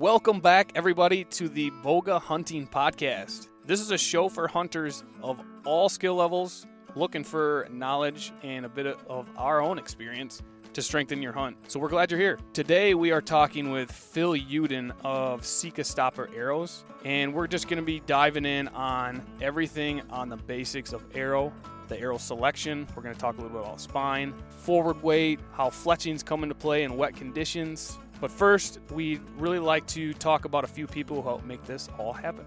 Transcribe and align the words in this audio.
Welcome 0.00 0.40
back, 0.40 0.72
everybody, 0.76 1.24
to 1.24 1.50
the 1.50 1.70
Bowga 1.84 2.18
Hunting 2.18 2.66
Podcast. 2.66 3.48
This 3.66 3.82
is 3.82 3.90
a 3.90 3.98
show 3.98 4.30
for 4.30 4.48
hunters 4.48 5.04
of 5.22 5.38
all 5.66 5.90
skill 5.90 6.14
levels 6.14 6.66
looking 6.94 7.22
for 7.22 7.68
knowledge 7.70 8.32
and 8.42 8.64
a 8.64 8.68
bit 8.70 8.86
of 8.86 9.28
our 9.36 9.60
own 9.60 9.78
experience 9.78 10.40
to 10.72 10.80
strengthen 10.80 11.20
your 11.20 11.34
hunt. 11.34 11.58
So 11.68 11.78
we're 11.78 11.90
glad 11.90 12.10
you're 12.10 12.18
here. 12.18 12.38
Today 12.54 12.94
we 12.94 13.10
are 13.10 13.20
talking 13.20 13.72
with 13.72 13.92
Phil 13.92 14.32
Luden 14.32 14.90
of 15.04 15.44
Sika 15.44 15.84
Stopper 15.84 16.30
Arrows, 16.34 16.86
and 17.04 17.34
we're 17.34 17.46
just 17.46 17.68
going 17.68 17.82
to 17.82 17.84
be 17.84 18.00
diving 18.06 18.46
in 18.46 18.68
on 18.68 19.22
everything 19.42 20.00
on 20.08 20.30
the 20.30 20.38
basics 20.38 20.94
of 20.94 21.04
arrow, 21.14 21.52
the 21.88 22.00
arrow 22.00 22.16
selection. 22.16 22.86
We're 22.96 23.02
going 23.02 23.14
to 23.14 23.20
talk 23.20 23.36
a 23.36 23.42
little 23.42 23.54
bit 23.54 23.66
about 23.66 23.82
spine, 23.82 24.32
forward 24.48 25.02
weight, 25.02 25.40
how 25.52 25.68
fletchings 25.68 26.22
come 26.22 26.42
into 26.42 26.54
play 26.54 26.84
in 26.84 26.96
wet 26.96 27.14
conditions. 27.14 27.98
But 28.20 28.30
first, 28.30 28.80
we'd 28.90 29.22
really 29.38 29.58
like 29.58 29.86
to 29.88 30.12
talk 30.14 30.44
about 30.44 30.64
a 30.64 30.66
few 30.66 30.86
people 30.86 31.22
who 31.22 31.28
help 31.28 31.44
make 31.44 31.64
this 31.64 31.88
all 31.98 32.12
happen. 32.12 32.44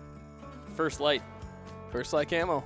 First 0.75 0.99
Light. 0.99 1.23
First 1.91 2.13
Light 2.13 2.29
Camo. 2.29 2.63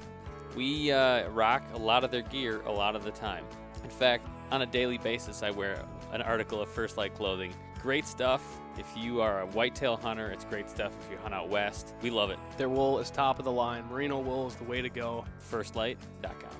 We 0.55 0.91
uh, 0.91 1.29
rock 1.29 1.63
a 1.73 1.77
lot 1.77 2.03
of 2.03 2.11
their 2.11 2.23
gear 2.23 2.61
a 2.65 2.71
lot 2.71 2.95
of 2.95 3.03
the 3.03 3.11
time. 3.11 3.43
In 3.83 3.89
fact, 3.89 4.27
on 4.51 4.61
a 4.61 4.65
daily 4.65 4.97
basis, 4.97 5.43
I 5.43 5.51
wear 5.51 5.83
an 6.11 6.21
article 6.21 6.61
of 6.61 6.69
First 6.69 6.97
Light 6.97 7.13
clothing. 7.15 7.53
Great 7.81 8.05
stuff. 8.05 8.41
If 8.77 8.85
you 8.97 9.21
are 9.21 9.41
a 9.41 9.45
whitetail 9.47 9.97
hunter, 9.97 10.29
it's 10.29 10.45
great 10.45 10.69
stuff. 10.69 10.91
If 11.05 11.11
you 11.11 11.17
hunt 11.17 11.33
out 11.33 11.49
west, 11.49 11.93
we 12.01 12.09
love 12.09 12.29
it. 12.29 12.39
Their 12.57 12.69
wool 12.69 12.99
is 12.99 13.09
top 13.09 13.39
of 13.39 13.45
the 13.45 13.51
line. 13.51 13.85
Merino 13.89 14.19
wool 14.19 14.47
is 14.47 14.55
the 14.55 14.63
way 14.63 14.81
to 14.81 14.89
go. 14.89 15.25
Firstlight.com. 15.51 16.57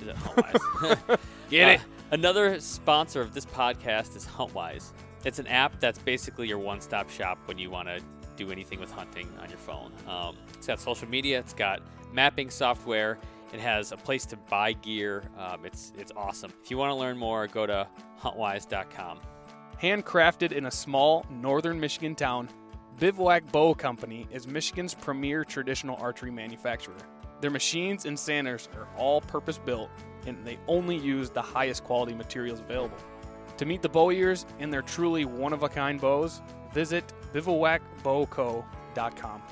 Is 0.00 0.08
it 0.08 0.16
Huntwise? 0.16 1.18
Get 1.50 1.68
it? 1.68 1.80
Uh, 1.80 1.82
another 2.12 2.60
sponsor 2.60 3.20
of 3.20 3.34
this 3.34 3.46
podcast 3.46 4.16
is 4.16 4.26
Huntwise. 4.26 4.92
It's 5.24 5.38
an 5.38 5.46
app 5.46 5.80
that's 5.80 5.98
basically 5.98 6.48
your 6.48 6.58
one-stop 6.58 7.08
shop 7.08 7.38
when 7.46 7.58
you 7.58 7.70
want 7.70 7.88
to 7.88 8.00
do 8.36 8.50
anything 8.50 8.80
with 8.80 8.90
hunting 8.90 9.28
on 9.40 9.48
your 9.48 9.58
phone. 9.58 9.92
Um, 10.06 10.36
it's 10.52 10.66
got 10.66 10.80
social 10.80 11.08
media. 11.08 11.38
It's 11.38 11.54
got 11.54 11.80
mapping 12.12 12.50
software. 12.50 13.18
It 13.52 13.60
has 13.60 13.92
a 13.92 13.96
place 13.96 14.26
to 14.26 14.36
buy 14.36 14.72
gear. 14.72 15.22
Um, 15.38 15.64
it's 15.64 15.92
it's 15.96 16.12
awesome. 16.16 16.52
If 16.62 16.70
you 16.70 16.76
want 16.76 16.90
to 16.90 16.96
learn 16.96 17.16
more, 17.16 17.46
go 17.46 17.66
to 17.66 17.86
huntwise.com. 18.20 19.20
Handcrafted 19.80 20.52
in 20.52 20.66
a 20.66 20.70
small 20.70 21.24
northern 21.30 21.78
Michigan 21.78 22.14
town, 22.14 22.48
Bivouac 22.98 23.50
Bow 23.52 23.74
Company 23.74 24.26
is 24.30 24.46
Michigan's 24.46 24.94
premier 24.94 25.44
traditional 25.44 25.96
archery 26.00 26.30
manufacturer. 26.30 26.96
Their 27.40 27.50
machines 27.50 28.06
and 28.06 28.18
sanders 28.18 28.68
are 28.76 28.88
all 28.96 29.20
purpose 29.20 29.58
built, 29.58 29.90
and 30.26 30.44
they 30.44 30.58
only 30.68 30.96
use 30.96 31.30
the 31.30 31.42
highest 31.42 31.84
quality 31.84 32.14
materials 32.14 32.60
available. 32.60 32.96
To 33.58 33.66
meet 33.66 33.82
the 33.82 33.88
bowyers 33.88 34.46
and 34.58 34.72
their 34.72 34.82
truly 34.82 35.24
one 35.24 35.52
of 35.52 35.62
a 35.62 35.68
kind 35.68 36.00
bows, 36.00 36.40
visit 36.72 37.04
bivouacbowco.com. 37.32 39.42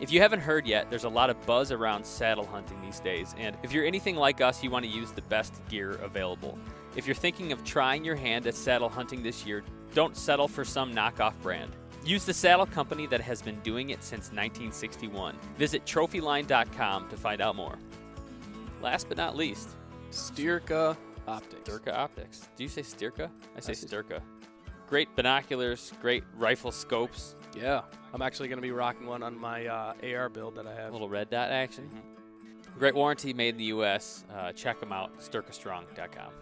If 0.00 0.12
you 0.12 0.20
haven't 0.20 0.40
heard 0.40 0.66
yet, 0.66 0.90
there's 0.90 1.04
a 1.04 1.08
lot 1.08 1.28
of 1.28 1.44
buzz 1.44 1.72
around 1.72 2.04
saddle 2.04 2.46
hunting 2.46 2.80
these 2.80 3.00
days, 3.00 3.34
and 3.36 3.56
if 3.64 3.72
you're 3.72 3.84
anything 3.84 4.14
like 4.14 4.40
us, 4.40 4.62
you 4.62 4.70
want 4.70 4.84
to 4.84 4.90
use 4.90 5.10
the 5.10 5.22
best 5.22 5.60
gear 5.68 5.92
available. 6.02 6.56
If 6.94 7.06
you're 7.06 7.16
thinking 7.16 7.50
of 7.50 7.64
trying 7.64 8.04
your 8.04 8.14
hand 8.14 8.46
at 8.46 8.54
saddle 8.54 8.88
hunting 8.88 9.24
this 9.24 9.44
year, 9.44 9.64
don't 9.94 10.16
settle 10.16 10.46
for 10.46 10.64
some 10.64 10.94
knockoff 10.94 11.34
brand. 11.42 11.74
Use 12.04 12.24
the 12.24 12.32
saddle 12.32 12.66
company 12.66 13.06
that 13.06 13.20
has 13.20 13.42
been 13.42 13.58
doing 13.60 13.90
it 13.90 14.04
since 14.04 14.26
1961. 14.26 15.34
Visit 15.56 15.84
trophyline.com 15.84 17.08
to 17.08 17.16
find 17.16 17.40
out 17.40 17.56
more. 17.56 17.76
Last 18.80 19.08
but 19.08 19.16
not 19.16 19.36
least, 19.36 19.70
Styrka 20.12 20.96
Optics. 21.28 21.68
Styrka 21.68 21.94
Optics. 21.94 22.48
Do 22.56 22.62
you 22.62 22.68
say 22.68 22.82
Stirka? 22.82 23.30
I 23.56 23.60
say 23.60 23.72
I 23.72 23.74
Stirka. 23.74 24.20
Great 24.88 25.14
binoculars, 25.16 25.92
great 26.00 26.24
rifle 26.36 26.72
scopes, 26.72 27.34
Yeah. 27.54 27.82
I'm 28.14 28.22
actually 28.22 28.48
going 28.48 28.56
to 28.56 28.62
be 28.62 28.70
rocking 28.70 29.06
one 29.06 29.22
on 29.22 29.38
my 29.38 29.66
uh, 29.66 29.92
AR 30.02 30.30
build 30.30 30.54
that 30.56 30.66
I 30.66 30.74
have. 30.74 30.92
little 30.92 31.10
red 31.10 31.28
dot 31.28 31.50
action. 31.50 31.84
Mm-hmm. 31.84 32.78
Great 32.78 32.94
warranty 32.94 33.34
made 33.34 33.50
in 33.50 33.56
the 33.58 33.64
U.S. 33.64 34.24
Uh, 34.34 34.52
check 34.52 34.80
them 34.80 34.92
out, 34.92 35.18
styrkastrong.com. 35.18 36.32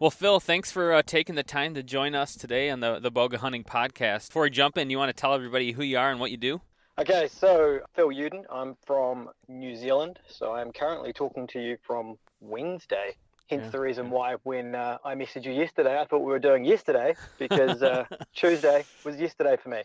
Well, 0.00 0.10
Phil, 0.10 0.40
thanks 0.40 0.70
for 0.72 0.92
uh, 0.92 1.02
taking 1.04 1.34
the 1.34 1.42
time 1.42 1.74
to 1.74 1.82
join 1.82 2.14
us 2.14 2.34
today 2.34 2.70
on 2.70 2.80
the, 2.80 2.98
the 2.98 3.10
Bowga 3.12 3.36
Hunting 3.36 3.62
Podcast. 3.64 4.28
Before 4.28 4.42
we 4.44 4.50
jump 4.50 4.78
in, 4.78 4.90
you 4.90 4.98
want 4.98 5.08
to 5.10 5.20
tell 5.20 5.34
everybody 5.34 5.72
who 5.72 5.82
you 5.82 5.98
are 5.98 6.10
and 6.10 6.18
what 6.18 6.30
you 6.30 6.36
do? 6.36 6.60
Okay, 6.98 7.28
so 7.30 7.80
Phil 7.94 8.08
Luden, 8.08 8.42
I'm 8.50 8.76
from 8.86 9.28
New 9.48 9.76
Zealand, 9.76 10.18
so 10.28 10.52
I'm 10.52 10.72
currently 10.72 11.12
talking 11.12 11.46
to 11.48 11.60
you 11.60 11.76
from 11.86 12.16
Wednesday. 12.40 13.16
Hence 13.48 13.64
Yeah. 13.64 13.70
the 13.70 13.80
reason 13.80 14.10
why 14.10 14.36
when 14.44 14.74
uh, 14.74 14.98
I 15.04 15.14
messaged 15.14 15.44
you 15.44 15.52
yesterday, 15.52 15.98
I 15.98 16.04
thought 16.04 16.18
we 16.18 16.32
were 16.32 16.38
doing 16.38 16.64
yesterday 16.64 17.16
because 17.38 17.82
uh, 17.82 18.04
Tuesday 18.34 18.86
was 19.04 19.16
yesterday 19.16 19.56
for 19.62 19.70
me. 19.70 19.82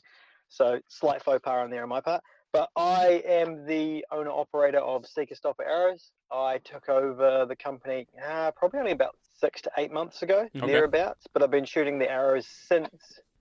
So 0.50 0.79
slight 0.88 1.24
faux 1.24 1.40
pas 1.44 1.63
on 1.63 1.69
there 1.72 1.84
on 1.84 1.90
my 1.90 2.01
part. 2.01 2.22
But 2.51 2.69
I 2.75 3.24
am 3.25 3.66
the 3.66 4.06
owner 4.12 4.29
operator 4.29 4.78
of 4.79 5.07
Sika 5.07 5.34
Stopper 5.35 5.63
Arrows. 5.63 6.12
I 6.31 6.59
took 6.59 6.88
over 6.90 7.46
the 7.47 7.56
company 7.56 8.06
uh, 8.24 8.51
probably 8.51 8.79
only 8.79 8.91
about 8.91 9.16
six 9.40 9.62
to 9.63 9.72
eight 9.78 9.91
months 9.91 10.22
ago, 10.22 10.47
Okay. 10.56 10.68
thereabouts. 10.68 11.25
But 11.34 11.41
I've 11.41 11.50
been 11.50 11.66
shooting 11.66 11.97
the 11.97 12.12
arrows 12.12 12.45
since 12.47 12.90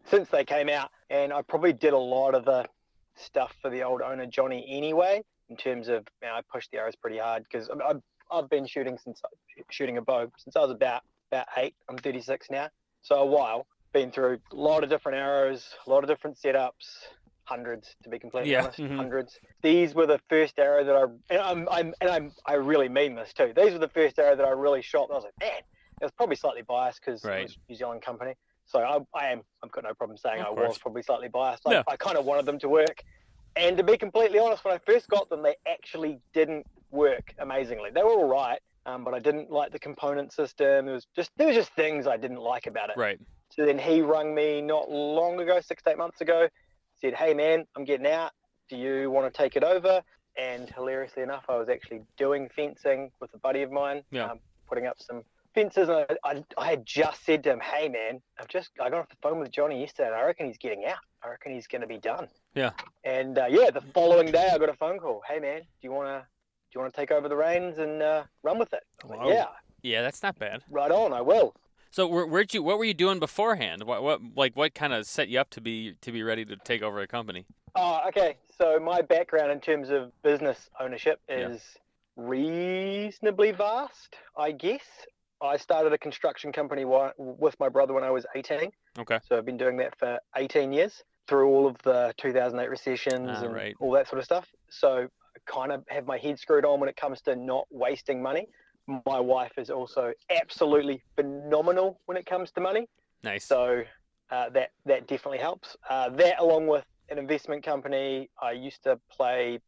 since 0.06 0.28
they 0.30 0.44
came 0.44 0.68
out, 0.68 0.90
and 1.10 1.32
I 1.32 1.42
probably 1.42 1.72
did 1.72 1.92
a 1.92 1.98
lot 1.98 2.34
of 2.34 2.44
the 2.44 2.66
stuff 3.16 3.54
for 3.60 3.70
the 3.70 3.82
old 3.82 4.02
owner 4.02 4.26
Johnny 4.26 4.64
anyway. 4.68 5.22
In 5.50 5.56
terms 5.56 5.88
of, 5.88 6.06
you 6.22 6.28
know, 6.28 6.34
I 6.34 6.40
pushed 6.50 6.70
the 6.70 6.78
arrows 6.78 6.96
pretty 6.96 7.18
hard 7.18 7.44
because 7.44 7.68
I've, 7.68 8.00
I've 8.32 8.48
been 8.48 8.66
shooting 8.66 8.98
since 8.98 9.20
shooting 9.70 9.98
a 9.98 10.02
bow 10.02 10.30
since 10.38 10.56
I 10.56 10.60
was 10.60 10.70
about 10.70 11.02
about 11.30 11.46
eight. 11.56 11.74
I'm 11.88 11.96
36 11.96 12.48
now, 12.50 12.68
so 13.02 13.16
a 13.16 13.26
while. 13.26 13.66
Been 13.92 14.10
through 14.10 14.38
a 14.52 14.56
lot 14.56 14.82
of 14.84 14.90
different 14.90 15.18
arrows, 15.18 15.74
a 15.86 15.90
lot 15.90 16.02
of 16.02 16.08
different 16.08 16.38
setups, 16.38 17.04
hundreds 17.44 17.94
to 18.02 18.08
be 18.08 18.18
completely 18.18 18.50
Yeah, 18.52 18.62
honest, 18.62 18.78
mhm. 18.78 18.96
hundreds. 18.96 19.38
These 19.62 19.94
were 19.94 20.06
the 20.06 20.18
first 20.30 20.58
arrow 20.58 20.82
that 20.84 20.96
I 20.96 21.02
and 21.34 21.40
I'm, 21.42 21.68
I'm 21.70 21.94
and 22.00 22.10
I'm 22.10 22.32
I 22.46 22.54
really 22.54 22.88
mean 22.88 23.14
this 23.14 23.32
too. 23.34 23.52
These 23.54 23.72
were 23.72 23.78
the 23.78 23.88
first 23.88 24.18
arrow 24.18 24.34
that 24.36 24.44
I 24.46 24.50
really 24.50 24.80
shot. 24.82 25.08
I 25.10 25.14
was 25.14 25.24
like, 25.24 25.34
man, 25.40 25.60
it 26.00 26.04
was 26.04 26.12
probably 26.12 26.36
slightly 26.36 26.62
biased 26.62 27.00
because 27.04 27.22
Right. 27.24 27.40
it 27.40 27.42
was 27.44 27.58
New 27.68 27.76
Zealand 27.76 28.00
company. 28.02 28.34
So 28.64 28.80
I, 28.80 28.98
I 29.14 29.26
am 29.32 29.42
I've 29.62 29.70
got 29.72 29.84
no 29.84 29.92
problem 29.92 30.16
saying 30.16 30.40
Of 30.40 30.46
I 30.46 30.54
course. 30.54 30.68
was 30.68 30.78
probably 30.78 31.02
slightly 31.02 31.28
biased. 31.28 31.62
I 31.66 31.96
kind 31.96 32.16
of 32.16 32.24
wanted 32.24 32.46
them 32.46 32.58
to 32.60 32.68
work. 32.70 33.02
And 33.56 33.76
to 33.76 33.82
be 33.82 33.96
completely 33.98 34.38
honest, 34.38 34.64
when 34.64 34.74
I 34.74 34.78
first 34.78 35.08
got 35.08 35.28
them, 35.28 35.42
they 35.42 35.56
actually 35.66 36.18
didn't 36.32 36.66
work 36.90 37.34
amazingly. 37.38 37.90
They 37.90 38.02
were 38.02 38.10
all 38.10 38.28
right, 38.28 38.60
um, 38.86 39.04
but 39.04 39.14
I 39.14 39.18
didn't 39.18 39.50
like 39.50 39.72
the 39.72 39.78
component 39.78 40.32
system. 40.32 40.88
It 40.88 40.92
was 40.92 41.06
just 41.14 41.30
there 41.36 41.46
was 41.46 41.56
just 41.56 41.72
things 41.74 42.06
I 42.06 42.16
didn't 42.16 42.40
like 42.40 42.66
about 42.66 42.90
it. 42.90 42.96
Right. 42.96 43.18
So 43.50 43.66
then 43.66 43.78
he 43.78 44.00
rung 44.00 44.34
me 44.34 44.60
not 44.62 44.90
long 44.90 45.38
ago, 45.40 45.60
six 45.60 45.82
to 45.82 45.90
eight 45.90 45.98
months 45.98 46.20
ago, 46.20 46.48
said, 47.00 47.14
"Hey 47.14 47.34
man, 47.34 47.66
I'm 47.76 47.84
getting 47.84 48.06
out. 48.06 48.32
Do 48.68 48.76
you 48.76 49.10
want 49.10 49.32
to 49.32 49.36
take 49.36 49.56
it 49.56 49.64
over?" 49.64 50.02
And 50.36 50.70
hilariously 50.70 51.22
enough, 51.22 51.44
I 51.48 51.56
was 51.56 51.68
actually 51.68 52.00
doing 52.16 52.48
fencing 52.56 53.10
with 53.20 53.34
a 53.34 53.38
buddy 53.38 53.60
of 53.62 53.70
mine, 53.70 54.02
Yeah. 54.10 54.30
um, 54.30 54.40
putting 54.66 54.86
up 54.86 54.96
some 54.98 55.24
fences. 55.54 55.88
And 55.88 56.06
I, 56.24 56.30
I, 56.30 56.44
I 56.58 56.66
had 56.70 56.84
just 56.86 57.24
said 57.24 57.42
to 57.44 57.50
him, 57.52 57.60
"Hey 57.60 57.88
man, 57.88 58.20
I've 58.40 58.48
just 58.48 58.70
I 58.80 58.90
got 58.90 59.00
off 59.00 59.08
the 59.08 59.16
phone 59.22 59.38
with 59.38 59.50
Johnny 59.50 59.80
yesterday, 59.80 60.08
and 60.08 60.16
I 60.16 60.22
reckon 60.24 60.46
he's 60.46 60.58
getting 60.58 60.84
out. 60.86 60.98
I 61.22 61.28
reckon 61.30 61.52
he's 61.52 61.66
going 61.66 61.82
to 61.82 61.86
be 61.86 61.98
done." 61.98 62.28
Yeah. 62.54 62.70
And 63.04 63.38
uh, 63.38 63.46
yeah, 63.48 63.70
the 63.70 63.80
following 63.94 64.30
day, 64.30 64.50
I 64.52 64.58
got 64.58 64.68
a 64.68 64.74
phone 64.74 64.98
call. 64.98 65.22
Hey 65.28 65.38
man, 65.38 65.60
do 65.60 65.66
you 65.82 65.92
want 65.92 66.08
to 66.08 66.20
do 66.20 66.78
you 66.78 66.80
want 66.80 66.92
to 66.94 67.00
take 67.00 67.10
over 67.10 67.28
the 67.28 67.36
reins 67.36 67.78
and 67.78 68.02
uh, 68.02 68.24
run 68.42 68.58
with 68.58 68.72
it? 68.72 68.82
Like, 69.04 69.20
yeah, 69.26 69.46
Yeah, 69.82 70.02
that's 70.02 70.22
not 70.22 70.38
bad. 70.38 70.62
right 70.70 70.90
on. 70.90 71.12
I 71.12 71.20
will. 71.20 71.54
So 71.90 72.06
where, 72.06 72.26
where'd 72.26 72.54
you? 72.54 72.62
What 72.62 72.78
were 72.78 72.84
you 72.86 72.94
doing 72.94 73.18
beforehand? 73.18 73.82
What, 73.84 74.02
what 74.02 74.20
like 74.34 74.56
what 74.56 74.74
kind 74.74 74.92
of 74.94 75.04
set 75.06 75.28
you 75.28 75.38
up 75.38 75.50
to 75.50 75.60
be 75.60 75.94
to 76.00 76.10
be 76.12 76.22
ready 76.22 76.44
to 76.46 76.56
take 76.56 76.82
over 76.82 77.00
a 77.00 77.06
company? 77.06 77.44
Oh, 77.74 78.00
okay. 78.08 78.36
So 78.58 78.78
my 78.80 79.00
background 79.02 79.50
in 79.52 79.60
terms 79.60 79.90
of 79.90 80.12
business 80.22 80.70
ownership 80.80 81.20
Yeah. 81.28 81.48
is 81.48 81.62
reasonably 82.16 83.50
vast, 83.52 84.16
I 84.36 84.52
guess. 84.52 84.82
I 85.42 85.56
started 85.56 85.92
a 85.92 85.98
construction 85.98 86.52
company 86.52 86.84
with 87.18 87.58
my 87.58 87.68
brother 87.68 87.92
when 87.94 88.04
I 88.04 88.10
was 88.10 88.24
18. 88.34 88.70
Okay. 89.00 89.18
So 89.26 89.36
I've 89.36 89.44
been 89.44 89.56
doing 89.56 89.76
that 89.78 89.98
for 89.98 90.18
18 90.36 90.72
years 90.72 91.02
through 91.26 91.48
all 91.48 91.66
of 91.66 91.76
the 91.82 92.14
2008 92.18 92.70
recessions 92.70 93.28
Ah, 93.30 93.44
and 93.44 93.52
right. 93.54 93.74
all 93.80 93.90
that 93.92 94.08
sort 94.08 94.18
of 94.20 94.24
stuff. 94.24 94.46
So 94.70 95.08
I 95.08 95.38
kind 95.52 95.72
of 95.72 95.84
have 95.88 96.06
my 96.06 96.18
head 96.18 96.38
screwed 96.38 96.64
on 96.64 96.78
when 96.80 96.88
it 96.88 96.96
comes 96.96 97.20
to 97.22 97.34
not 97.34 97.66
wasting 97.70 98.22
money. 98.22 98.46
My 99.06 99.18
wife 99.20 99.52
is 99.58 99.70
also 99.70 100.12
absolutely 100.30 101.02
phenomenal 101.16 102.00
when 102.06 102.16
it 102.16 102.26
comes 102.26 102.50
to 102.52 102.60
money. 102.60 102.88
Nice. 103.24 103.44
So 103.44 103.82
uh, 104.30 104.50
that 104.50 104.70
that 104.86 105.06
definitely 105.06 105.38
helps. 105.38 105.76
Uh, 105.88 106.08
that 106.10 106.40
along 106.40 106.66
with 106.66 106.84
an 107.08 107.18
investment 107.18 107.64
company, 107.64 108.30
I 108.40 108.52
used 108.52 108.82
to 108.84 108.98
play. 109.10 109.60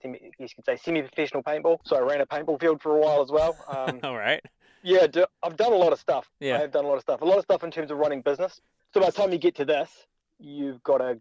semi, 0.00 0.18
you 0.38 0.48
could 0.54 0.64
say 0.64 0.76
semi-professional 0.76 1.42
paintball. 1.42 1.78
So 1.84 1.96
I 1.96 2.00
ran 2.00 2.20
a 2.20 2.26
paintball 2.26 2.60
field 2.60 2.80
for 2.82 2.96
a 2.96 3.00
while 3.00 3.20
as 3.22 3.30
well. 3.30 3.56
Um, 3.76 4.00
All 4.02 4.16
right. 4.16 4.40
Yeah, 4.82 5.06
do, 5.06 5.26
I've 5.42 5.56
done 5.56 5.72
a 5.72 5.76
lot 5.76 5.92
of 5.92 6.00
stuff. 6.00 6.28
Yeah. 6.40 6.56
I 6.56 6.60
have 6.60 6.72
done 6.72 6.84
a 6.84 6.88
lot 6.88 6.96
of 6.96 7.02
stuff. 7.02 7.20
A 7.22 7.24
lot 7.24 7.38
of 7.38 7.44
stuff 7.44 7.64
in 7.64 7.70
terms 7.70 7.90
of 7.90 7.98
running 7.98 8.22
business. 8.22 8.60
So 8.92 9.00
by 9.00 9.06
the 9.06 9.12
time 9.12 9.32
you 9.32 9.38
get 9.38 9.54
to 9.56 9.64
this, 9.64 9.88
you've 10.38 10.82
got 10.82 11.00
a, 11.00 11.18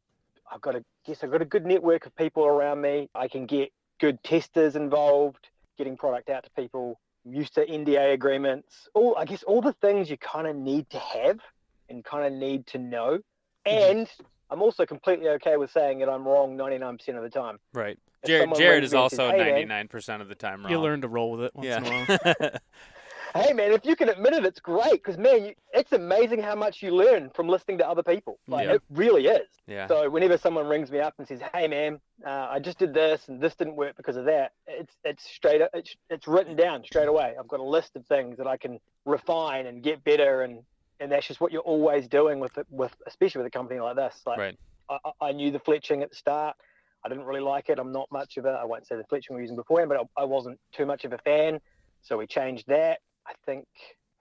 I've 0.51 0.61
got 0.61 0.75
a, 0.75 0.83
guess 1.05 1.23
I've 1.23 1.31
got 1.31 1.41
a 1.41 1.45
good 1.45 1.65
network 1.65 2.05
of 2.05 2.15
people 2.15 2.45
around 2.45 2.81
me. 2.81 3.09
I 3.15 3.27
can 3.27 3.45
get 3.45 3.71
good 3.99 4.21
testers 4.23 4.75
involved, 4.75 5.49
getting 5.77 5.95
product 5.95 6.29
out 6.29 6.43
to 6.43 6.49
people. 6.51 6.99
I'm 7.25 7.33
used 7.33 7.53
to 7.55 7.65
NDA 7.65 8.13
agreements. 8.13 8.89
All 8.93 9.15
I 9.17 9.25
guess 9.25 9.43
all 9.43 9.61
the 9.61 9.73
things 9.73 10.09
you 10.09 10.17
kind 10.17 10.47
of 10.47 10.55
need 10.55 10.89
to 10.89 10.99
have 10.99 11.39
and 11.87 12.03
kind 12.03 12.25
of 12.25 12.33
need 12.33 12.65
to 12.67 12.79
know. 12.79 13.19
Mm-hmm. 13.67 13.99
And 13.99 14.09
I'm 14.49 14.61
also 14.61 14.85
completely 14.85 15.29
okay 15.29 15.57
with 15.57 15.71
saying 15.71 15.99
that 15.99 16.09
I'm 16.09 16.27
wrong 16.27 16.57
99% 16.57 17.15
of 17.15 17.23
the 17.23 17.29
time. 17.29 17.59
Right. 17.73 17.97
If 18.23 18.27
Jared, 18.27 18.55
Jared 18.55 18.83
is 18.83 18.91
me 18.91 19.09
says, 19.09 19.19
also 19.19 19.31
"Hey, 19.31 19.37
ninety 19.37 19.65
nine 19.65 19.87
percent 19.87 20.21
of 20.21 20.27
the 20.27 20.35
time 20.35 20.61
wrong. 20.61 20.71
You 20.71 20.79
learn 20.79 21.01
to 21.01 21.07
roll 21.07 21.31
with 21.31 21.41
it 21.41 21.55
once 21.55 21.67
in 21.67 21.85
a 21.85 22.05
while. 22.05 22.51
Hey 23.33 23.53
man, 23.53 23.71
if 23.71 23.85
you 23.85 23.95
can 23.95 24.09
admit 24.09 24.33
it, 24.33 24.45
it's 24.45 24.59
great 24.59 24.91
because 25.03 25.17
man, 25.17 25.45
you, 25.45 25.53
it's 25.73 25.93
amazing 25.93 26.41
how 26.41 26.53
much 26.55 26.81
you 26.83 26.93
learn 26.93 27.29
from 27.33 27.47
listening 27.47 27.77
to 27.77 27.87
other 27.87 28.03
people. 28.03 28.39
Like 28.47 28.67
Yeah. 28.67 28.73
it 28.73 28.81
really 28.89 29.27
is. 29.27 29.47
yeah. 29.67 29.87
So 29.87 30.09
whenever 30.09 30.37
someone 30.37 30.67
rings 30.67 30.91
me 30.91 30.99
up 30.99 31.13
and 31.17 31.25
says, 31.27 31.39
"Hey 31.53 31.67
man, 31.67 32.01
uh, 32.25 32.47
I 32.51 32.59
just 32.59 32.77
did 32.77 32.93
this 32.93 33.29
and 33.29 33.39
this 33.39 33.55
didn't 33.55 33.75
work 33.77 33.95
because 33.95 34.17
of 34.17 34.25
that," 34.25 34.51
it's 34.67 34.93
it's 35.05 35.23
straight 35.23 35.61
it's 35.73 35.95
it's 36.09 36.27
written 36.27 36.55
down 36.57 36.83
straight 36.83 37.07
away. 37.07 37.35
I've 37.39 37.47
got 37.47 37.61
a 37.61 37.63
list 37.63 37.95
of 37.95 38.05
things 38.07 38.37
that 38.37 38.47
I 38.47 38.57
can 38.57 38.79
refine 39.05 39.65
and 39.67 39.81
get 39.81 40.03
better, 40.03 40.41
and 40.41 40.59
and 40.99 41.09
that's 41.11 41.25
just 41.27 41.39
what 41.39 41.51
you're 41.53 41.61
always 41.61 42.07
doing 42.09 42.39
with 42.39 42.57
it, 42.57 42.67
with 42.69 42.93
especially 43.07 43.39
with 43.39 43.47
a 43.47 43.51
company 43.57 43.79
like 43.79 43.95
this. 43.95 44.21
Like 44.25 44.39
Right. 44.39 44.59
I, 44.89 44.97
I- 45.05 45.27
I 45.29 45.31
knew 45.31 45.51
the 45.51 45.59
fletching 45.59 46.01
at 46.01 46.09
the 46.09 46.15
start. 46.17 46.57
I 47.05 47.09
didn't 47.09 47.23
really 47.23 47.39
like 47.41 47.69
it. 47.69 47.79
I'm 47.79 47.91
not 47.93 48.11
much 48.11 48.35
of 48.37 48.45
a. 48.45 48.49
I 48.49 48.65
won't 48.65 48.85
say 48.87 48.95
the 48.97 49.03
fletching 49.05 49.29
we 49.31 49.35
were 49.37 49.41
using 49.41 49.55
beforehand, 49.55 49.89
but 49.89 49.99
I, 50.17 50.21
I 50.23 50.25
wasn't 50.25 50.59
too 50.73 50.85
much 50.85 51.05
of 51.05 51.13
a 51.13 51.17
fan. 51.19 51.59
So 52.03 52.17
we 52.17 52.27
changed 52.27 52.65
that. 52.67 52.99
I 53.27 53.33
think 53.45 53.67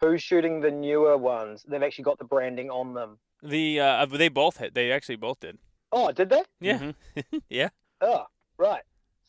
who's 0.00 0.22
shooting 0.22 0.60
the 0.60 0.70
newer 0.70 1.16
ones? 1.16 1.64
They've 1.68 1.82
actually 1.82 2.04
got 2.04 2.18
the 2.18 2.24
branding 2.24 2.70
on 2.70 2.94
them. 2.94 3.18
The 3.42 3.80
uh, 3.80 4.06
they 4.06 4.28
both 4.28 4.58
hit. 4.58 4.74
They 4.74 4.92
actually 4.92 5.16
both 5.16 5.40
did. 5.40 5.58
Oh, 5.92 6.12
did 6.12 6.28
they? 6.30 6.42
Yeah. 6.60 6.78
Mhm. 6.78 6.94
yeah. 7.48 7.68
Oh, 8.00 8.26
right. 8.58 8.82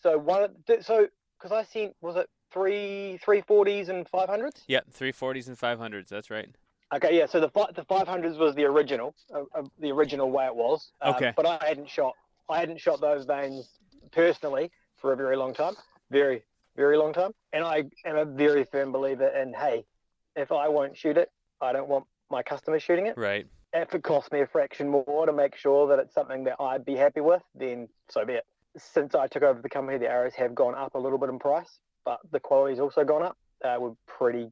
So 0.03 0.18
one. 0.18 0.50
So 0.81 1.07
because 1.38 1.51
I 1.51 1.63
seen 1.63 1.94
was 2.01 2.15
it 2.18 2.29
three 2.51 3.19
three 3.23 3.41
forties 3.41 3.89
and 3.89 4.07
five 4.09 4.29
hundreds? 4.29 4.63
Yeah. 4.68 4.81
Three 4.91 5.12
forties 5.12 5.47
and 5.47 5.57
five 5.57 5.79
hundreds. 5.79 6.09
That's 6.09 6.29
right. 6.29 6.50
Okay, 6.94 7.18
yeah. 7.18 7.25
So 7.25 7.39
the 7.39 7.50
fi- 7.50 7.71
the 7.73 7.85
five 7.85 8.06
hundreds 8.06 8.38
was 8.38 8.53
the 8.53 8.65
original, 8.65 9.15
uh, 9.33 9.44
uh, 9.56 9.63
the 9.79 9.91
original 9.91 10.29
way 10.29 10.45
it 10.47 10.56
was. 10.56 10.91
Um, 11.01 11.15
Okay. 11.15 11.31
But 11.38 11.45
I 11.45 11.65
hadn't 11.65 11.89
shot. 11.89 12.13
I 12.50 12.59
hadn't 12.59 12.81
shot 12.81 13.00
those 13.00 13.25
vanes 13.25 13.69
personally 14.12 14.71
for 14.97 15.13
a 15.13 15.15
very 15.15 15.38
long 15.38 15.53
time. 15.53 15.73
Very 16.12 16.44
very 16.81 16.98
long 16.98 17.13
time. 17.13 17.31
And 17.54 17.63
I 17.63 17.83
am 18.06 18.18
a 18.18 18.25
very 18.25 18.63
firm 18.63 18.92
believer 18.92 19.28
in 19.28 19.54
hey, 19.54 19.86
if 20.36 20.51
I 20.51 20.68
won't 20.68 20.98
shoot 20.98 21.18
it, 21.18 21.30
I 21.62 21.72
don't 21.74 21.88
want 21.88 22.06
my 22.30 22.42
customers 22.42 22.81
shooting 22.81 23.06
it. 23.07 23.16
Right. 23.18 23.45
if 23.74 23.94
it 23.94 24.04
costs 24.04 24.31
me 24.31 24.42
a 24.42 24.48
fraction 24.48 24.89
more 24.89 25.25
to 25.25 25.33
make 25.33 25.56
sure 25.56 25.88
that 25.89 26.00
it's 26.00 26.13
something 26.13 26.44
that 26.45 26.56
I'd 26.60 26.83
be 26.83 26.95
happy 26.95 27.22
with, 27.22 27.44
then 27.54 27.88
so 28.10 28.25
be 28.25 28.33
it. 28.33 28.45
Since 28.78 29.16
I 29.16 29.28
took 29.28 29.44
over 29.44 29.62
the 29.62 29.69
company, 29.69 29.98
the 29.98 30.10
arrows 30.10 30.33
have 30.36 30.56
gone 30.56 30.75
up 30.75 30.95
a 30.95 30.98
little 30.98 31.18
bit 31.18 31.30
in 31.30 31.39
price, 31.39 31.80
but 32.06 32.19
the 32.31 32.39
quality's 32.39 32.80
also 32.80 33.04
gone 33.04 33.24
up. 33.24 33.38
Uh, 33.63 33.75
we're 33.80 33.92
pretty. 34.07 34.50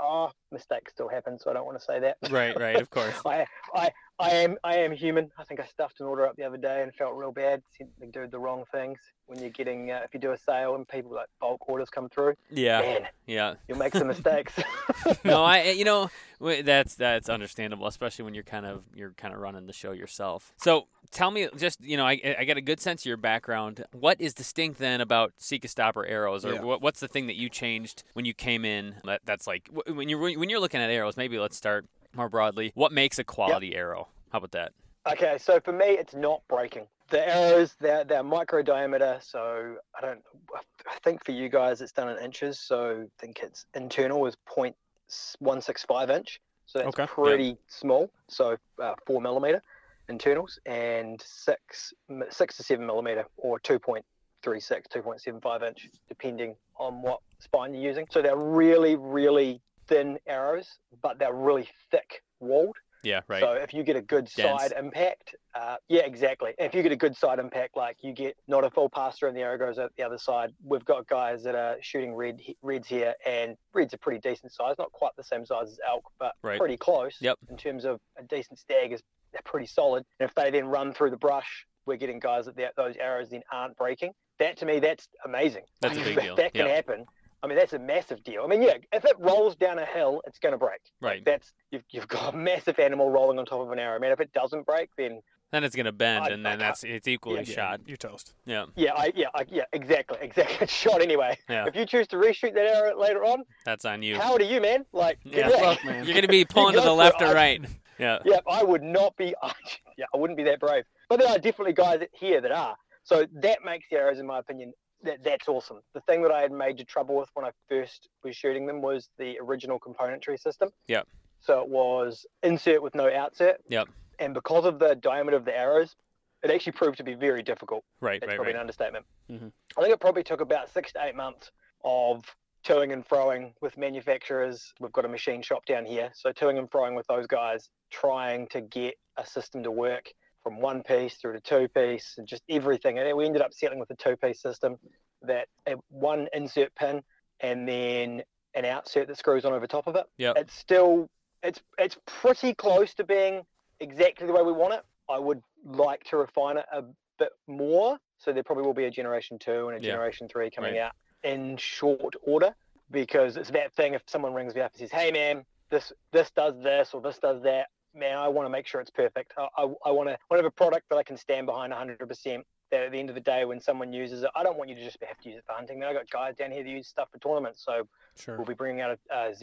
Oh, 0.00 0.30
mistakes 0.50 0.92
still 0.92 1.08
happen, 1.08 1.38
so 1.38 1.50
I 1.50 1.52
don't 1.52 1.66
want 1.66 1.78
to 1.78 1.84
say 1.84 2.00
that. 2.00 2.16
Right. 2.30 2.58
Right. 2.58 2.80
Of 2.80 2.88
course. 2.90 3.14
I, 3.26 3.46
I, 3.74 3.90
I 4.20 4.30
am, 4.30 4.56
I 4.62 4.76
am 4.78 4.92
human. 4.92 5.30
I 5.38 5.44
think 5.44 5.60
I 5.60 5.64
stuffed 5.66 6.00
an 6.00 6.06
order 6.06 6.26
up 6.26 6.36
the 6.36 6.44
other 6.44 6.56
day 6.58 6.82
and 6.82 6.94
felt 6.94 7.14
real 7.16 7.32
bad. 7.32 7.62
Sent 7.76 7.90
the 7.98 8.06
dude 8.06 8.30
the 8.30 8.38
wrong 8.38 8.64
things 8.70 8.98
when 9.26 9.38
you're 9.38 9.50
getting, 9.50 9.90
uh, 9.90 10.00
if 10.04 10.12
you 10.12 10.20
do 10.20 10.32
a 10.32 10.38
sale 10.38 10.74
and 10.74 10.86
people 10.86 11.12
like 11.12 11.28
bulk 11.40 11.68
orders 11.68 11.88
come 11.88 12.08
through, 12.08 12.34
Yeah. 12.50 12.80
man, 12.80 13.08
Yeah. 13.26 13.54
you'll 13.68 13.78
make 13.78 13.94
some 13.94 14.08
mistakes. 14.08 14.52
no, 15.24 15.42
I 15.44 15.62
you 15.70 15.84
know 15.84 16.10
that's 16.40 16.94
that's 16.96 17.28
understandable, 17.28 17.86
especially 17.86 18.24
when 18.24 18.34
you're 18.34 18.42
kind 18.44 18.66
of 18.66 18.82
you're 18.94 19.12
kind 19.12 19.32
of 19.34 19.40
running 19.40 19.66
the 19.66 19.72
show 19.72 19.92
yourself. 19.92 20.52
So 20.56 20.86
tell 21.10 21.30
me, 21.30 21.48
just 21.56 21.80
you 21.80 21.96
know, 21.96 22.06
I 22.06 22.36
I 22.38 22.44
get 22.44 22.56
a 22.56 22.60
good 22.62 22.80
sense 22.80 23.02
of 23.02 23.06
your 23.06 23.16
background. 23.16 23.84
What 23.92 24.20
is 24.20 24.34
distinct 24.34 24.78
then 24.78 25.00
about 25.00 25.32
Sika 25.38 25.68
Stopper 25.68 26.04
arrows, 26.04 26.44
or 26.44 26.54
Yeah. 26.54 26.62
what, 26.62 26.82
what's 26.82 27.00
the 27.00 27.08
thing 27.08 27.26
that 27.28 27.36
you 27.36 27.48
changed 27.48 28.02
when 28.14 28.24
you 28.24 28.34
came 28.34 28.64
in? 28.64 28.96
That, 29.04 29.20
that's 29.24 29.46
like 29.46 29.68
when 29.86 30.08
you're 30.08 30.18
when 30.20 30.48
you're 30.50 30.60
looking 30.60 30.80
at 30.80 30.90
arrows. 30.90 31.16
Maybe 31.16 31.38
let's 31.38 31.56
start 31.56 31.86
more 32.14 32.28
broadly. 32.28 32.72
What 32.74 32.92
makes 32.92 33.18
a 33.18 33.24
quality 33.24 33.74
arrow? 33.74 34.08
How 34.32 34.38
about 34.38 34.52
that? 34.52 34.72
Okay, 35.10 35.38
so 35.38 35.60
for 35.60 35.72
me, 35.72 35.86
it's 35.86 36.14
not 36.14 36.42
breaking. 36.48 36.86
The 37.08 37.26
arrows, 37.26 37.74
they're, 37.80 38.04
they're 38.04 38.22
micro 38.22 38.62
diameter, 38.62 39.18
so 39.20 39.76
I 39.96 40.00
don't. 40.00 40.20
I 40.54 40.98
think 41.02 41.24
for 41.24 41.32
you 41.32 41.48
guys, 41.48 41.80
it's 41.80 41.92
done 41.92 42.08
in 42.08 42.22
inches, 42.22 42.60
so 42.60 43.04
I 43.04 43.20
think 43.20 43.40
it's 43.42 43.66
internal 43.74 44.26
is 44.26 44.36
0.165 44.48 46.10
inch, 46.10 46.40
so 46.66 46.78
that's 46.78 46.88
Okay. 46.88 47.06
pretty 47.06 47.56
small. 47.66 48.10
So 48.28 48.56
uh, 48.80 48.94
four 49.06 49.20
millimeter 49.20 49.62
internals 50.08 50.58
and 50.66 51.20
six 51.24 51.92
six 52.30 52.56
to 52.56 52.62
seven 52.62 52.84
millimeter 52.86 53.24
or 53.36 53.58
2.36, 53.60 54.02
2.75 54.44 55.62
inch, 55.66 55.88
depending 56.08 56.54
on 56.78 57.02
what 57.02 57.20
spine 57.40 57.74
you're 57.74 57.82
using. 57.82 58.06
So 58.10 58.22
they're 58.22 58.36
really, 58.36 58.96
really 58.96 59.60
thin 59.90 60.18
arrows, 60.26 60.78
but 61.02 61.18
they're 61.18 61.34
really 61.34 61.68
thick 61.90 62.22
walled. 62.40 62.76
Yeah. 63.02 63.20
Right. 63.28 63.40
So 63.40 63.52
if 63.52 63.72
you 63.72 63.82
get 63.82 63.96
a 63.96 64.02
good 64.02 64.28
Dense. 64.36 64.60
side 64.60 64.72
impact, 64.78 65.34
uh, 65.54 65.76
yeah, 65.88 66.02
exactly. 66.02 66.52
If 66.58 66.74
you 66.74 66.82
get 66.82 66.92
a 66.92 66.96
good 66.96 67.16
side 67.16 67.38
impact, 67.38 67.74
like 67.74 67.96
you 68.02 68.12
get 68.12 68.36
not 68.46 68.62
a 68.62 68.70
full 68.70 68.90
pass 68.90 69.18
through 69.18 69.28
and 69.30 69.36
the 69.36 69.40
arrow 69.40 69.56
goes 69.56 69.78
out 69.78 69.90
the 69.96 70.02
other 70.02 70.18
side, 70.18 70.50
we've 70.62 70.84
got 70.84 71.06
guys 71.08 71.42
that 71.44 71.54
are 71.54 71.76
shooting 71.80 72.14
red 72.14 72.40
reds 72.62 72.86
here, 72.88 73.14
and 73.24 73.56
reds 73.72 73.94
are 73.94 73.98
pretty 73.98 74.20
decent 74.20 74.52
size, 74.52 74.74
not 74.78 74.92
quite 74.92 75.12
the 75.16 75.24
same 75.24 75.46
size 75.46 75.68
as 75.72 75.78
elk, 75.88 76.04
but 76.18 76.34
Right. 76.42 76.58
pretty 76.58 76.76
close. 76.76 77.16
Yep. 77.22 77.38
In 77.48 77.56
terms 77.56 77.84
of 77.86 78.00
a 78.18 78.22
decent 78.22 78.58
stag, 78.58 78.92
is 78.92 79.02
they're 79.32 79.40
pretty 79.46 79.66
solid. 79.66 80.04
And 80.18 80.28
if 80.28 80.34
they 80.34 80.50
then 80.50 80.66
run 80.66 80.92
through 80.92 81.10
the 81.10 81.16
brush, 81.16 81.66
we're 81.86 81.96
getting 81.96 82.18
guys 82.18 82.44
that 82.46 82.74
those 82.76 82.96
arrows 82.96 83.30
then 83.30 83.42
aren't 83.50 83.76
breaking. 83.78 84.12
That 84.38 84.58
to 84.58 84.66
me, 84.66 84.78
that's 84.78 85.08
amazing. 85.24 85.64
That's 85.80 85.96
a 85.96 86.02
big 86.02 86.20
deal. 86.20 86.36
That 86.36 86.52
can 86.52 86.66
Yeah. 86.66 86.74
happen. 86.74 87.06
I 87.42 87.46
mean, 87.46 87.56
that's 87.56 87.72
a 87.72 87.78
massive 87.78 88.22
deal. 88.22 88.42
I 88.44 88.46
mean, 88.46 88.62
yeah, 88.62 88.74
if 88.92 89.04
it 89.04 89.16
rolls 89.18 89.56
down 89.56 89.78
a 89.78 89.86
hill, 89.86 90.20
it's 90.26 90.38
going 90.38 90.52
to 90.52 90.58
break. 90.58 90.80
Right. 91.00 91.24
that's 91.24 91.52
you've, 91.70 91.84
you've 91.90 92.08
got 92.08 92.34
a 92.34 92.36
massive 92.36 92.78
animal 92.78 93.10
rolling 93.10 93.38
on 93.38 93.46
top 93.46 93.60
of 93.60 93.70
an 93.72 93.78
arrow. 93.78 93.98
Man, 93.98 94.12
if 94.12 94.20
it 94.20 94.32
doesn't 94.32 94.66
break, 94.66 94.90
then 94.98 95.20
Then 95.52 95.64
it's 95.64 95.74
gonna 95.74 95.90
bend, 95.90 96.24
I- 96.24 96.28
and 96.30 96.46
I 96.46 96.50
then 96.50 96.58
can't- 96.58 96.60
that's 96.60 96.84
it's 96.84 97.08
equally 97.08 97.42
Yeah. 97.44 97.54
shot. 97.54 97.80
You're 97.86 97.96
toast. 97.96 98.34
Yeah. 98.44 98.66
yeah, 98.76 98.92
I 98.94 99.12
yeah, 99.16 99.28
I, 99.34 99.44
yeah, 99.48 99.64
exactly, 99.72 100.18
exactly. 100.20 100.56
It's 100.60 100.72
shot 100.72 101.00
anyway. 101.02 101.38
Yeah. 101.48 101.66
If 101.66 101.74
you 101.74 101.86
choose 101.86 102.06
to 102.08 102.16
reshoot 102.16 102.54
that 102.54 102.66
arrow 102.66 102.96
later 103.00 103.24
on, 103.24 103.44
That's 103.64 103.84
on 103.84 104.02
you. 104.02 104.16
how 104.18 104.32
old 104.32 104.42
are 104.42 104.44
you, 104.44 104.60
man? 104.60 104.84
Like, 104.92 105.18
Yeah. 105.24 105.48
yeah, 105.48 105.58
Fuck, 105.74 105.84
man. 105.84 106.04
You're 106.04 106.14
gonna 106.14 106.28
be 106.28 106.44
pulling 106.44 106.74
to 106.74 106.80
the 106.82 106.92
left 107.04 107.20
or 107.22 107.26
I- 107.28 107.32
right. 107.34 107.60
Yeah. 107.98 108.18
yeah, 108.24 108.38
I 108.48 108.62
would 108.62 108.82
not 108.82 109.16
be. 109.16 109.34
yeah, 109.98 110.06
I 110.14 110.16
wouldn't 110.16 110.36
be 110.36 110.44
that 110.44 110.60
brave. 110.60 110.84
But 111.08 111.18
there 111.20 111.28
are 111.28 111.38
definitely 111.38 111.72
guys 111.74 112.00
here 112.12 112.40
that 112.40 112.52
are. 112.52 112.76
So 113.02 113.26
that 113.42 113.64
makes 113.64 113.86
the 113.90 113.96
arrows, 113.96 114.18
in 114.20 114.26
my 114.26 114.38
opinion, 114.38 114.72
that 115.02 115.22
that's 115.24 115.48
awesome. 115.48 115.80
The 115.94 116.00
thing 116.02 116.22
that 116.22 116.30
I 116.32 116.40
had 116.42 116.52
major 116.52 116.84
trouble 116.84 117.16
with 117.16 117.28
when 117.34 117.44
I 117.44 117.50
first 117.68 118.08
was 118.24 118.36
shooting 118.36 118.66
them 118.66 118.80
was 118.82 119.08
the 119.18 119.38
original 119.40 119.78
componentry 119.78 120.38
system. 120.38 120.70
Yeah. 120.86 121.02
So 121.40 121.60
it 121.62 121.68
was 121.68 122.26
insert 122.42 122.82
with 122.82 122.94
no 122.94 123.10
outset. 123.12 123.60
Yep. 123.68 123.88
And 124.18 124.34
because 124.34 124.64
of 124.66 124.78
the 124.78 124.94
diameter 124.96 125.36
of 125.36 125.44
the 125.44 125.56
arrows, 125.56 125.96
it 126.42 126.50
actually 126.50 126.72
proved 126.72 126.98
to 126.98 127.04
be 127.04 127.14
very 127.14 127.42
difficult. 127.42 127.84
Right. 128.00 128.20
That's 128.20 128.28
Right. 128.30 128.36
probably 128.36 128.52
Right. 128.52 128.56
an 128.56 128.60
understatement. 128.60 129.06
Mhm. 129.30 129.52
I 129.76 129.80
think 129.82 129.94
it 129.94 130.00
probably 130.00 130.22
took 130.22 130.40
about 130.40 130.68
six 130.68 130.92
to 130.92 131.04
eight 131.04 131.14
months 131.14 131.50
of 131.82 132.24
toing 132.62 132.92
and 132.92 133.06
froing 133.08 133.54
with 133.62 133.78
manufacturers. 133.78 134.74
We've 134.80 134.92
got 134.92 135.06
a 135.06 135.08
machine 135.08 135.40
shop 135.40 135.64
down 135.64 135.86
here, 135.86 136.10
so 136.14 136.30
toing 136.32 136.58
and 136.58 136.70
froing 136.70 136.94
with 136.94 137.06
those 137.06 137.26
guys, 137.26 137.70
trying 137.90 138.46
to 138.48 138.60
get 138.60 138.98
a 139.16 139.24
system 139.24 139.62
to 139.62 139.70
work 139.70 140.12
from 140.42 140.60
one 140.60 140.82
piece 140.82 141.16
through 141.16 141.34
to 141.34 141.40
two 141.40 141.68
piece 141.68 142.14
and 142.18 142.26
just 142.26 142.42
everything. 142.48 142.98
And 142.98 143.16
we 143.16 143.26
ended 143.26 143.42
up 143.42 143.52
settling 143.52 143.78
with 143.80 143.90
a 143.90 143.96
two 143.96 144.16
piece 144.16 144.40
system 144.40 144.76
that 145.22 145.48
one 145.90 146.28
insert 146.32 146.74
pin 146.74 147.02
and 147.40 147.68
then 147.68 148.22
an 148.54 148.64
outsert 148.64 149.06
that 149.06 149.18
screws 149.18 149.44
on 149.44 149.52
over 149.52 149.66
top 149.66 149.86
of 149.86 149.96
it. 149.96 150.06
Yeah. 150.18 150.32
It's 150.36 150.54
still 150.54 151.08
it's 151.42 151.60
it's 151.78 151.96
pretty 152.06 152.54
close 152.54 152.94
to 152.94 153.04
being 153.04 153.42
exactly 153.80 154.26
the 154.26 154.32
way 154.32 154.42
we 154.42 154.52
want 154.52 154.74
it. 154.74 154.82
I 155.08 155.18
would 155.18 155.42
like 155.64 156.04
to 156.04 156.16
refine 156.16 156.56
it 156.56 156.66
a 156.72 156.82
bit 157.18 157.30
more. 157.46 157.98
So 158.18 158.32
there 158.32 158.42
probably 158.42 158.64
will 158.64 158.74
be 158.74 158.84
a 158.84 158.90
generation 158.90 159.38
two 159.38 159.68
and 159.68 159.78
a 159.78 159.80
Yeah. 159.86 159.92
generation 159.92 160.28
three 160.28 160.50
coming 160.50 160.72
Right. 160.74 160.80
out 160.80 160.92
in 161.22 161.56
short 161.56 162.14
order 162.22 162.54
because 162.90 163.36
it's 163.36 163.50
that 163.50 163.72
thing 163.74 163.94
if 163.94 164.02
someone 164.06 164.34
rings 164.34 164.54
me 164.54 164.60
up 164.62 164.72
and 164.72 164.80
says, 164.80 164.90
Hey 164.90 165.10
man, 165.10 165.44
this 165.70 165.92
this 166.12 166.30
does 166.32 166.54
this 166.62 166.92
or 166.94 167.00
this 167.00 167.18
does 167.18 167.42
that, 167.42 167.68
man, 167.94 168.18
I 168.18 168.28
want 168.28 168.46
to 168.46 168.50
make 168.50 168.66
sure 168.66 168.80
it's 168.80 168.90
perfect. 168.90 169.32
I, 169.36 169.48
I, 169.56 169.62
I 169.86 169.90
want 169.90 170.08
to 170.08 170.18
I 170.30 170.36
have 170.36 170.44
a 170.44 170.50
product 170.50 170.88
that 170.90 170.96
I 170.96 171.02
can 171.02 171.16
stand 171.16 171.46
behind 171.46 171.72
100%. 171.72 172.42
That 172.70 172.84
at 172.84 172.92
the 172.92 173.00
end 173.00 173.08
of 173.08 173.16
the 173.16 173.20
day, 173.20 173.44
when 173.44 173.60
someone 173.60 173.92
uses 173.92 174.22
it, 174.22 174.30
I 174.36 174.44
don't 174.44 174.56
want 174.56 174.70
you 174.70 174.76
to 174.76 174.84
just 174.84 174.96
have 175.02 175.18
to 175.18 175.28
use 175.28 175.38
it 175.38 175.44
for 175.44 175.54
hunting. 175.54 175.82
I 175.82 175.92
got 175.92 176.08
guys 176.08 176.36
down 176.36 176.52
here 176.52 176.62
that 176.62 176.70
use 176.70 176.86
stuff 176.86 177.08
for 177.10 177.18
tournaments, 177.18 177.64
so 177.64 177.88
Sure. 178.16 178.36
we'll 178.36 178.46
be 178.46 178.54
bringing 178.54 178.80
out 178.80 178.96
a, 179.10 179.32
a 179.32 179.34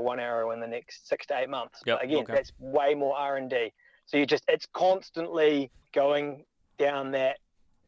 001 0.00 0.20
arrow 0.20 0.52
in 0.52 0.60
the 0.60 0.68
next 0.68 1.08
six 1.08 1.26
to 1.26 1.36
eight 1.36 1.48
months. 1.48 1.80
Yep, 1.84 1.98
But 1.98 2.04
again, 2.04 2.22
okay. 2.22 2.34
that's 2.34 2.52
way 2.60 2.94
more 2.94 3.16
R 3.16 3.38
and 3.38 3.50
D. 3.50 3.72
So 4.04 4.18
you 4.18 4.24
just 4.24 4.44
it's 4.46 4.66
constantly 4.72 5.72
going 5.92 6.44
down 6.78 7.10
that 7.10 7.38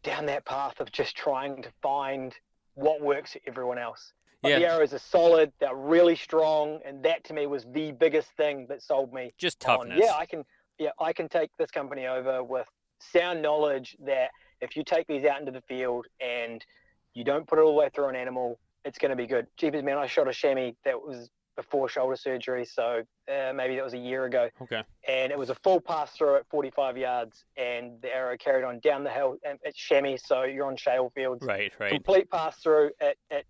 down 0.02 0.26
that 0.26 0.44
path 0.44 0.80
of 0.80 0.90
just 0.90 1.16
trying 1.16 1.62
to 1.62 1.70
find 1.80 2.34
what 2.74 3.00
works 3.00 3.34
for 3.34 3.40
everyone 3.46 3.78
else. 3.78 4.12
But 4.42 4.50
the 4.60 4.68
arrows 4.68 4.92
are 4.94 4.98
solid, 4.98 5.52
they're 5.58 5.74
really 5.74 6.14
strong, 6.14 6.80
and 6.84 7.02
that 7.04 7.24
to 7.24 7.34
me 7.34 7.46
was 7.46 7.66
the 7.72 7.92
biggest 7.92 8.30
thing 8.36 8.66
that 8.68 8.82
sold 8.82 9.12
me 9.12 9.34
Just 9.36 9.64
on, 9.68 9.78
toughness. 9.88 10.00
yeah, 10.02 10.14
I 10.16 10.26
can 10.26 10.44
yeah, 10.78 10.90
I 11.00 11.12
can 11.12 11.28
take 11.28 11.50
this 11.58 11.70
company 11.70 12.06
over 12.06 12.44
with 12.44 12.68
sound 13.00 13.42
knowledge 13.42 13.96
that 14.06 14.30
if 14.60 14.76
you 14.76 14.84
take 14.84 15.06
these 15.08 15.24
out 15.24 15.40
into 15.40 15.52
the 15.52 15.62
field 15.62 16.06
and 16.20 16.64
you 17.14 17.24
don't 17.24 17.46
put 17.46 17.58
it 17.58 17.62
all 17.62 17.72
the 17.72 17.78
way 17.78 17.88
through 17.92 18.08
an 18.08 18.16
animal, 18.16 18.58
it's 18.84 18.98
going 18.98 19.10
to 19.10 19.16
be 19.16 19.26
good. 19.26 19.46
Jeepers, 19.56 19.82
man, 19.82 19.98
I 19.98 20.06
shot 20.06 20.28
a 20.28 20.32
chamois 20.32 20.72
that 20.84 21.00
was 21.00 21.30
before 21.56 21.88
shoulder 21.88 22.14
surgery, 22.14 22.64
so 22.64 23.02
uh, 23.28 23.52
maybe 23.52 23.74
that 23.74 23.82
was 23.82 23.94
a 23.94 23.98
year 23.98 24.26
ago. 24.26 24.48
Okay. 24.62 24.82
And 25.08 25.32
it 25.32 25.38
was 25.38 25.50
a 25.50 25.56
full 25.56 25.80
pass 25.80 26.12
through 26.12 26.36
at 26.36 26.48
45 26.48 26.96
yards, 26.96 27.44
and 27.56 28.00
the 28.00 28.14
arrow 28.14 28.36
carried 28.36 28.64
on 28.64 28.78
down 28.78 29.02
the 29.02 29.10
hill. 29.10 29.36
And 29.44 29.58
it's 29.64 29.76
chamois, 29.76 30.18
so 30.24 30.44
you're 30.44 30.66
on 30.66 30.76
shale 30.76 31.10
fields. 31.16 31.44
Right, 31.44 31.72
right. 31.80 31.90
Complete 31.90 32.30
pass 32.30 32.56
through. 32.58 32.92
at, 33.00 33.16
it 33.30 33.44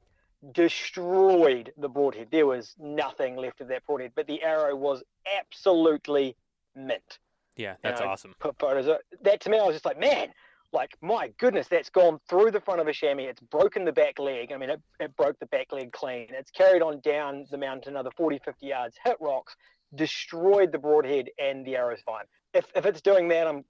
destroyed 0.53 1.73
the 1.77 1.89
broadhead. 1.89 2.29
There 2.31 2.47
was 2.47 2.75
nothing 2.79 3.37
left 3.37 3.61
of 3.61 3.69
that 3.69 3.85
broadhead, 3.87 4.13
but 4.15 4.27
the 4.27 4.43
arrow 4.43 4.75
was 4.77 5.03
absolutely 5.39 6.37
mint. 6.75 7.19
Yeah, 7.57 7.75
that's 7.83 8.01
know, 8.01 8.09
awesome. 8.09 8.35
Put 8.39 8.59
photos. 8.59 8.87
Of, 8.87 8.99
that 9.23 9.41
to 9.43 9.51
me, 9.51 9.59
I 9.59 9.65
was 9.65 9.75
just 9.75 9.85
like, 9.85 9.99
man, 9.99 10.29
like 10.73 10.97
my 11.01 11.33
goodness, 11.39 11.67
that's 11.67 11.91
gone 11.91 12.21
through 12.29 12.53
the 12.53 12.61
front 12.61 12.81
of 12.81 12.87
a 12.87 12.93
chamois. 12.93 13.29
It's 13.29 13.41
broken 13.41 13.85
the 13.85 13.93
back 13.93 14.19
leg. 14.19 14.53
I 14.53 14.57
mean, 14.57 14.71
it, 14.71 14.81
it 15.01 15.17
broke 15.17 15.39
the 15.41 15.47
back 15.47 15.73
leg 15.73 15.93
clean. 15.93 16.29
It's 16.31 16.51
carried 16.51 16.83
on 16.83 17.01
down 17.01 17.47
the 17.51 17.59
mountain 17.59 17.95
another 17.95 18.11
40, 18.17 18.41
50 18.45 18.67
yards, 18.67 18.97
hit 19.05 19.17
rocks, 19.21 19.57
destroyed 19.95 20.71
the 20.71 20.79
broadhead, 20.79 21.31
and 21.39 21.65
the 21.67 21.77
arrow's 21.77 22.01
fine. 22.07 22.25
If, 22.55 22.67
if 22.75 22.87
it's 22.87 23.01
doing 23.01 23.29
that, 23.29 23.47
I'm 23.47 23.65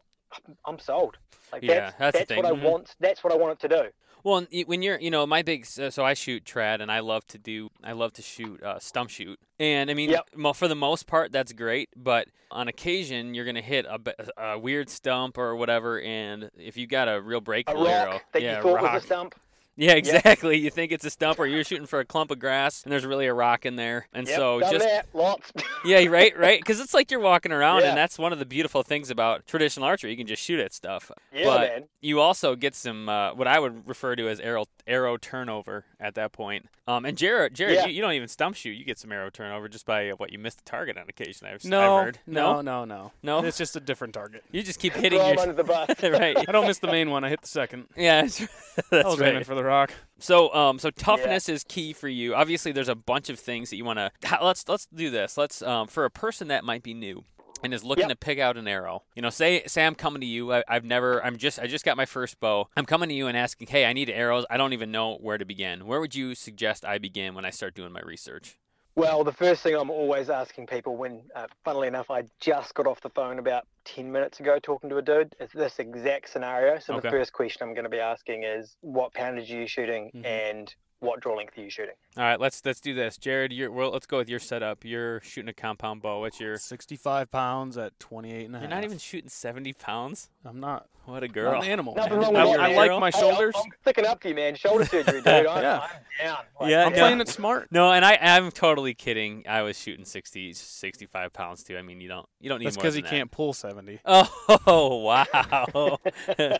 I'm 0.67 0.79
sold. 0.79 1.17
Like 1.53 1.63
Yeah, 1.63 1.81
that's, 1.81 1.99
that's 1.99 2.19
that's 2.29 2.37
what 2.37 2.45
I 2.45 2.51
Mhm. 2.51 2.63
want. 2.63 2.95
That's 3.01 3.25
what 3.25 3.33
I 3.33 3.37
want 3.37 3.53
it 3.53 3.69
to 3.69 3.83
do. 3.83 3.91
Well, 4.25 4.47
when 4.67 4.83
you're, 4.83 4.99
you 4.99 5.11
know, 5.11 5.27
my 5.27 5.43
big, 5.43 5.65
so 5.67 5.91
so 5.91 6.05
I 6.05 6.15
shoot 6.15 6.45
trad, 6.45 6.81
and 6.81 6.91
I 6.91 7.01
love 7.01 7.27
to 7.29 7.39
do, 7.39 7.71
I 7.83 7.93
love 7.93 8.13
to 8.15 8.23
shoot 8.23 8.63
uh, 8.63 8.79
stump 8.79 9.11
shoot, 9.11 9.39
and 9.59 9.91
I 9.91 9.95
mean, 9.95 10.11
Yep. 10.11 10.57
for 10.57 10.69
the 10.69 10.75
most 10.75 11.07
part, 11.07 11.33
that's 11.33 11.53
great. 11.53 11.89
But 11.97 12.29
on 12.51 12.69
occasion, 12.69 13.35
you're 13.35 13.45
gonna 13.45 13.63
hit 13.63 13.87
a, 13.87 14.01
a 14.43 14.59
weird 14.59 14.89
stump 14.91 15.39
or 15.39 15.55
whatever, 15.57 16.01
and 16.01 16.51
if 16.59 16.77
you 16.77 16.87
got 16.87 17.09
a 17.09 17.21
real 17.21 17.39
A 17.39 17.43
breakable 17.43 17.85
rock 17.85 17.91
arrow, 17.93 18.21
that 18.33 18.43
yeah, 18.43 18.57
you 18.57 18.63
thought 18.63 18.75
rock. 18.83 18.93
was 18.95 19.03
a 19.03 19.07
stump. 19.07 19.35
Yeah, 19.79 19.93
exactly. 19.93 20.59
You 20.59 20.71
think 20.71 20.91
it's 20.93 21.05
a 21.05 21.11
stump, 21.11 21.39
or 21.39 21.47
you're 21.47 21.63
shooting 21.65 21.87
for 21.87 22.01
a 22.01 22.05
clump 22.05 22.31
of 22.33 22.39
grass, 22.41 22.83
and 22.83 22.93
there's 22.93 23.07
really 23.07 23.27
a 23.27 23.33
rock 23.33 23.65
in 23.65 23.77
there, 23.77 24.09
and 24.13 24.27
Yep, 24.27 24.37
so 24.37 24.61
done 24.61 24.73
just 24.73 24.85
that 24.85 25.07
lots. 25.15 25.53
yeah, 25.85 26.05
right, 26.07 26.37
right, 26.37 26.61
because 26.61 26.81
it's 26.81 26.93
like 26.95 27.11
you're 27.13 27.21
walking 27.21 27.53
around, 27.53 27.83
Yeah. 27.83 27.91
and 27.91 27.97
that's 27.97 28.19
one 28.19 28.33
of 28.33 28.41
the 28.41 28.45
beautiful 28.45 28.83
things 28.83 29.09
about 29.09 29.47
traditional 29.47 29.87
archery. 29.87 30.11
You 30.11 30.17
can 30.17 30.27
just 30.27 30.43
shoot 30.43 30.59
at 30.59 30.73
stuff. 30.75 31.13
yeah, 31.33 31.45
but 31.45 31.61
man. 31.61 31.85
you 32.01 32.21
also 32.21 32.57
get 32.57 32.75
some 32.75 33.09
uh, 33.09 33.35
what 33.35 33.47
I 33.47 33.59
would 33.61 33.89
refer 33.89 34.17
to 34.17 34.29
as 34.29 34.41
arrow 34.41 34.65
arrow 34.87 35.17
turnover 35.17 35.85
at 36.01 36.15
that 36.17 36.33
point. 36.33 36.67
Um, 36.89 37.05
and 37.05 37.19
Jared, 37.19 37.55
Jared, 37.55 37.75
Yeah. 37.75 37.87
you, 37.87 37.93
you 37.93 38.01
don't 38.03 38.15
even 38.15 38.29
stump 38.29 38.57
shoot; 38.57 38.71
you 38.73 38.85
get 38.85 38.99
some 38.99 39.13
arrow 39.13 39.31
turnover 39.31 39.69
just 39.69 39.85
by 39.87 40.09
uh, 40.11 40.15
what 40.17 40.33
you 40.33 40.39
missed 40.39 40.65
the 40.65 40.71
target 40.71 40.97
on 40.99 41.09
occasion. 41.09 41.47
I've, 41.47 41.65
No, 41.65 41.99
I've 41.99 42.05
heard. 42.07 42.19
no, 42.27 42.63
no, 42.63 42.85
no, 42.85 43.13
No? 43.23 43.41
no. 43.43 43.47
It's 43.47 43.59
just 43.59 43.77
a 43.77 43.81
different 43.81 44.15
target. 44.15 44.43
you 44.51 44.63
just 44.63 44.81
keep 44.81 44.95
hitting 44.95 45.19
Throw 45.19 45.29
'em 45.29 45.35
your 45.35 45.43
under 45.43 45.55
the 45.55 45.65
bus. 45.65 45.91
right. 46.03 46.37
I 46.49 46.51
don't 46.51 46.67
miss 46.67 46.79
the 46.79 46.87
main 46.89 47.11
one. 47.11 47.23
I 47.25 47.29
hit 47.29 47.43
the 47.43 47.49
second. 47.49 47.87
Yeah, 47.97 48.23
that's, 48.23 48.41
I 48.43 48.47
that's 48.91 49.05
was 49.09 49.21
aiming 49.21 49.35
right. 49.37 49.47
for 49.47 49.55
the 49.55 49.65
rock. 49.69 49.93
So, 50.19 50.53
um, 50.53 50.79
so 50.79 50.91
toughness 50.91 51.49
is 51.49 51.63
key 51.65 51.93
for 51.93 52.09
you. 52.09 52.35
Obviously, 52.35 52.73
there's 52.73 52.89
a 52.89 52.95
bunch 52.97 53.29
of 53.29 53.39
things 53.39 53.71
that 53.71 53.77
you 53.77 53.85
want 53.85 53.99
to. 53.99 54.11
Let's 54.43 54.69
let's 54.69 54.87
do 54.87 55.11
this. 55.11 55.37
Let's 55.37 55.63
um, 55.63 55.87
for 55.87 56.05
a 56.05 56.11
person 56.11 56.49
that 56.49 56.65
might 56.65 56.83
be 56.83 56.95
new 56.95 57.25
and 57.63 57.73
is 57.75 57.85
looking 57.85 58.09
Yep. 58.09 58.11
to 58.11 58.17
pick 58.17 58.39
out 58.39 58.57
an 58.57 58.67
arrow. 58.69 59.03
You 59.15 59.23
know, 59.23 59.31
say 59.31 59.63
say 59.67 59.85
I'm 59.87 59.95
coming 59.95 60.21
to 60.21 60.27
you. 60.27 60.53
I, 60.53 60.65
I've 60.69 60.85
never. 60.85 61.25
I'm 61.25 61.37
just. 61.37 61.59
I 61.61 61.67
just 61.67 61.85
got 61.85 61.97
my 61.97 62.07
first 62.07 62.41
bow. 62.41 62.69
I'm 62.77 62.87
coming 62.87 63.09
to 63.11 63.15
you 63.15 63.27
and 63.29 63.37
asking, 63.37 63.69
hey, 63.69 63.85
I 63.85 63.93
need 63.93 64.11
arrows. 64.11 64.45
I 64.51 64.57
don't 64.57 64.73
even 64.73 64.91
know 64.91 65.17
where 65.17 65.39
to 65.39 65.45
begin. 65.45 65.87
Where 65.87 66.01
would 66.01 66.15
you 66.15 66.35
suggest 66.35 66.85
I 66.85 66.99
begin 66.99 67.35
when 67.35 67.45
I 67.45 67.51
start 67.51 67.75
doing 67.75 67.93
my 67.93 68.01
research? 68.01 68.59
Well, 68.99 69.23
the 69.23 69.33
first 69.33 69.63
thing 69.63 69.77
I'm 69.77 69.91
always 69.91 70.29
asking 70.29 70.67
people 70.67 70.97
when, 70.97 71.23
uh, 71.37 71.47
funnily 71.65 71.87
enough, 71.87 72.11
I 72.11 72.25
just 72.41 72.75
got 72.75 72.89
off 72.89 73.01
the 73.01 73.11
phone 73.11 73.39
about 73.39 73.63
10 73.85 74.11
minutes 74.11 74.41
ago 74.41 74.59
talking 74.61 74.91
to 74.91 74.97
a 74.97 75.03
dude, 75.03 75.37
is 75.39 75.51
this 75.55 75.79
exact 75.79 76.29
scenario. 76.31 76.81
So 76.81 76.95
Okay. 76.95 77.03
the 77.03 77.11
first 77.13 77.33
question 77.33 77.63
I'm 77.63 77.75
going 77.75 77.85
to 77.85 77.91
be 77.91 78.01
asking 78.01 78.43
is 78.43 78.77
what 78.81 79.15
poundage 79.15 79.53
are 79.53 79.61
you 79.61 79.69
shooting 79.69 80.11
Mhm. 80.17 80.25
and 80.25 80.75
what 81.01 81.21
draw 81.21 81.37
length 81.37 81.57
are 81.57 81.63
you 81.63 81.71
shooting? 81.71 81.95
All 82.17 82.25
right, 82.25 82.41
let's 82.41 82.65
let's 82.65 82.81
do 82.81 82.95
this, 82.95 83.17
Jared. 83.17 83.53
You're 83.53 83.71
well. 83.71 83.91
Let's 83.93 84.07
go 84.07 84.19
with 84.19 84.29
your 84.29 84.41
setup. 84.41 84.85
You're 84.85 85.21
shooting 85.21 85.49
a 85.49 85.53
compound 85.53 86.03
bow. 86.03 86.21
What's 86.21 86.41
your? 86.41 86.59
65 86.59 87.31
pounds 87.31 87.77
at 87.79 87.99
28 88.01 88.47
and 88.47 88.57
a 88.57 88.59
You're 88.59 88.69
half. 88.69 88.71
not 88.77 88.85
even 88.85 88.99
shooting 88.99 89.29
70 89.31 89.73
pounds. 89.75 90.31
I'm 90.45 90.59
not. 90.61 90.87
What 91.05 91.23
a 91.23 91.27
I'm 91.27 91.33
girl. 91.33 91.63
an 91.63 91.69
animal. 91.69 91.95
Nothing 91.95 92.19
wrong 92.19 92.33
with 92.35 92.37
I, 92.43 92.45
that, 92.45 92.61
I 92.61 92.69
man. 92.69 92.77
like 92.77 93.01
my 93.01 93.11
shoulders. 93.11 93.55
I'm, 93.57 93.63
I'm 93.65 93.71
sticking 93.81 94.05
up 94.05 94.21
to 94.21 94.29
you, 94.29 94.35
man. 94.35 94.55
Shoulder 94.57 94.85
surgery, 94.91 95.23
dude. 95.23 95.27
I'm, 95.29 95.45
Yeah. 95.63 95.81
I'm 95.81 96.27
down. 96.27 96.37
Like, 96.61 96.71
Yeah, 96.71 96.85
I'm 96.85 96.93
no. 96.93 96.99
playing 96.99 97.21
it 97.23 97.29
smart. 97.29 97.69
No, 97.71 97.93
and 97.93 98.05
I 98.05 98.19
I'm 98.21 98.51
totally 98.51 98.93
kidding. 98.93 99.45
I 99.49 99.63
was 99.63 99.79
shooting 99.79 100.05
60, 100.05 100.53
65 100.53 101.33
pounds 101.33 101.63
too. 101.63 101.79
I 101.79 101.83
mean, 101.83 102.01
you 102.03 102.09
don't 102.09 102.29
you 102.41 102.51
don't 102.51 102.59
need 102.59 102.67
That's 102.67 102.77
because 102.77 102.95
than 102.95 103.05
he 103.05 103.11
that. 103.11 103.17
can't 103.17 103.31
pull 103.31 103.53
70. 103.55 104.01
Oh 104.05 104.97
wow. 104.99 105.99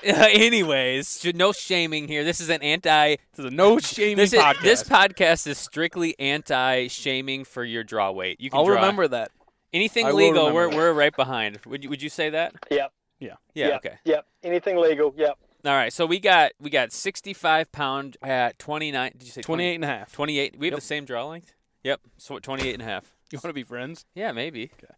Anyways, 0.04 1.24
no 1.34 1.52
shaming 1.52 2.08
here. 2.08 2.24
This 2.24 2.40
is 2.40 2.48
an 2.50 2.62
anti. 2.62 3.16
This 3.32 3.38
is 3.38 3.44
a 3.46 3.50
no 3.50 3.78
shaming 3.78 4.16
This 4.16 4.32
is, 4.32 4.40
podcast. 4.40 4.62
this 4.62 4.82
podcast 4.84 5.46
is 5.46 5.58
strictly 5.58 6.18
anti-shaming 6.18 7.44
for 7.44 7.64
your 7.64 7.82
draw 7.84 8.10
weight. 8.12 8.40
You 8.40 8.50
can 8.50 8.58
I'll 8.58 8.64
draw 8.66 8.76
remember 8.76 9.08
that. 9.08 9.30
anything 9.72 10.06
I 10.06 10.12
legal. 10.12 10.52
We're 10.52 10.70
that. 10.70 10.76
we're 10.76 10.92
right 10.92 11.14
behind. 11.14 11.58
Would 11.66 11.82
you 11.84 11.90
would 11.90 12.02
you 12.02 12.08
say 12.08 12.30
that? 12.30 12.54
Yep. 12.70 12.92
Yeah. 13.20 13.34
Yeah. 13.54 13.66
Yep. 13.68 13.76
Okay. 13.76 13.98
Yep. 14.04 14.26
Anything 14.44 14.76
legal. 14.76 15.12
Yep. 15.16 15.38
All 15.64 15.72
right. 15.72 15.92
So 15.92 16.06
we 16.06 16.20
got 16.20 16.52
we 16.60 16.70
got 16.70 16.92
65 16.92 17.72
pound 17.72 18.16
at 18.22 18.58
29. 18.58 19.12
Did 19.18 19.22
you 19.24 19.32
say 19.32 19.40
28 19.42 19.74
and 19.74 19.84
a 19.84 19.88
half. 19.88 20.12
28. 20.12 20.56
We 20.58 20.66
have 20.68 20.72
Yep. 20.72 20.80
the 20.80 20.86
same 20.86 21.04
draw 21.04 21.26
length. 21.26 21.54
Yep. 21.82 22.00
So 22.18 22.38
28 22.38 22.74
and 22.74 22.82
a 22.82 22.86
half. 22.86 23.14
You 23.30 23.36
want 23.36 23.50
to 23.50 23.52
be 23.52 23.62
friends? 23.62 24.06
Yeah, 24.14 24.32
maybe. 24.32 24.70
Okay. 24.82 24.94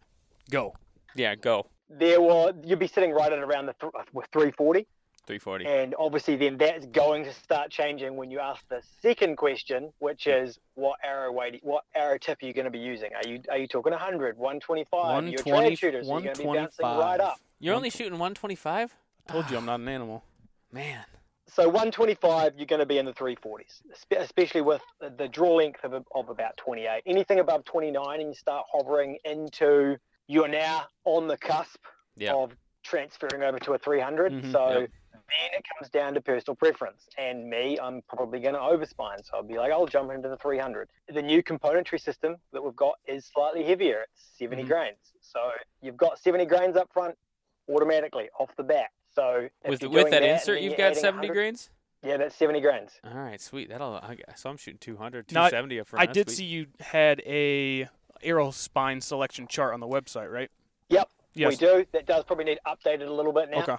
Go. 0.53 0.77
Yeah, 1.17 1.35
go. 1.35 1.67
There 1.91 2.21
was, 2.21 2.55
you'd 2.65 2.79
be 2.79 2.87
sitting 2.87 3.11
right 3.13 3.33
at 3.33 3.39
around 3.41 3.67
the 3.67 3.75
th- 3.81 3.93
uh, 3.99 4.03
340. 4.33 4.87
340. 5.27 5.67
And 5.67 5.95
obviously, 5.99 6.37
then 6.37 6.57
that's 6.57 6.87
going 6.87 7.25
to 7.25 7.33
start 7.35 7.71
changing 7.71 8.17
when 8.17 8.31
you 8.31 8.39
ask 8.41 8.67
the 8.69 8.81
second 9.03 9.37
question, 9.37 9.93
which 9.99 10.27
is 10.27 10.59
what 10.75 10.99
arrow 11.05 11.31
weight, 11.33 11.61
what 11.63 11.85
arrow 11.95 12.17
tip 12.19 12.43
are 12.43 12.47
you 12.47 12.53
going 12.53 12.65
to 12.65 12.71
be 12.71 12.79
using? 12.79 13.11
Are 13.15 13.29
you 13.29 13.41
are 13.51 13.59
you 13.59 13.67
talking 13.69 13.93
100, 13.93 14.39
125? 14.39 15.25
You're 15.29 15.41
a 15.41 15.45
120, 15.45 15.71
trad 15.75 15.79
shooter, 15.79 16.05
so 16.05 16.11
you're 16.11 16.21
going 16.23 16.35
to 16.35 16.41
be 16.41 16.45
bouncing 16.47 16.87
125. 16.87 16.99
right 16.99 17.21
up. 17.21 17.39
You're 17.61 17.75
only 17.75 17.91
shooting 17.91 18.13
125? 18.15 18.95
I 19.29 19.33
told 19.33 19.51
you 19.51 19.57
I'm 19.59 19.67
not 19.67 19.81
an 19.81 19.89
animal. 19.89 20.25
Man. 20.73 21.05
So 21.49 21.65
125, 21.69 22.55
you're 22.57 22.67
going 22.67 22.79
to 22.81 22.87
be 22.87 22.99
in 22.99 23.05
the 23.07 23.13
340s, 23.13 23.83
especially 24.17 24.61
with 24.63 24.83
the- 25.01 25.11
the 25.11 25.29
draw 25.29 25.55
length 25.57 25.85
of, 25.85 25.93
of 26.15 26.29
about 26.29 26.57
28. 26.57 27.03
Anything 27.07 27.41
above 27.41 27.65
29, 27.65 28.21
and 28.21 28.29
you 28.31 28.35
start 28.35 28.67
hovering 28.73 29.19
into, 29.25 29.97
you're 30.31 30.47
now 30.49 30.87
on 31.05 31.27
the 31.27 31.37
cusp 31.37 31.81
Yeah. 32.15 32.35
of 32.35 32.53
transferring 32.85 33.43
over 33.43 33.59
to 33.59 33.73
a 33.73 33.79
300. 33.79 34.33
Mhm. 34.33 34.53
So 34.53 34.69
Yep. 34.81 34.91
then 35.13 35.51
it 35.59 35.65
comes 35.77 35.91
down 35.91 36.15
to 36.15 36.21
personal 36.21 36.55
preference. 36.55 37.09
And 37.19 37.51
me, 37.51 37.79
I'm 37.81 38.01
probably 38.03 38.39
going 38.41 38.55
to 38.55 38.61
overspine. 38.61 39.25
So 39.25 39.35
I'll 39.35 39.43
be 39.43 39.59
like, 39.59 39.73
I'll 39.73 39.87
jump 39.87 40.13
into 40.13 40.29
the 40.29 40.37
300. 40.37 40.89
The 41.09 41.21
new 41.23 41.43
componentry 41.43 42.01
system 42.01 42.37
that 42.53 42.63
we've 42.63 42.77
got 42.77 42.99
is 43.07 43.27
slightly 43.27 43.65
heavier. 43.65 44.07
It's 44.13 44.23
70 44.39 44.63
Mhm. 44.65 44.69
grains. 44.69 45.13
So 45.21 45.51
you've 45.81 45.97
got 45.97 46.19
70 46.21 46.47
grains 46.47 46.77
up 46.77 46.93
front 46.93 47.19
automatically 47.69 48.31
off 48.39 48.55
the 48.57 48.65
bat. 48.65 48.91
So 49.13 49.49
With 49.65 49.83
with 49.83 49.93
doing 49.93 50.11
that 50.11 50.23
insert, 50.23 50.61
you've 50.61 50.77
got 50.77 50.97
70 50.97 51.29
grains? 51.29 51.71
Yeah, 52.03 52.17
that's 52.17 52.35
70 52.37 52.61
grains. 52.61 52.99
All 53.05 53.13
right, 53.15 53.41
sweet. 53.41 53.69
That'll 53.69 53.95
I 53.97 54.15
guess. 54.15 54.41
So 54.41 54.49
I'm 54.51 54.57
shooting 54.57 54.79
200, 54.79 55.31
Now, 55.33 55.45
I- 55.45 55.51
270 55.51 55.81
up 55.81 55.89
front. 55.89 56.09
I 56.09 56.13
did 56.13 56.29
sweet. 56.29 56.37
see 56.37 56.45
you 56.45 56.67
had 56.81 57.21
a 57.27 57.89
arrow 58.23 58.51
spine 58.51 59.01
selection 59.01 59.47
chart 59.47 59.75
on 59.75 59.81
the 59.81 59.87
website, 59.89 60.31
right? 60.33 60.51
Yep, 60.89 61.09
Yes. 61.35 61.51
We 61.53 61.57
do. 61.67 61.87
That 61.93 62.07
does 62.07 62.25
probably 62.25 62.45
need 62.45 62.59
updated 62.67 63.07
a 63.07 63.13
little 63.13 63.33
bit 63.33 63.51
now. 63.51 63.63
Okay. 63.63 63.77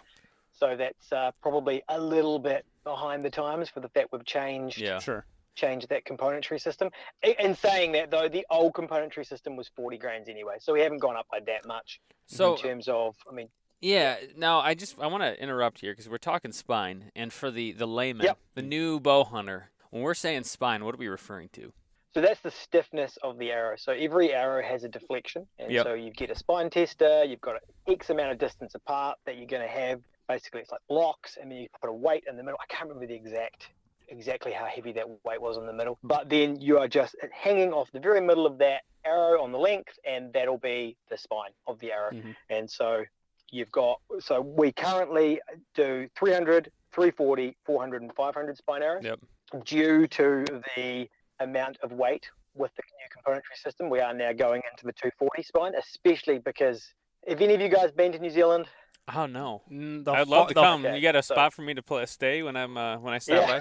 So 0.54 0.76
that's 0.78 1.12
uh, 1.12 1.32
probably 1.42 1.84
a 1.90 2.00
little 2.00 2.40
bit 2.40 2.66
behind 2.84 3.24
the 3.24 3.30
times 3.30 3.68
for 3.70 3.80
the 3.82 3.90
fact 3.90 4.10
we've 4.12 4.26
changed 4.26 4.80
Yeah. 4.80 5.00
Sure. 5.00 5.26
changed 5.56 5.90
that 5.90 6.06
componentry 6.06 6.60
system. 6.62 6.90
I- 7.24 7.36
In 7.40 7.56
saying 7.56 7.92
that 7.94 8.10
though, 8.10 8.30
the 8.30 8.46
old 8.50 8.74
componentry 8.74 9.26
system 9.26 9.56
was 9.58 9.68
40 9.76 9.98
grains 9.98 10.30
anyway, 10.30 10.56
so 10.60 10.72
we 10.74 10.80
haven't 10.82 11.00
gone 11.00 11.18
up 11.18 11.28
by 11.30 11.40
that 11.42 11.66
much 11.66 12.00
So 12.26 12.54
in 12.56 12.62
terms 12.62 12.88
of. 12.88 13.16
I 13.30 13.34
mean, 13.34 13.50
yeah, 13.82 14.16
now 14.38 14.60
I 14.60 14.74
just 14.74 14.98
I 15.00 15.08
want 15.08 15.24
to 15.24 15.42
interrupt 15.42 15.82
here 15.82 15.92
because 15.92 16.08
we're 16.08 16.18
talking 16.20 16.52
spine, 16.54 17.12
and 17.16 17.34
for 17.34 17.52
the 17.52 17.74
the 17.74 17.88
layman, 17.88 18.26
Yep. 18.28 18.38
the 18.56 18.62
new 18.62 19.00
bow 19.00 19.24
hunter, 19.26 19.72
when 19.90 20.04
we're 20.04 20.14
saying 20.14 20.44
spine, 20.46 20.86
what 20.86 20.96
are 20.96 20.98
we 21.00 21.08
referring 21.10 21.50
to? 21.50 21.74
So 22.14 22.22
that's 22.22 22.42
the 22.42 22.52
stiffness 22.52 23.18
of 23.24 23.38
the 23.38 23.52
arrow. 23.52 23.76
So 23.78 23.94
every 23.94 24.34
arrow 24.34 24.62
has 24.64 24.84
a 24.84 24.90
deflection, 24.90 25.48
and 25.60 25.72
Yep. 25.72 25.86
so 25.86 25.94
you 25.94 26.12
get 26.12 26.30
a 26.30 26.36
spine 26.36 26.70
tester. 26.70 27.24
You've 27.24 27.42
got 27.42 27.56
an 27.56 27.62
X 27.94 28.10
amount 28.10 28.32
of 28.32 28.38
distance 28.38 28.76
apart 28.76 29.18
that 29.26 29.38
you're 29.38 29.48
going 29.48 29.62
to 29.64 29.68
have. 29.68 30.02
Basically, 30.28 30.62
it's 30.62 30.72
like 30.72 30.82
blocks, 30.88 31.38
and 31.42 31.52
then 31.52 31.58
you 31.60 31.68
put 31.80 31.90
a 31.90 31.94
weight 31.94 32.24
in 32.30 32.38
the 32.38 32.44
middle. 32.44 32.60
I 32.62 32.66
can't 32.74 32.90
remember 32.90 33.08
the 33.08 33.16
exact 33.16 33.70
exactly 34.10 34.52
how 34.52 34.66
heavy 34.66 34.92
that 34.92 35.06
weight 35.24 35.42
was 35.42 35.56
in 35.56 35.66
the 35.66 35.72
middle, 35.72 35.98
but 36.04 36.30
then 36.30 36.60
you 36.60 36.78
are 36.78 36.88
just 36.90 37.16
hanging 37.32 37.72
off 37.72 37.90
the 37.94 38.00
very 38.00 38.20
middle 38.20 38.46
of 38.46 38.58
that 38.58 38.82
arrow 39.06 39.42
on 39.42 39.54
the 39.54 39.58
length, 39.58 39.98
and 40.06 40.34
that'll 40.34 40.58
be 40.58 40.98
the 41.10 41.18
spine 41.18 41.52
of 41.66 41.80
the 41.80 41.94
arrow. 41.94 42.12
Mhm. 42.12 42.36
And 42.50 42.70
so 42.70 43.06
you've 43.52 43.72
got 43.72 44.02
so 44.20 44.42
we 44.42 44.74
currently 44.74 45.40
do 45.76 46.10
300, 46.18 46.72
340, 46.92 47.56
400, 47.64 48.02
and 48.02 48.14
500 48.14 48.58
spine 48.58 48.84
arrows. 48.84 49.04
Yep. 49.06 49.20
Due 49.64 50.08
to 50.08 50.46
the 50.76 51.10
amount 51.44 51.78
of 51.84 51.92
weight 51.92 52.30
with 52.56 52.72
the 52.76 52.84
new 53.00 53.08
componentry 53.34 53.56
system, 53.64 53.90
we 53.90 54.00
are 54.00 54.14
now 54.14 54.34
going 54.34 54.62
into 54.72 54.86
the 54.86 54.94
240 54.94 55.44
spine, 55.44 55.74
especially 55.76 56.40
because 56.40 56.94
if 57.24 57.40
any 57.42 57.54
of 57.54 57.62
you 57.62 57.70
guys 57.70 57.92
been 57.92 58.12
to 58.12 58.20
New 58.20 58.30
Zealand, 58.30 58.66
Oh 59.14 59.26
no, 59.26 59.64
Mm, 59.70 60.06
The 60.06 60.12
I'd 60.12 60.26
fa- 60.26 60.30
love 60.32 60.48
to 60.50 60.54
come. 60.54 60.86
okay, 60.86 60.96
you 60.96 61.02
got 61.02 61.16
a 61.16 61.24
so- 61.24 61.34
spot 61.34 61.54
for 61.54 61.64
me 61.64 61.74
to 61.74 61.82
play, 61.82 62.06
stay 62.06 62.44
when 62.44 62.56
I'm 62.56 62.78
uh, 62.78 62.98
when 63.00 63.14
I 63.14 63.18
stop 63.18 63.48
Yeah. 63.48 63.60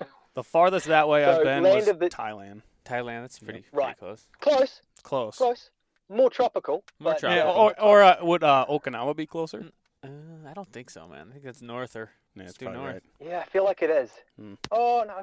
by? 0.00 0.06
The 0.34 0.42
farthest 0.42 0.86
that 0.86 1.08
way 1.08 1.24
So 1.24 1.30
I've 1.38 1.44
been 1.44 1.62
land 1.62 1.76
was 1.76 1.88
of 1.88 1.98
the- 1.98 2.08
Thailand. 2.08 2.62
Thailand. 2.86 3.22
That's 3.22 3.38
pretty, 3.38 3.64
Right. 3.72 3.96
pretty 3.96 3.98
close. 3.98 4.26
Close, 4.40 4.80
Close. 5.02 5.36
close. 5.36 5.70
More 6.08 6.30
tropical. 6.30 6.84
More 6.98 7.14
tropical. 7.14 7.36
Yeah, 7.36 7.50
or 7.62 7.78
or 7.80 8.02
uh, 8.02 8.16
would 8.22 8.42
uh, 8.44 8.66
Okinawa 8.68 9.14
be 9.16 9.26
closer? 9.26 9.72
Uh, 10.04 10.08
I 10.48 10.52
don't 10.54 10.70
think 10.72 10.88
so, 10.90 11.06
man. 11.08 11.28
I 11.28 11.32
think 11.32 11.44
that's 11.44 11.62
north 11.62 11.94
or 11.96 12.10
Yeah, 12.34 12.42
it's 12.44 12.54
due 12.58 12.70
north. 12.70 12.94
right. 12.94 13.02
yeah, 13.20 13.40
I 13.40 13.44
feel 13.44 13.64
like 13.64 13.82
it 13.82 13.90
is. 13.90 14.10
Hmm. 14.38 14.54
Oh 14.70 15.04
no, 15.06 15.14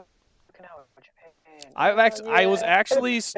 Okinawa, 0.51 0.83
Japan. 1.01 1.18
I've 1.75 1.95
Oh, 1.97 1.99
actually, 1.99 2.29
I 2.31 2.45
was 2.47 2.61
actually, 2.63 3.17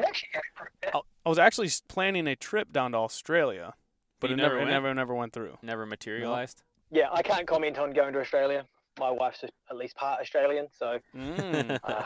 I 0.94 1.00
I 1.24 1.28
was 1.28 1.38
actually 1.38 1.70
planning 1.88 2.26
a 2.26 2.34
trip 2.36 2.72
down 2.72 2.92
to 2.92 2.98
Australia, 2.98 3.74
but 4.20 4.30
You 4.30 4.34
it 4.34 4.36
never 4.38 4.54
never, 4.54 4.56
it 4.56 4.58
went? 4.64 4.70
never, 4.70 4.94
never 4.94 5.14
went 5.14 5.32
through. 5.32 5.58
never 5.62 5.86
materialized. 5.86 6.62
Yeah, 6.90 7.08
I 7.12 7.22
can't 7.22 7.46
comment 7.46 7.78
on 7.78 7.92
going 7.92 8.12
to 8.14 8.20
Australia. 8.20 8.64
My 8.98 9.10
wife's 9.10 9.42
at 9.44 9.76
least 9.76 9.96
part 9.96 10.20
Australian, 10.20 10.68
so 10.76 10.98
Mm. 11.16 11.78
uh, 11.84 12.04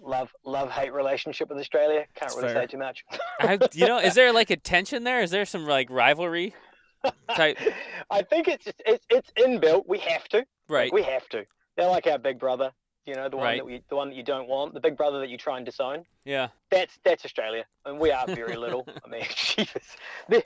love 0.00 0.32
love 0.44 0.70
hate 0.70 0.92
relationship 0.92 1.48
with 1.48 1.58
Australia. 1.58 2.00
Can't 2.14 2.30
That's 2.32 2.36
really 2.36 2.48
fair. 2.54 2.62
say 2.62 2.66
too 2.66 2.78
much. 2.78 3.04
I, 3.40 3.58
you 3.74 3.86
know, 3.86 3.98
is 3.98 4.14
there 4.14 4.32
like 4.32 4.50
a 4.50 4.56
tension 4.74 5.04
there? 5.04 5.20
Is 5.22 5.30
there 5.30 5.44
some 5.44 5.66
like 5.66 5.88
rivalry? 5.90 6.54
Type 7.36 7.58
I 8.10 8.22
think 8.22 8.48
it's 8.48 8.64
just, 8.64 8.82
it's 8.84 9.06
it's 9.08 9.30
inbuilt. 9.38 9.84
We 9.86 9.98
have 9.98 10.24
to. 10.30 10.44
right. 10.68 10.92
We 10.92 11.02
have 11.04 11.28
to. 11.28 11.44
They're 11.76 11.86
like 11.88 12.08
our 12.08 12.18
big 12.18 12.40
brother. 12.40 12.72
You 13.08 13.14
know, 13.14 13.26
the 13.30 13.38
one 13.38 13.44
Right. 13.46 13.56
that 13.56 13.64
we, 13.64 13.82
the 13.88 13.96
one 13.96 14.10
that 14.10 14.16
you 14.16 14.22
don't 14.22 14.48
want, 14.48 14.74
the 14.74 14.80
big 14.80 14.94
brother 14.94 15.18
that 15.20 15.30
you 15.30 15.38
try 15.38 15.56
and 15.56 15.64
disown. 15.64 16.04
Yeah. 16.26 16.48
That's 16.70 16.98
that's 17.04 17.24
Australia, 17.24 17.64
and 17.86 17.98
we 17.98 18.10
are 18.12 18.26
very 18.26 18.54
little. 18.64 18.86
I 19.02 19.08
mean, 19.08 19.24
Jesus, 19.34 19.96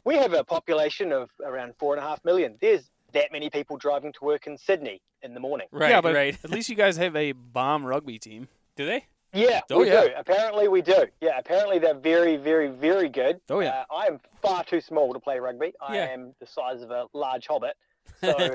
we 0.05 0.15
have 0.15 0.33
a 0.33 0.45
population 0.45 1.11
of 1.13 1.29
around 1.45 1.75
four 1.77 1.93
and 1.95 2.03
a 2.05 2.07
half 2.07 2.25
million. 2.25 2.55
There's 2.61 2.89
that 3.15 3.33
many 3.33 3.51
people 3.51 3.77
driving 3.77 4.13
to 4.13 4.25
work 4.25 4.47
in 4.47 4.57
Sydney 4.57 5.03
in 5.23 5.35
the 5.35 5.41
morning. 5.41 5.67
Right. 5.73 5.91
yeah, 5.91 6.01
but 6.01 6.15
right. 6.15 6.39
at 6.45 6.51
least 6.51 6.69
you 6.69 6.77
guys 6.77 6.97
have 6.99 7.17
a 7.17 7.33
bomb 7.33 7.85
rugby 7.85 8.21
team. 8.21 8.47
Do 8.77 8.87
they? 8.87 9.07
Yeah, 9.35 9.63
Oh, 9.71 9.81
we 9.81 9.89
yeah. 9.89 10.03
do. 10.03 10.11
Apparently, 10.17 10.69
we 10.69 10.83
do. 10.83 11.07
Yeah, 11.21 11.39
apparently 11.39 11.81
they're 11.81 11.95
very, 11.95 12.37
very, 12.37 12.69
very 12.69 13.09
good. 13.09 13.41
Oh, 13.51 13.59
yeah. 13.61 13.85
Uh, 13.91 13.95
I 13.95 14.07
am 14.07 14.21
far 14.41 14.63
too 14.63 14.81
small 14.81 15.13
to 15.15 15.19
play 15.19 15.39
rugby. 15.41 15.73
I 15.81 15.97
Yeah. 15.97 16.05
am 16.05 16.35
the 16.39 16.47
size 16.47 16.81
of 16.83 16.91
a 16.93 17.07
large 17.13 17.47
hobbit. 17.49 17.75
So 18.21 18.33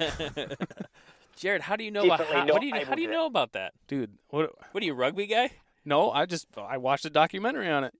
Jared, 1.38 1.62
how 1.62 1.76
do 1.76 1.84
you 1.84 1.92
know 1.92 2.04
about 2.06 2.26
how, 2.26 2.44
not 2.46 2.52
what 2.54 2.62
do 2.62 2.68
you 2.68 2.86
how 2.86 2.96
do 2.96 3.02
you 3.02 3.10
know 3.10 3.26
about 3.26 3.54
that? 3.54 3.74
Dude, 3.88 4.18
what? 4.30 4.52
What 4.72 4.84
are 4.84 4.86
you 4.86 4.94
rugby 4.94 5.28
guy? 5.28 5.52
No, 5.86 6.12
I 6.12 6.26
just 6.26 6.48
I 6.58 6.78
watched 6.78 7.06
a 7.06 7.10
documentary 7.10 7.70
on 7.70 7.86
it. 7.86 7.94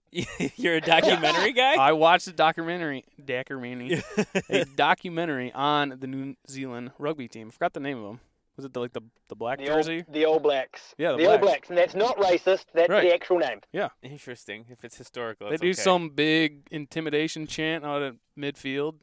You're 0.58 0.74
a 0.74 0.80
documentary 0.80 1.52
guy. 1.52 1.74
I 1.80 1.92
watched 1.92 2.26
a 2.26 2.32
documentary, 2.32 3.04
documentary, 3.24 4.02
a 4.50 4.64
documentary 4.76 5.52
on 5.52 5.96
the 5.98 6.06
New 6.06 6.34
Zealand 6.50 6.90
rugby 6.98 7.28
team. 7.28 7.48
I 7.48 7.50
Forgot 7.52 7.72
the 7.72 7.80
name 7.80 7.98
of 7.98 8.04
them. 8.04 8.20
Was 8.56 8.64
it 8.66 8.72
the, 8.74 8.80
like 8.80 8.92
the 8.92 9.02
the 9.28 9.36
black 9.36 9.58
the 9.58 9.66
jersey? 9.66 10.04
All, 10.06 10.12
the 10.12 10.24
All 10.26 10.40
Blacks. 10.40 10.94
Yeah, 10.98 11.12
the 11.12 11.18
the 11.18 11.26
All 11.26 11.38
Blacks. 11.38 11.68
Blacks, 11.68 11.68
and 11.70 11.78
that's 11.78 11.94
not 11.94 12.18
racist. 12.18 12.64
That's 12.74 12.90
Right. 12.90 13.04
the 13.04 13.14
actual 13.14 13.38
name. 13.38 13.60
Yeah, 13.72 13.88
interesting. 14.02 14.66
If 14.68 14.84
it's 14.84 14.96
historical, 14.98 15.48
They 15.48 15.54
it's 15.54 15.62
do 15.62 15.68
okay. 15.70 15.80
some 15.80 16.10
big 16.10 16.66
intimidation 16.70 17.46
chant 17.46 17.84
out 17.84 18.02
at 18.02 18.14
midfield. 18.36 18.96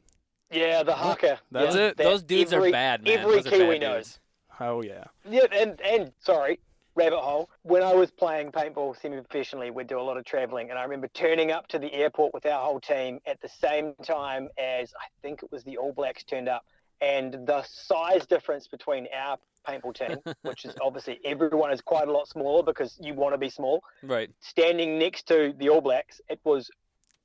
Yeah, 0.52 0.82
the 0.84 0.94
haka. 0.94 1.40
That's 1.50 1.74
Yeah, 1.74 1.82
it. 1.86 1.96
that 1.96 2.04
Those 2.04 2.22
dudes 2.22 2.52
every, 2.52 2.68
are 2.68 2.72
bad, 2.72 3.02
man. 3.02 3.18
Every 3.18 3.36
Those 3.36 3.46
are 3.46 3.50
Kiwi 3.50 3.78
bad 3.78 3.80
knows. 3.80 4.20
Oh 4.60 4.82
yeah. 4.82 5.04
Yeah, 5.28 5.46
and 5.52 5.80
and 5.80 6.12
sorry, 6.20 6.58
rabbit 6.94 7.18
hole. 7.18 7.50
When 7.62 7.82
I 7.82 7.94
was 7.94 8.10
playing 8.10 8.52
paintball 8.52 9.00
semi-professionally, 9.00 9.70
we'd 9.70 9.86
do 9.86 10.00
a 10.00 10.02
lot 10.02 10.16
of 10.16 10.24
traveling, 10.24 10.70
and 10.70 10.78
I 10.78 10.82
remember 10.84 11.08
turning 11.08 11.50
up 11.52 11.66
to 11.68 11.78
the 11.78 11.92
airport 11.92 12.32
with 12.34 12.46
our 12.46 12.64
whole 12.64 12.80
team 12.80 13.20
at 13.26 13.40
the 13.40 13.48
same 13.48 13.94
time 14.02 14.48
as 14.58 14.92
I 14.94 15.06
think 15.22 15.42
it 15.42 15.52
was 15.52 15.62
the 15.64 15.76
All 15.76 15.92
Blacks 15.92 16.24
turned 16.24 16.48
up, 16.48 16.64
and 17.00 17.32
the 17.46 17.62
size 17.64 18.26
difference 18.26 18.66
between 18.66 19.08
our 19.14 19.36
paintball 19.68 19.94
team, 19.94 20.18
which 20.42 20.64
is 20.64 20.74
obviously 20.80 21.20
everyone 21.24 21.70
is 21.72 21.80
quite 21.80 22.08
a 22.08 22.12
lot 22.12 22.28
smaller 22.28 22.62
because 22.62 22.96
you 23.00 23.14
want 23.14 23.34
to 23.34 23.38
be 23.38 23.50
small, 23.50 23.82
Right. 24.02 24.30
standing 24.40 24.98
next 24.98 25.26
to 25.28 25.54
the 25.58 25.68
All 25.68 25.80
Blacks, 25.80 26.20
it 26.28 26.40
was 26.44 26.70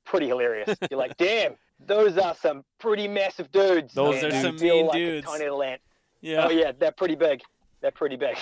pretty 0.04 0.26
hilarious. 0.28 0.76
You're 0.90 0.98
like, 0.98 1.16
damn, 1.16 1.54
those 1.86 2.18
are 2.18 2.34
some 2.34 2.64
pretty 2.78 3.08
massive 3.08 3.50
dudes. 3.52 3.94
Those 3.94 4.22
and 4.22 4.32
are 4.32 4.42
some 4.42 4.56
mean 4.56 4.86
like 4.86 4.96
dudes. 4.96 5.26
Tiny 5.26 5.44
little 5.44 5.62
ant. 5.62 5.80
Yeah. 6.22 6.46
Oh 6.46 6.50
yeah, 6.50 6.72
they're 6.78 6.92
pretty 6.92 7.16
big. 7.16 7.42
They're 7.80 7.90
pretty 7.90 8.16
big. 8.16 8.36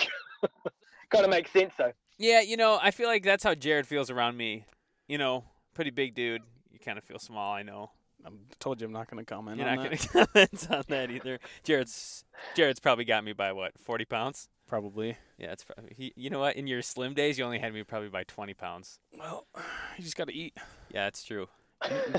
kind 1.09 1.25
of 1.25 1.29
makes 1.29 1.51
sense 1.51 1.73
though. 1.77 1.91
Yeah, 2.17 2.41
you 2.41 2.55
know, 2.55 2.79
I 2.81 2.91
feel 2.91 3.07
like 3.07 3.23
that's 3.23 3.43
how 3.43 3.55
Jared 3.55 3.87
feels 3.87 4.09
around 4.09 4.37
me. 4.37 4.65
You 5.07 5.17
know, 5.17 5.43
pretty 5.73 5.89
big 5.89 6.13
dude. 6.13 6.43
You 6.71 6.79
kind 6.79 6.97
of 6.97 7.03
feel 7.03 7.19
small, 7.19 7.53
I 7.53 7.63
know. 7.63 7.91
I 8.23 8.29
told 8.59 8.79
you 8.79 8.85
I'm 8.87 8.93
not 8.93 9.09
going 9.09 9.25
to 9.25 9.33
comment 9.33 9.59
on 9.59 9.65
that. 9.65 9.73
You're 9.73 9.83
on 9.83 9.89
not 9.91 9.91
that. 9.91 10.13
going 10.13 10.47
to 10.47 10.57
comment 10.59 10.67
on 10.71 10.83
that 10.89 11.11
either. 11.11 11.39
Jared's 11.63 12.23
Jared's 12.55 12.79
probably 12.79 13.05
got 13.05 13.23
me 13.23 13.33
by 13.33 13.51
what, 13.51 13.73
40 13.79 14.05
pounds? 14.05 14.47
Probably. 14.67 15.17
Yeah, 15.37 15.51
it's 15.51 15.63
probably. 15.63 15.93
He, 15.97 16.13
you 16.15 16.29
know 16.29 16.39
what? 16.39 16.55
In 16.55 16.67
your 16.67 16.81
slim 16.81 17.13
days, 17.13 17.37
you 17.37 17.43
only 17.43 17.59
had 17.59 17.73
me 17.73 17.83
probably 17.83 18.09
by 18.09 18.23
20 18.23 18.53
pounds. 18.53 18.99
Well, 19.17 19.47
you 19.97 20.03
just 20.03 20.15
got 20.15 20.27
to 20.27 20.33
eat, 20.33 20.55
Yeah, 20.93 21.07
it's 21.07 21.23
true. 21.23 21.47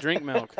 Drink 0.01 0.22
milk. 0.25 0.55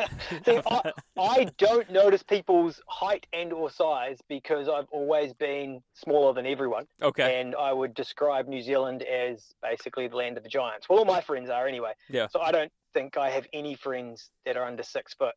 See, 0.45 0.59
I, 0.69 0.91
I 1.17 1.47
don't 1.57 1.89
notice 1.91 2.23
people's 2.23 2.81
height 2.87 3.25
and 3.33 3.51
or 3.53 3.69
size 3.69 4.17
because 4.29 4.67
I've 4.69 4.87
always 4.91 5.33
been 5.33 5.81
smaller 5.93 6.33
than 6.33 6.45
everyone, 6.45 6.85
Okay. 7.01 7.39
and 7.41 7.55
I 7.55 7.73
would 7.73 7.93
describe 7.93 8.47
New 8.47 8.61
Zealand 8.61 9.03
as 9.03 9.53
basically 9.61 10.07
the 10.07 10.15
land 10.15 10.37
of 10.37 10.43
the 10.43 10.49
giants. 10.49 10.87
Well, 10.89 10.99
all 10.99 11.05
my 11.05 11.21
friends 11.21 11.49
are 11.49 11.67
anyway. 11.67 11.93
Yeah. 12.09 12.27
So 12.27 12.41
I 12.41 12.51
don't 12.51 12.71
think 12.93 13.17
I 13.17 13.29
have 13.29 13.47
any 13.53 13.75
friends 13.75 14.29
that 14.45 14.57
are 14.57 14.65
under 14.65 14.83
six 14.83 15.13
foot. 15.13 15.35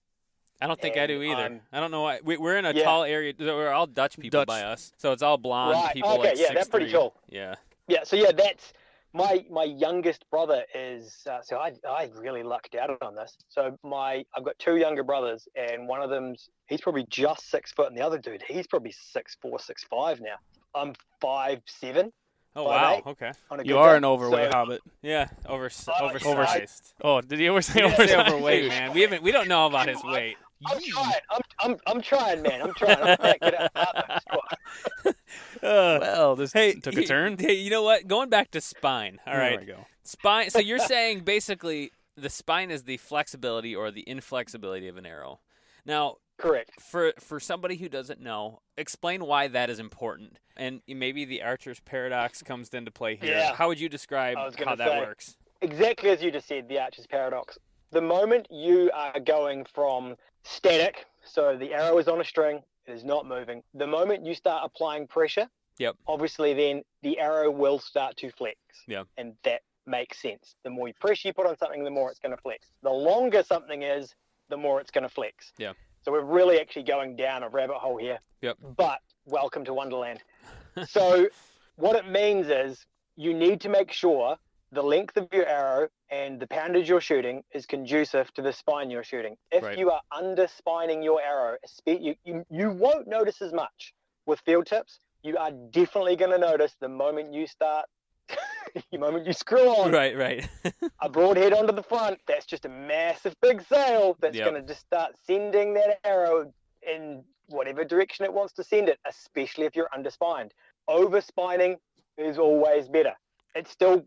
I 0.61 0.66
don't 0.66 0.81
think 0.81 0.96
I 0.96 1.07
do 1.07 1.22
either. 1.22 1.40
I'm- 1.42 1.61
I 1.72 1.81
don't 1.81 1.90
know 1.90 2.02
why. 2.02 2.20
We, 2.24 2.38
we're 2.38 2.57
in 2.57 2.64
a 2.64 2.72
Yeah. 2.72 2.85
tall 2.85 3.05
area. 3.05 3.35
We're 3.38 3.70
all 3.72 3.87
Dutch 3.87 4.18
people 4.18 4.40
Dutch. 4.40 4.48
by 4.48 4.62
us, 4.62 4.92
so 4.96 5.12
it's 5.12 5.22
all 5.22 5.37
blonde 5.37 5.74
Right, 5.74 5.92
people. 5.94 6.11
okay, 6.12 6.31
like 6.31 6.38
yeah, 6.38 6.52
they're 6.55 6.64
pretty 6.64 6.87
6'3". 6.87 6.92
tall. 6.92 7.14
Yeah. 7.29 7.55
Yeah. 7.88 8.05
So 8.05 8.16
yeah, 8.16 8.33
that's 8.33 8.72
my 9.16 9.44
my 9.50 9.64
youngest 9.64 10.24
brother 10.31 10.64
is. 10.74 11.26
Uh, 11.29 11.38
so 11.42 11.57
I 11.57 11.72
I 11.88 12.11
really 12.16 12.42
lucked 12.42 12.74
out 12.74 12.90
on 13.02 13.14
this. 13.14 13.37
So 13.48 13.76
my 13.83 14.24
I've 14.37 14.44
got 14.44 14.59
two 14.59 14.76
younger 14.76 15.02
brothers, 15.02 15.48
and 15.57 15.88
one 15.88 16.02
of 16.02 16.11
them's 16.11 16.48
he's 16.68 16.81
probably 16.81 17.07
just 17.09 17.50
six 17.50 17.72
foot, 17.72 17.88
and 17.88 17.96
the 17.96 18.02
other 18.02 18.18
dude 18.18 18.42
he's 18.46 18.66
probably 18.66 18.92
six 18.92 19.37
four, 19.40 19.59
six 19.59 19.85
five 19.85 20.20
now. 20.20 20.37
I'm 20.74 20.94
five 21.20 21.62
seven 21.66 22.12
Oh 22.59 22.64
Five 22.68 22.81
wow. 22.81 22.94
eight. 22.96 23.07
Okay. 23.07 23.33
You 23.64 23.76
are 23.79 23.92
day. 23.92 23.96
an 23.98 24.05
overweight 24.07 24.50
So- 24.50 24.57
hobbit. 24.59 24.81
Yeah. 25.02 25.29
Over 25.46 25.66
Uh, 25.66 25.92
oversized. 26.02 26.94
Oh, 27.02 27.20
did 27.20 27.38
he 27.38 27.46
ever 27.48 27.61
say 27.61 27.81
He 27.81 27.83
oversized? 27.83 28.14
overweight, 28.33 28.68
man. 28.68 28.94
We 28.94 29.02
haven't. 29.02 29.22
We 29.22 29.31
don't 29.31 29.46
know 29.48 29.66
about 29.66 29.88
his 29.88 30.02
weight. 30.02 30.37
I'm 30.66 30.81
trying. 30.83 31.12
I'm, 31.31 31.40
I'm, 31.60 31.76
I'm 31.86 32.00
trying, 32.00 32.42
man. 32.42 32.62
I'm 32.62 32.74
trying. 32.74 32.96
I'm 33.02 33.16
trying 33.16 33.32
to 33.34 33.38
get 33.40 33.76
out 33.76 33.96
of 33.96 34.04
the 34.08 34.20
squad. 34.20 35.14
Uh, 35.62 35.98
Well, 36.00 36.36
this 36.36 36.52
hey, 36.52 36.74
took 36.74 36.94
a 36.96 37.04
turn. 37.04 37.36
Hey, 37.38 37.54
you 37.54 37.70
know 37.70 37.82
what? 37.82 38.06
Going 38.06 38.28
back 38.28 38.50
to 38.52 38.60
spine. 38.60 39.18
All 39.26 39.36
right. 39.36 39.50
There 39.50 39.60
we 39.60 39.66
go. 39.66 39.86
Spine. 40.02 40.50
So 40.50 40.58
you're 40.58 40.78
saying 40.94 41.20
basically 41.20 41.90
the 42.16 42.30
spine 42.30 42.70
is 42.70 42.84
the 42.84 42.98
flexibility 42.98 43.74
or 43.74 43.90
the 43.90 44.02
inflexibility 44.08 44.86
of 44.88 44.96
an 44.96 45.06
arrow. 45.06 45.40
Now, 45.84 46.16
Correct. 46.38 46.70
for 46.80 47.12
for 47.18 47.40
somebody 47.40 47.76
who 47.76 47.88
doesn't 47.88 48.20
know, 48.20 48.60
explain 48.76 49.24
why 49.24 49.48
that 49.48 49.70
is 49.70 49.78
important, 49.78 50.38
and 50.56 50.82
maybe 50.86 51.24
the 51.24 51.42
archer's 51.42 51.80
paradox 51.80 52.42
comes 52.42 52.68
into 52.70 52.90
play 52.90 53.16
here. 53.16 53.30
Yeah. 53.30 53.54
How 53.54 53.68
would 53.68 53.80
you 53.80 53.88
describe 53.88 54.36
I 54.36 54.44
was 54.44 54.56
gonna 54.56 54.70
how 54.70 54.76
that 54.76 54.98
works? 54.98 55.36
Exactly 55.62 56.10
as 56.10 56.22
you 56.22 56.30
just 56.30 56.46
said, 56.46 56.68
the 56.68 56.78
Archer's 56.78 57.06
paradox. 57.06 57.58
The 57.92 58.01
moment 58.01 58.49
you 58.51 58.90
are 58.94 59.18
going 59.20 59.64
from 59.72 60.16
static, 60.44 61.07
so 61.25 61.57
the 61.57 61.72
arrow 61.72 61.99
is 61.99 62.09
on 62.09 62.20
a 62.20 62.25
string, 62.25 62.62
it 62.87 62.92
is 62.92 63.05
not 63.05 63.27
moving. 63.27 63.62
The 63.75 63.87
moment 63.87 64.25
you 64.25 64.35
start 64.35 64.62
applying 64.64 65.07
pressure, 65.07 65.49
Yep. 65.79 65.96
obviously 66.07 66.55
then 66.55 66.83
the 67.03 67.18
arrow 67.18 67.51
will 67.51 67.79
start 67.79 68.16
to 68.18 68.31
flex. 68.31 68.59
Yeah. 68.87 69.05
And 69.18 69.35
that 69.44 69.62
makes 69.87 70.20
sense. 70.20 70.57
The 70.64 70.70
more 70.70 70.90
pressure 71.01 71.29
you 71.29 71.35
put 71.35 71.46
on 71.46 71.57
something, 71.59 71.85
the 71.85 71.90
more 71.90 72.11
it's 72.11 72.18
going 72.18 72.35
to 72.35 72.40
flex. 72.42 72.68
The 72.83 72.90
longer 72.90 73.42
something 73.42 73.83
is, 73.83 74.14
the 74.49 74.57
more 74.57 74.81
it's 74.81 74.90
going 74.90 75.03
to 75.03 75.09
flex. 75.09 75.53
Yeah. 75.59 75.72
So 76.03 76.12
we're 76.12 76.22
really 76.25 76.59
actually 76.61 76.85
going 76.85 77.16
down 77.16 77.42
a 77.42 77.49
rabbit 77.49 77.77
hole 77.77 77.96
here. 77.96 78.18
Yep. 78.42 78.59
But 78.77 79.01
welcome 79.27 79.64
to 79.64 79.75
Wonderland. 79.75 80.22
so 80.88 81.29
what 81.77 81.96
it 81.96 82.09
means 82.09 82.49
is 82.49 82.87
you 83.16 83.35
need 83.35 83.61
to 83.62 83.68
make 83.68 83.92
sure 83.92 84.37
the 84.72 84.83
length 84.83 85.16
of 85.16 85.29
your 85.33 85.46
arrow 85.46 85.88
and 86.11 86.40
the 86.40 86.46
poundage 86.46 86.88
you're 86.88 87.00
shooting 87.00 87.42
is 87.52 87.66
conducive 87.66 88.33
to 88.35 88.42
the 88.42 88.52
spine 88.52 88.90
you're 88.90 89.05
shooting. 89.05 89.37
If 89.50 89.62
Right. 89.62 89.79
you 89.79 89.90
are 89.90 90.00
underspining 90.12 91.02
your 91.02 91.20
arrow, 91.20 91.57
you, 91.87 92.14
you, 92.24 92.44
you 92.50 92.70
won't 92.70 93.07
notice 93.07 93.40
as 93.42 93.52
much 93.52 93.94
with 94.26 94.40
field 94.40 94.66
tips. 94.66 94.98
You 95.22 95.37
are 95.37 95.50
definitely 95.50 96.16
going 96.16 96.33
to 96.33 96.38
notice 96.38 96.74
the 96.81 96.88
moment 96.88 97.33
you 97.33 97.46
start, 97.46 97.87
the 98.90 98.98
moment 98.98 99.26
you 99.26 99.33
screw 99.33 99.68
on 99.68 99.92
Right, 99.92 100.16
right. 100.16 100.48
a 101.00 101.09
broadhead 101.09 101.52
onto 101.52 101.72
the 101.72 101.83
front, 101.83 102.18
that's 102.26 102.46
just 102.46 102.64
a 102.64 102.68
massive 102.68 103.35
big 103.40 103.62
sail 103.62 104.16
that's 104.20 104.37
Yep. 104.37 104.50
going 104.50 104.61
to 104.61 104.66
just 104.66 104.81
start 104.87 105.12
sending 105.26 105.74
that 105.74 105.98
arrow 106.05 106.52
in 106.83 107.24
whatever 107.46 107.85
direction 107.85 108.24
it 108.24 108.33
wants 108.33 108.52
to 108.55 108.64
send 108.64 108.88
it, 108.88 108.98
especially 109.09 109.66
if 109.66 109.76
you're 109.76 109.88
underspined. 109.96 110.50
Overspining 110.90 111.76
is 112.18 112.38
always 112.38 112.88
better. 112.88 113.14
It's 113.56 113.70
still 113.70 114.04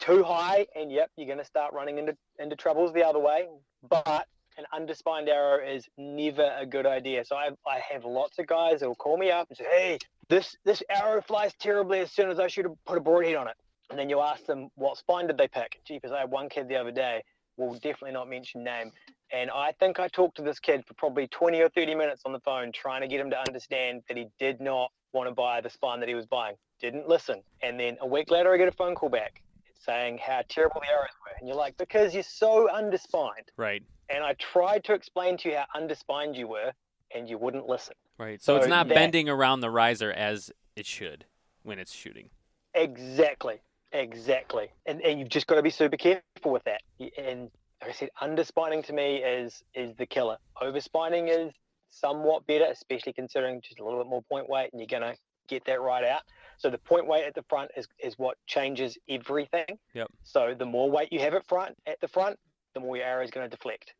too 0.00 0.24
high, 0.24 0.66
and 0.74 0.90
yep, 0.90 1.10
you're 1.16 1.26
going 1.26 1.38
to 1.38 1.44
start 1.44 1.72
running 1.72 1.98
into, 1.98 2.16
into 2.38 2.56
troubles 2.56 2.92
the 2.92 3.04
other 3.04 3.20
way. 3.20 3.46
But 3.88 4.26
an 4.56 4.64
underspined 4.74 5.28
arrow 5.28 5.64
is 5.64 5.88
never 5.96 6.52
a 6.58 6.66
good 6.66 6.84
idea. 6.84 7.24
So 7.24 7.36
I, 7.36 7.50
I 7.66 7.80
have 7.92 8.04
lots 8.04 8.38
of 8.40 8.48
guys 8.48 8.80
that 8.80 8.88
will 8.88 8.96
call 8.96 9.16
me 9.16 9.30
up 9.30 9.46
and 9.48 9.56
say, 9.56 9.64
hey, 9.64 9.98
this, 10.28 10.56
this 10.64 10.82
arrow 10.90 11.22
flies 11.22 11.52
terribly 11.60 12.00
as 12.00 12.10
soon 12.10 12.28
as 12.28 12.40
I 12.40 12.48
shoot 12.48 12.66
a, 12.66 12.70
put 12.86 12.98
a 12.98 13.00
broadhead 13.00 13.36
on 13.36 13.46
it. 13.46 13.54
and 13.90 13.98
then 13.98 14.10
you 14.10 14.20
ask 14.20 14.44
them 14.46 14.68
what 14.74 14.98
spine 14.98 15.28
did 15.28 15.38
they 15.38 15.48
pick. 15.48 15.80
Jeepers, 15.86 16.10
I 16.10 16.20
had 16.20 16.30
one 16.30 16.48
kid 16.48 16.68
the 16.68 16.76
other 16.76 16.90
day. 16.90 17.22
Will 17.56 17.74
definitely 17.74 18.12
not 18.12 18.28
mention 18.28 18.64
name. 18.64 18.90
And 19.32 19.50
I 19.50 19.72
think 19.78 20.00
I 20.00 20.08
talked 20.08 20.36
to 20.36 20.42
this 20.42 20.58
kid 20.58 20.84
for 20.86 20.94
probably 20.94 21.28
20 21.28 21.60
or 21.60 21.68
30 21.68 21.94
minutes 21.94 22.22
on 22.24 22.32
the 22.32 22.40
phone, 22.40 22.72
trying 22.72 23.02
to 23.02 23.08
get 23.08 23.20
him 23.20 23.30
to 23.30 23.38
understand 23.46 24.02
that 24.08 24.16
he 24.16 24.26
did 24.38 24.60
not 24.60 24.90
want 25.12 25.28
to 25.28 25.34
buy 25.34 25.60
the 25.60 25.70
spine 25.70 26.00
that 26.00 26.08
he 26.08 26.14
was 26.14 26.26
buying. 26.26 26.54
Didn't 26.80 27.08
listen. 27.08 27.42
And 27.62 27.78
then 27.78 27.96
a 28.00 28.06
week 28.06 28.30
later, 28.30 28.52
I 28.52 28.56
get 28.56 28.68
a 28.68 28.72
phone 28.72 28.94
call 28.94 29.08
back 29.08 29.42
saying 29.78 30.18
how 30.18 30.42
terrible 30.48 30.80
the 30.80 30.88
arrows 30.92 31.08
were. 31.24 31.36
And 31.38 31.48
you're 31.48 31.56
like, 31.56 31.76
because 31.76 32.14
you're 32.14 32.22
so 32.22 32.68
underspined. 32.72 33.48
Right. 33.56 33.82
And 34.10 34.24
I 34.24 34.34
tried 34.34 34.84
to 34.84 34.94
explain 34.94 35.36
to 35.38 35.50
you 35.50 35.56
how 35.56 35.66
underspined 35.80 36.36
you 36.36 36.48
were, 36.48 36.72
and 37.14 37.28
you 37.28 37.38
wouldn't 37.38 37.66
listen. 37.66 37.94
Right. 38.18 38.42
So, 38.42 38.56
it's 38.56 38.66
not 38.66 38.88
that- 38.88 38.94
bending 38.94 39.28
around 39.28 39.60
the 39.60 39.70
riser 39.70 40.12
as 40.12 40.50
it 40.76 40.86
should 40.86 41.24
when 41.62 41.78
it's 41.78 41.94
shooting. 41.94 42.30
Exactly. 42.74 43.60
Exactly. 43.92 44.68
And, 44.86 45.00
and 45.02 45.18
you've 45.18 45.30
just 45.30 45.46
got 45.46 45.54
to 45.56 45.62
be 45.62 45.70
super 45.70 45.96
careful 45.96 46.52
with 46.52 46.64
that. 46.64 46.82
And 47.16 47.50
like 47.80 47.90
I 47.90 47.92
said, 47.92 48.10
underspining 48.20 48.82
to 48.84 48.92
me 48.92 49.16
is 49.16 49.62
is 49.74 49.94
the 49.96 50.06
killer. 50.06 50.36
Overspining 50.60 51.28
is 51.30 51.52
somewhat 51.90 52.46
better, 52.46 52.66
especially 52.70 53.12
considering 53.12 53.60
just 53.62 53.80
a 53.80 53.84
little 53.84 54.00
bit 54.00 54.08
more 54.08 54.22
point 54.22 54.48
weight, 54.48 54.70
and 54.72 54.80
you're 54.80 54.88
gonna 54.88 55.14
get 55.48 55.64
that 55.64 55.80
right 55.80 56.04
out. 56.04 56.22
So 56.58 56.70
the 56.70 56.78
point 56.78 57.06
weight 57.06 57.24
at 57.24 57.34
the 57.34 57.44
front 57.48 57.70
is 57.76 57.86
is 57.98 58.18
what 58.18 58.36
changes 58.46 58.98
everything. 59.08 59.78
Yep. 59.94 60.08
So 60.24 60.54
the 60.58 60.66
more 60.66 60.90
weight 60.90 61.12
you 61.12 61.20
have 61.20 61.34
at 61.34 61.46
front 61.46 61.76
at 61.86 62.00
the 62.00 62.08
front, 62.08 62.38
the 62.74 62.80
more 62.80 62.96
your 62.96 63.06
arrow 63.06 63.24
is 63.24 63.30
going 63.30 63.48
to 63.48 63.56
deflect. 63.56 63.94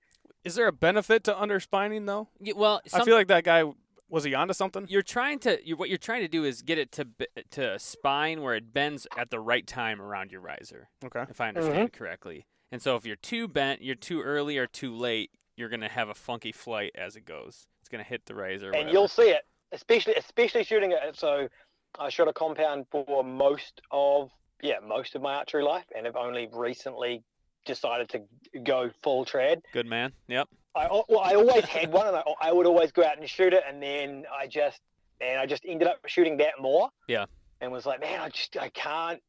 Is 0.45 0.55
there 0.55 0.67
a 0.67 0.73
benefit 0.73 1.25
to 1.25 1.41
underspining 1.41 2.07
though? 2.07 2.29
Yeah, 2.41 2.55
well, 2.57 2.81
I 2.93 3.05
feel 3.05 3.15
like 3.15 3.29
that 3.29 3.45
guy 3.45 3.65
was 4.09 4.25
he 4.25 4.35
onto 4.35 4.55
something? 4.55 4.87
you're 4.89 5.03
trying 5.03 5.39
to 5.41 5.59
you 5.65 5.77
what 5.77 5.89
you're 5.89 5.99
trying 5.99 6.23
to 6.23 6.29
do 6.29 6.45
is 6.45 6.63
get 6.63 6.79
it 6.79 6.91
to 6.93 7.07
to 7.51 7.75
a 7.75 7.79
spine 7.79 8.43
where 8.43 8.55
it 8.55 8.73
bends 8.73 9.07
at 9.17 9.31
the 9.31 9.41
right 9.41 9.67
time 9.67 10.01
around 10.01 10.33
your 10.33 10.41
riser, 10.41 10.89
Okay. 11.05 11.25
if 11.29 11.41
I 11.41 11.49
understand 11.49 11.91
mm-hmm. 11.91 11.97
correctly. 11.97 12.47
And 12.71 12.83
so 12.83 12.97
if 12.97 13.07
you're 13.07 13.17
too 13.17 13.49
bent, 13.49 13.83
you're 13.83 13.95
too 13.95 14.21
early 14.21 14.59
or 14.59 14.67
too 14.67 14.95
late, 14.95 15.31
you're 15.57 15.69
gonna 15.69 15.89
have 15.89 16.09
a 16.09 16.15
funky 16.15 16.53
flight 16.53 16.93
as 16.95 17.17
it 17.17 17.25
goes. 17.25 17.67
It's 17.81 17.89
gonna 17.89 18.05
hit 18.05 18.27
the 18.27 18.35
riser. 18.35 18.67
and 18.67 18.75
whatever. 18.75 18.91
you'll 18.91 19.09
see 19.09 19.31
it, 19.31 19.43
especially 19.73 20.15
especially 20.15 20.65
shooting 20.65 20.93
it. 20.93 21.17
So 21.17 21.49
I 21.99 22.09
shot 22.11 22.29
a 22.29 22.33
compound 22.33 22.87
for 22.91 23.23
most 23.25 23.81
of 23.91 24.31
yeah 24.63 24.77
most 24.87 25.15
of 25.15 25.23
my 25.23 25.35
archery 25.35 25.63
life, 25.63 25.85
and 25.97 26.07
have 26.07 26.17
only 26.17 26.49
recently 26.53 27.23
decided 27.65 28.09
to 28.11 28.23
go 28.61 28.91
full 29.03 29.25
trad. 29.25 29.63
good 29.73 29.87
man. 29.87 30.13
Yep. 30.29 30.49
I 30.75 30.87
well, 31.09 31.21
I 31.23 31.35
always 31.35 31.65
had 31.65 31.93
one, 31.93 32.07
and 32.07 32.17
I, 32.17 32.23
I 32.41 32.53
would 32.53 32.67
always 32.67 32.93
go 32.93 33.05
out 33.05 33.19
and 33.19 33.29
shoot 33.29 33.53
it, 33.53 33.63
and 33.69 33.83
then 33.83 34.25
I 34.33 34.47
just 34.47 34.81
and 35.21 35.39
I 35.41 35.47
just 35.47 35.65
ended 35.67 35.89
up 35.89 35.99
shooting 36.07 36.37
that 36.39 36.61
more. 36.61 36.91
Yeah. 37.09 37.27
And 37.61 37.73
was 37.73 37.87
like, 37.87 38.01
man, 38.01 38.21
I 38.21 38.29
just 38.29 38.57
I 38.57 38.69
can't. 38.69 39.21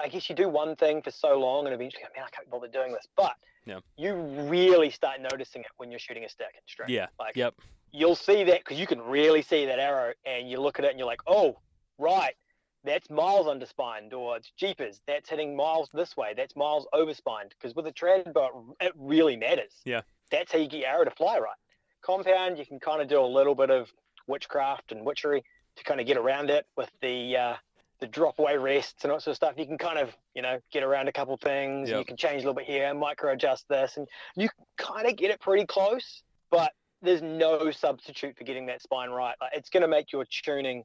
I 0.00 0.08
guess 0.08 0.28
you 0.28 0.34
do 0.36 0.48
one 0.48 0.76
thing 0.76 1.00
for 1.02 1.10
so 1.10 1.38
long, 1.38 1.64
and 1.66 1.74
eventually, 1.74 2.02
man, 2.14 2.24
I 2.26 2.30
can't 2.30 2.48
bother 2.50 2.68
doing 2.68 2.92
this. 2.92 3.06
But 3.16 3.34
Yeah. 3.64 3.78
you 3.96 4.14
really 4.14 4.90
start 4.90 5.20
noticing 5.22 5.62
it 5.62 5.68
when 5.78 5.90
you're 5.90 5.98
shooting 5.98 6.24
a 6.24 6.28
stick 6.28 6.48
and 6.54 6.62
straight. 6.66 6.90
Yeah. 6.90 7.06
Like 7.18 7.34
Yep. 7.34 7.54
you'll 7.90 8.14
see 8.14 8.44
that 8.44 8.58
because 8.58 8.78
you 8.78 8.86
can 8.86 9.00
really 9.00 9.40
see 9.42 9.64
that 9.66 9.78
arrow, 9.78 10.12
and 10.26 10.50
you 10.50 10.60
look 10.60 10.78
at 10.78 10.84
it 10.84 10.90
and 10.90 10.98
you're 10.98 11.06
like, 11.06 11.22
oh, 11.26 11.56
right, 12.00 12.34
that's 12.82 13.10
miles 13.10 13.46
underspined, 13.46 14.12
or 14.12 14.36
it's 14.36 14.50
jeepers, 14.56 15.00
that's 15.06 15.28
hitting 15.28 15.54
miles 15.54 15.88
this 15.92 16.16
way, 16.16 16.32
that's 16.36 16.56
miles 16.56 16.86
overspined. 16.94 17.50
Because 17.50 17.76
with 17.76 17.86
a 17.86 17.92
trad 17.92 18.32
bow, 18.32 18.74
it 18.80 18.92
really 18.96 19.36
matters. 19.36 19.72
Yeah. 19.84 20.00
That's 20.30 20.50
how 20.52 20.58
you 20.58 20.68
get 20.68 20.80
your 20.80 20.88
arrow 20.88 21.04
to 21.04 21.10
fly 21.10 21.38
right. 21.38 21.58
Compound, 22.02 22.58
you 22.58 22.64
can 22.64 22.80
kind 22.80 23.02
of 23.02 23.08
do 23.08 23.20
a 23.20 23.26
little 23.26 23.54
bit 23.54 23.70
of 23.70 23.92
witchcraft 24.26 24.92
and 24.92 25.04
witchery 25.04 25.42
to 25.76 25.84
kind 25.84 26.00
of 26.00 26.06
get 26.06 26.16
around 26.16 26.50
it 26.50 26.66
with 26.76 26.90
the 27.02 27.36
uh, 27.36 27.54
the 28.00 28.06
drop 28.06 28.38
away 28.38 28.56
rests 28.56 29.04
and 29.04 29.12
all 29.12 29.20
sort 29.20 29.32
of 29.32 29.36
stuff. 29.36 29.54
You 29.58 29.66
can 29.66 29.76
kind 29.76 29.98
of, 29.98 30.16
you 30.34 30.40
know, 30.40 30.58
get 30.72 30.82
around 30.82 31.08
a 31.08 31.12
couple 31.12 31.36
things. 31.36 31.90
Yep. 31.90 31.98
You 31.98 32.04
can 32.06 32.16
change 32.16 32.36
a 32.36 32.46
little 32.46 32.54
bit 32.54 32.64
here, 32.64 32.94
micro 32.94 33.32
adjust 33.32 33.68
this, 33.68 33.98
and 33.98 34.08
you 34.36 34.48
kind 34.78 35.06
of 35.06 35.16
get 35.16 35.30
it 35.30 35.40
pretty 35.40 35.66
close. 35.66 36.22
But 36.50 36.72
there's 37.02 37.20
no 37.22 37.70
substitute 37.70 38.38
for 38.38 38.44
getting 38.44 38.66
that 38.66 38.80
spine 38.80 39.10
right. 39.10 39.34
Like, 39.40 39.52
it's 39.54 39.68
going 39.68 39.82
to 39.82 39.88
make 39.88 40.12
your 40.12 40.24
tuning 40.44 40.84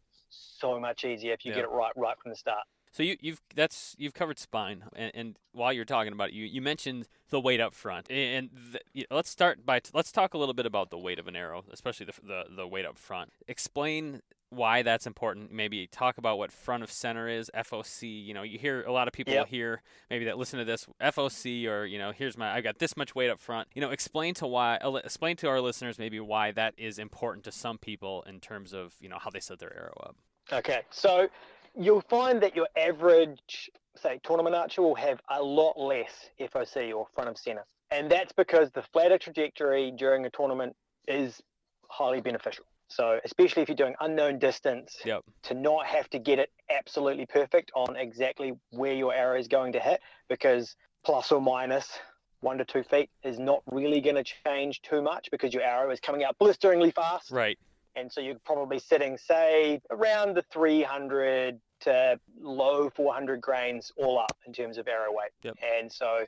so 0.59 0.79
much 0.79 1.03
easier 1.05 1.33
if 1.33 1.45
you 1.45 1.51
Yeah. 1.51 1.57
get 1.57 1.65
it 1.65 1.71
right 1.71 1.91
right 1.95 2.15
from 2.21 2.31
the 2.31 2.35
start. 2.35 2.63
So 2.91 3.03
you, 3.03 3.17
you've 3.19 3.41
that's 3.53 3.93
you've 3.97 4.13
covered 4.13 4.39
spine, 4.39 4.85
and, 4.95 5.11
and 5.13 5.35
while 5.51 5.73
you're 5.73 5.83
talking 5.83 6.13
about 6.13 6.29
it, 6.29 6.33
you 6.35 6.45
you 6.45 6.61
mentioned 6.61 7.07
the 7.29 7.41
weight 7.41 7.59
up 7.59 7.73
front, 7.75 8.09
and 8.09 8.49
the, 8.71 8.79
you- 8.93 9.05
let's 9.11 9.29
start 9.29 9.65
by 9.65 9.81
let's 9.93 10.13
talk 10.13 10.33
a 10.33 10.37
little 10.37 10.53
bit 10.53 10.65
about 10.65 10.91
the 10.91 10.97
weight 10.97 11.19
of 11.19 11.27
an 11.27 11.35
arrow, 11.35 11.65
especially 11.71 12.05
the 12.05 12.13
the, 12.25 12.43
the 12.55 12.67
weight 12.67 12.85
up 12.85 12.97
front. 12.97 13.31
Explain 13.49 14.21
why 14.49 14.81
that's 14.81 15.05
important. 15.05 15.51
Maybe 15.51 15.87
talk 15.87 16.17
about 16.17 16.37
what 16.37 16.53
front 16.53 16.83
of 16.83 16.89
center 16.91 17.27
is, 17.27 17.51
FOC. 17.53 18.23
You 18.25 18.33
know, 18.33 18.43
you 18.43 18.57
hear 18.57 18.83
a 18.83 18.91
lot 18.93 19.09
of 19.09 19.13
people 19.13 19.33
Yep. 19.33 19.47
here 19.47 19.81
maybe 20.09 20.23
that 20.25 20.37
listen 20.37 20.59
to 20.59 20.65
this 20.65 20.85
FOC, 21.01 21.67
or 21.67 21.83
you 21.85 21.97
know, 21.97 22.11
here's 22.13 22.37
my 22.37 22.53
I 22.53 22.61
got 22.61 22.79
this 22.79 22.95
much 22.95 23.13
weight 23.13 23.29
up 23.29 23.41
front. 23.41 23.67
You 23.75 23.81
know, 23.81 23.89
explain 23.89 24.33
to 24.35 24.47
why 24.47 24.77
uh, 24.77 24.93
explain 25.03 25.35
to 25.37 25.49
our 25.49 25.59
listeners 25.59 25.99
maybe 25.99 26.21
why 26.21 26.51
that 26.51 26.75
is 26.77 26.97
important 26.97 27.43
to 27.43 27.51
some 27.51 27.77
people 27.77 28.23
in 28.25 28.39
terms 28.39 28.71
of 28.73 28.93
you 29.01 29.09
know 29.09 29.17
how 29.19 29.29
they 29.31 29.41
set 29.41 29.59
their 29.59 29.75
arrow 29.75 29.97
up. 30.01 30.15
Okay, 30.51 30.81
so 30.91 31.27
you'll 31.75 32.01
find 32.01 32.41
that 32.41 32.55
your 32.55 32.67
average, 32.77 33.69
say, 33.97 34.19
tournament 34.23 34.55
archer 34.55 34.81
will 34.81 34.95
have 34.95 35.19
a 35.29 35.41
lot 35.41 35.77
less 35.77 36.29
FOC 36.39 36.93
or 36.93 37.07
front 37.13 37.29
of 37.29 37.37
center. 37.37 37.65
And 37.91 38.09
that's 38.09 38.33
because 38.33 38.71
the 38.71 38.83
flatter 38.93 39.17
trajectory 39.17 39.91
during 39.91 40.25
a 40.25 40.29
tournament 40.29 40.75
is 41.07 41.41
highly 41.89 42.21
beneficial. 42.21 42.65
So, 42.87 43.19
especially 43.23 43.63
if 43.63 43.69
you're 43.69 43.75
doing 43.75 43.95
unknown 43.99 44.37
distance, 44.37 44.97
Yep. 45.03 45.23
to 45.43 45.53
not 45.55 45.87
have 45.87 46.09
to 46.11 46.19
get 46.19 46.39
it 46.39 46.51
absolutely 46.69 47.25
perfect 47.25 47.71
on 47.75 47.95
exactly 47.95 48.53
where 48.71 48.93
your 48.93 49.13
arrow 49.13 49.39
is 49.39 49.47
going 49.47 49.73
to 49.73 49.79
hit, 49.79 50.01
because 50.29 50.75
plus 51.03 51.31
or 51.31 51.41
minus 51.41 51.99
one 52.41 52.57
to 52.59 52.65
two 52.65 52.83
feet 52.83 53.09
is 53.23 53.39
not 53.39 53.61
really 53.71 54.01
going 54.01 54.15
to 54.15 54.23
change 54.45 54.81
too 54.81 55.01
much 55.01 55.29
because 55.31 55.53
your 55.53 55.63
arrow 55.63 55.89
is 55.89 55.99
coming 55.99 56.23
out 56.23 56.37
blisteringly 56.37 56.91
fast 56.91 57.31
Right. 57.31 57.57
And 57.95 58.11
so 58.11 58.21
you're 58.21 58.39
probably 58.45 58.79
sitting, 58.79 59.17
say, 59.17 59.81
around 59.89 60.35
the 60.35 60.43
300 60.51 61.59
to 61.81 62.19
low 62.39 62.89
400 62.89 63.41
grains 63.41 63.91
all 63.97 64.17
up 64.19 64.37
in 64.45 64.53
terms 64.53 64.77
of 64.77 64.87
arrow 64.87 65.11
weight. 65.11 65.31
Yep. 65.43 65.57
And 65.77 65.91
so 65.91 66.25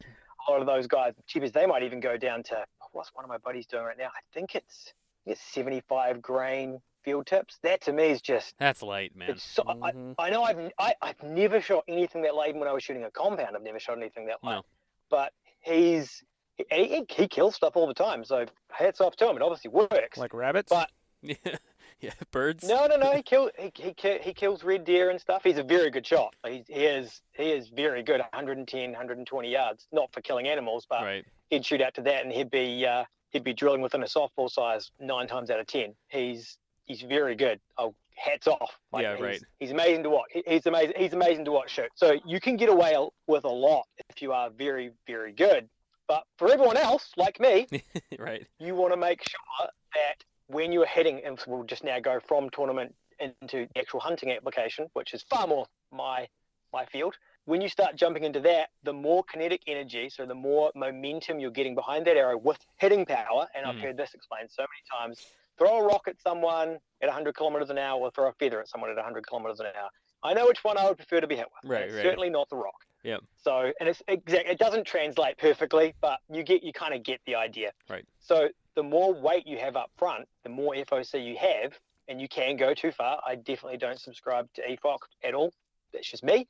a 0.47 0.51
lot 0.51 0.60
of 0.62 0.67
those 0.67 0.88
guys, 0.88 1.13
cheapers, 1.25 1.51
they 1.51 1.65
might 1.65 1.84
even 1.84 1.99
go 1.99 2.17
down 2.17 2.43
to 2.43 2.65
what's 2.91 3.13
one 3.13 3.23
of 3.25 3.30
my 3.30 3.38
buddies 3.38 3.65
doing 3.65 3.84
right 3.84 3.97
now? 3.97 4.08
I 4.08 4.19
think 4.34 4.56
it's, 4.56 4.93
it's 5.25 5.41
75 5.41 6.21
grain 6.21 6.80
field 7.03 7.25
tips. 7.27 7.60
That 7.63 7.82
to 7.82 7.93
me 7.93 8.06
is 8.06 8.21
just 8.21 8.56
That's 8.60 8.82
light, 8.82 9.15
man. 9.15 9.38
so, 9.38 9.63
Mhm. 9.63 10.15
I, 10.17 10.25
I 10.25 10.30
know 10.30 10.43
I've 10.43 10.71
I, 10.80 10.93
I've 11.01 11.21
never 11.23 11.62
shot 11.62 11.84
anything 11.88 12.21
that 12.23 12.36
light 12.36 12.56
when 12.56 12.67
I 12.67 12.73
was 12.73 12.84
shooting 12.84 13.03
a 13.03 13.12
compound. 13.12 13.56
I've 13.56 13.63
never 13.63 13.80
shot 13.80 13.97
anything 13.97 14.25
that 14.27 14.43
light. 14.43 14.56
No. 14.56 14.62
But 15.10 15.32
he's 15.62 16.23
he, 16.58 16.65
he, 16.71 17.06
he 17.10 17.27
kills 17.27 17.56
stuff 17.56 17.75
all 17.75 17.88
the 17.88 17.93
time. 17.93 18.25
So 18.25 18.45
hats 18.71 18.99
off 18.99 19.15
to 19.17 19.30
him. 19.30 19.36
It 19.38 19.41
obviously 19.41 19.69
works. 19.71 20.17
Like 20.17 20.34
rabbits? 20.34 20.69
But- 20.69 20.89
Yeah, 21.27 21.55
yeah, 22.01 22.11
birds. 22.31 22.67
No, 22.67 22.87
no, 22.87 22.95
no. 22.95 23.11
He 23.13 23.21
kills 23.21 23.51
he, 23.57 23.71
he 23.75 23.93
he 24.21 24.33
kills 24.33 24.63
red 24.63 24.85
deer 24.85 25.09
and 25.09 25.19
stuff. 25.19 25.43
He's 25.43 25.57
a 25.57 25.63
very 25.63 25.89
good 25.89 26.05
shot. 26.05 26.35
He, 26.47 26.63
he 26.67 26.85
is 26.85 27.21
he 27.33 27.51
is 27.51 27.67
very 27.69 28.03
good. 28.03 28.19
110, 28.19 28.89
120 28.91 29.51
yards. 29.51 29.87
Not 29.91 30.11
for 30.13 30.21
killing 30.21 30.47
animals, 30.47 30.85
but 30.89 31.03
Right. 31.03 31.25
he'd 31.49 31.65
shoot 31.65 31.81
out 31.81 31.93
to 31.95 32.01
that, 32.03 32.23
and 32.23 32.31
he'd 32.31 32.51
be 32.51 32.85
uh, 32.85 33.03
he'd 33.31 33.43
be 33.43 33.53
drilling 33.53 33.81
within 33.81 34.03
a 34.03 34.05
softball 34.07 34.49
size 34.49 34.91
nine 34.99 35.27
times 35.27 35.49
out 35.49 35.59
of 35.59 35.67
ten. 35.67 35.93
He's 36.09 36.57
he's 36.85 37.01
very 37.01 37.35
good. 37.35 37.59
Oh, 37.77 37.93
hats 38.15 38.47
off. 38.47 38.77
Yeah, 38.97 39.15
he's, 39.15 39.23
right. 39.23 39.43
He's 39.59 39.71
amazing 39.71 40.03
to 40.03 40.09
watch. 40.09 40.29
He's 40.45 40.65
amazing. 40.65 40.93
He's 40.97 41.13
amazing 41.13 41.45
to 41.45 41.51
watch 41.51 41.71
shoot. 41.71 41.89
So 41.95 42.15
you 42.25 42.39
can 42.39 42.57
get 42.57 42.69
away 42.69 42.95
with 43.27 43.43
a 43.43 43.49
lot 43.49 43.85
if 44.09 44.21
you 44.21 44.31
are 44.33 44.49
very 44.49 44.91
very 45.05 45.31
good. 45.33 45.67
But 46.07 46.23
for 46.37 46.49
everyone 46.49 46.77
else, 46.77 47.11
like 47.17 47.37
me, 47.37 47.67
right. 48.17 48.47
you 48.59 48.75
want 48.75 48.93
to 48.93 48.97
make 48.97 49.27
sure 49.27 49.67
that 49.93 50.23
when 50.47 50.71
you're 50.71 50.86
heading, 50.86 51.21
and 51.23 51.39
we'll 51.47 51.63
just 51.63 51.83
now 51.83 51.99
go 51.99 52.19
from 52.19 52.49
tournament 52.49 52.93
into 53.19 53.67
the 53.73 53.79
actual 53.79 53.99
hunting 53.99 54.31
application, 54.31 54.88
which 54.93 55.13
is 55.13 55.23
far 55.23 55.47
more 55.47 55.65
my 55.91 56.27
my 56.73 56.86
field. 56.86 57.15
When 57.45 57.62
you 57.62 57.69
start 57.69 57.95
jumping 57.95 58.25
into 58.25 58.41
that, 58.41 58.69
the 58.83 58.91
more 58.91 59.23
kinetic 59.23 59.62
energy, 59.67 60.10
so 60.10 60.25
the 60.25 60.36
more 60.36 60.69
momentum 60.75 61.39
you're 61.39 61.49
getting 61.49 61.75
behind 61.75 62.05
that 62.07 62.17
arrow 62.17 62.38
with 62.38 62.57
hitting 62.77 63.05
power, 63.05 63.47
and 63.55 63.65
I've 63.65 63.75
Mm. 63.75 63.83
heard 63.83 63.97
this 63.97 64.13
explained 64.13 64.51
so 64.51 64.63
many 64.63 64.83
times. 64.91 65.25
Throw 65.57 65.77
a 65.77 65.83
rock 65.83 66.10
at 66.10 66.19
someone 66.21 66.77
at 67.01 67.07
100 67.07 67.36
kilometers 67.36 67.69
an 67.69 67.77
hour, 67.77 67.99
or 68.01 68.12
throw 68.12 68.27
a 68.27 68.33
feather 68.33 68.60
at 68.60 68.67
someone 68.67 68.89
at 68.89 68.97
100 68.97 69.25
kilometers 69.25 69.62
an 69.62 69.67
hour. 69.67 69.89
I 70.23 70.33
know 70.33 70.45
which 70.45 70.63
one 70.63 70.77
I 70.77 70.86
would 70.88 70.97
prefer 70.97 71.21
to 71.21 71.27
be 71.27 71.38
hit 71.38 71.47
with. 71.63 71.71
Right, 71.71 71.89
right. 71.89 72.01
Certainly 72.01 72.31
not 72.31 72.49
the 72.49 72.57
rock. 72.57 72.86
Yep. 73.08 73.22
So, 73.41 73.72
and 73.80 73.88
it's 73.88 74.02
exact. 74.10 74.48
It 74.50 74.60
doesn't 74.60 74.86
translate 74.86 75.38
perfectly, 75.38 75.96
but 76.02 76.20
you 76.30 76.43
get 76.43 76.62
you 76.63 76.74
kind 76.74 76.93
of 76.93 77.04
get 77.04 77.22
the 77.26 77.36
idea. 77.36 77.72
Right. 77.89 78.06
So 78.20 78.50
the 78.76 78.84
more 78.84 79.13
weight 79.13 79.48
you 79.48 79.58
have 79.58 79.76
up 79.78 79.89
front, 79.98 80.26
the 80.43 80.50
more 80.50 80.74
FOC 80.76 81.26
you 81.26 81.38
have, 81.38 81.74
and 82.10 82.20
you 82.22 82.28
can 82.28 82.58
go 82.58 82.74
too 82.74 82.91
far. 82.91 83.22
I 83.26 83.36
definitely 83.36 83.78
don't 83.78 84.00
subscribe 84.00 84.48
to 84.56 84.62
EFOC 84.62 84.98
at 85.24 85.34
all. 85.34 85.54
That's 85.93 86.10
just 86.12 86.24
me. 86.24 86.48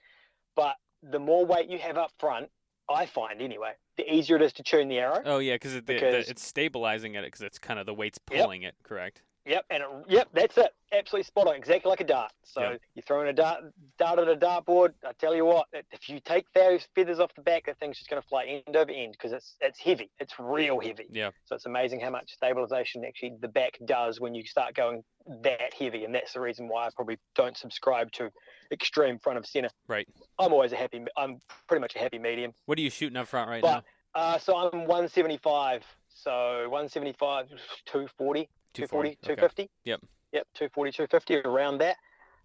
But 0.55 0.75
the 1.03 1.19
more 1.19 1.45
weight 1.45 1.69
you 1.69 1.77
have 1.77 1.97
up 1.97 2.11
front, 2.19 2.49
I 2.89 3.05
find 3.05 3.39
anyway, 3.41 3.73
the 3.97 4.11
easier 4.11 4.37
it 4.37 4.41
is 4.41 4.53
to 4.53 4.63
tune 4.63 4.87
the 4.87 4.97
arrow. 4.97 5.21
Oh 5.25 5.37
yeah, 5.37 5.57
'cause 5.59 5.75
it, 5.75 5.85
Because- 5.85 6.27
it's 6.27 6.43
stabilizing 6.43 7.13
it 7.15 7.23
because 7.23 7.41
it's 7.41 7.59
kind 7.59 7.79
of 7.79 7.85
the 7.85 7.93
weight's 7.93 8.19
Yep. 8.31 8.41
pulling 8.41 8.63
it. 8.63 8.73
Correct. 8.81 9.21
Yep, 9.47 9.65
and 9.69 9.83
it, 9.83 9.89
yep, 10.09 10.27
that's 10.33 10.57
it. 10.57 10.71
Absolutely 10.91 11.23
spot 11.23 11.47
on, 11.47 11.55
exactly 11.55 11.89
like 11.89 12.01
a 12.01 12.03
dart. 12.03 12.31
So 12.43 12.61
Yep. 12.61 12.81
you're 12.95 13.03
throwing 13.03 13.29
a 13.29 13.33
dart, 13.33 13.63
dart 13.97 14.19
at 14.19 14.27
a 14.27 14.35
dartboard. 14.35 14.93
I 15.05 15.13
tell 15.13 15.33
you 15.33 15.45
what, 15.45 15.67
if 15.73 16.09
you 16.09 16.19
take 16.19 16.45
those 16.53 16.85
feathers 16.95 17.19
off 17.19 17.33
the 17.33 17.41
back, 17.41 17.65
that 17.67 17.79
thing's 17.79 17.97
just 17.97 18.09
going 18.09 18.21
to 18.21 18.27
fly 18.27 18.45
end 18.45 18.75
over 18.75 18.91
end 18.91 19.13
because 19.13 19.31
it's 19.31 19.55
it's 19.61 19.79
heavy. 19.79 20.11
It's 20.19 20.33
real 20.37 20.79
heavy. 20.79 21.07
Yeah. 21.09 21.29
So 21.45 21.55
it's 21.55 21.65
amazing 21.65 22.01
how 22.01 22.09
much 22.09 22.31
stabilization 22.33 23.05
actually 23.05 23.33
the 23.39 23.47
back 23.47 23.77
does 23.85 24.19
when 24.19 24.35
you 24.35 24.45
start 24.45 24.75
going 24.75 25.03
that 25.43 25.73
heavy, 25.73 26.03
and 26.03 26.13
that's 26.13 26.33
the 26.33 26.41
reason 26.41 26.67
why 26.67 26.87
I 26.87 26.89
probably 26.93 27.17
don't 27.35 27.55
subscribe 27.55 28.11
to 28.13 28.29
extreme 28.71 29.17
front 29.17 29.37
of 29.37 29.45
center. 29.45 29.69
Right. 29.87 30.07
I'm 30.39 30.51
always 30.51 30.73
a 30.73 30.77
happy. 30.77 31.05
I'm 31.15 31.39
pretty 31.67 31.81
much 31.81 31.95
a 31.95 31.99
happy 31.99 32.19
medium. 32.19 32.51
What 32.65 32.77
are 32.77 32.81
you 32.81 32.89
shooting 32.89 33.17
up 33.17 33.27
front 33.27 33.49
right 33.49 33.61
But 33.61 33.85
uh, 34.13 34.39
so 34.39 34.57
I'm 34.57 34.79
175. 34.87 35.83
So 36.09 36.63
175, 36.69 37.49
240, 37.85 38.39
now? 38.41 38.45
240, 38.77 39.17
240. 39.23 39.33
Okay. 39.33 39.35
250. 39.35 39.69
Yep. 39.85 40.01
Yep, 40.33 40.47
240, 40.55 40.91
250 40.91 41.35
around 41.47 41.77
that. 41.79 41.97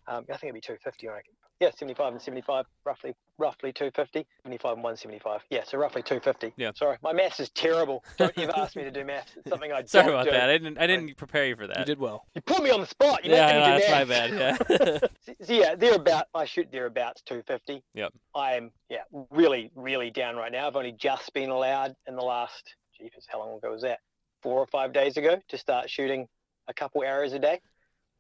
Um, 0.07 0.25
I 0.29 0.37
think 0.37 0.45
it'd 0.45 0.55
be 0.55 0.61
250. 0.61 1.09
I 1.09 1.13
reckon. 1.13 1.33
Yeah, 1.61 1.71
75 1.71 2.15
and 2.15 2.21
75, 2.21 2.67
roughly, 2.85 3.15
roughly 3.39 3.73
250. 3.73 4.27
75 4.43 4.73
and 4.73 4.83
175. 4.83 5.43
Yeah, 5.49 5.61
so 5.65 5.79
roughly 5.79 6.03
250. 6.03 6.53
Yeah. 6.57 6.73
Sorry, 6.75 6.97
my 7.05 7.13
maths 7.13 7.39
is 7.39 7.51
terrible. 7.51 8.03
Don't 8.19 8.37
ever 8.37 8.53
ask 8.57 8.75
me 8.75 8.83
to 8.83 8.91
do 8.91 9.05
maths. 9.05 9.31
It's 9.37 9.49
something 9.49 9.71
I 9.71 9.85
Sorry 9.87 10.07
don't 10.07 10.15
about 10.15 10.25
do. 10.25 10.31
that. 10.33 10.51
I 10.51 10.59
didn't. 10.59 10.79
I 10.79 10.89
didn't 10.89 11.17
prepare 11.17 11.47
you 11.47 11.55
for 11.55 11.69
that. 11.69 11.79
You 11.79 11.85
did 11.85 12.01
well. 12.01 12.27
You 12.35 12.41
put 12.41 12.65
me 12.65 12.71
on 12.71 12.81
the 12.81 12.87
spot. 12.87 13.25
You 13.25 13.31
yeah, 13.31 13.47
make 13.47 13.55
me 13.55 13.61
no, 13.61 13.79
do 13.79 13.81
that's 13.81 13.93
my 13.93 14.05
bad. 14.05 14.99
Yeah. 14.99 15.09
So, 15.25 15.35
so 15.41 15.53
yeah, 15.53 15.77
they're 15.77 15.95
about. 15.95 16.27
I 16.35 16.47
shoot 16.47 16.67
thereabouts 16.73 17.23
250. 17.27 17.85
Yep. 17.95 18.13
I 18.35 18.55
am 18.55 18.73
yeah 18.91 19.03
really 19.31 19.71
really 19.77 20.11
down 20.11 20.35
right 20.35 20.51
now. 20.51 20.67
I've 20.67 20.75
only 20.75 20.91
just 20.93 21.33
been 21.33 21.51
allowed 21.51 21.95
in 22.09 22.17
the 22.17 22.23
last 22.23 22.75
jeepers, 22.99 23.25
how 23.29 23.39
long 23.39 23.57
ago 23.57 23.71
was 23.71 23.83
that? 23.83 24.01
Four 24.43 24.59
or 24.61 24.67
five 24.67 24.93
days 24.93 25.17
ago 25.17 25.41
to 25.49 25.59
start 25.59 25.89
shooting 25.89 26.27
a 26.69 26.75
couple 26.75 27.03
arrows 27.05 27.33
a 27.33 27.39
day, 27.39 27.61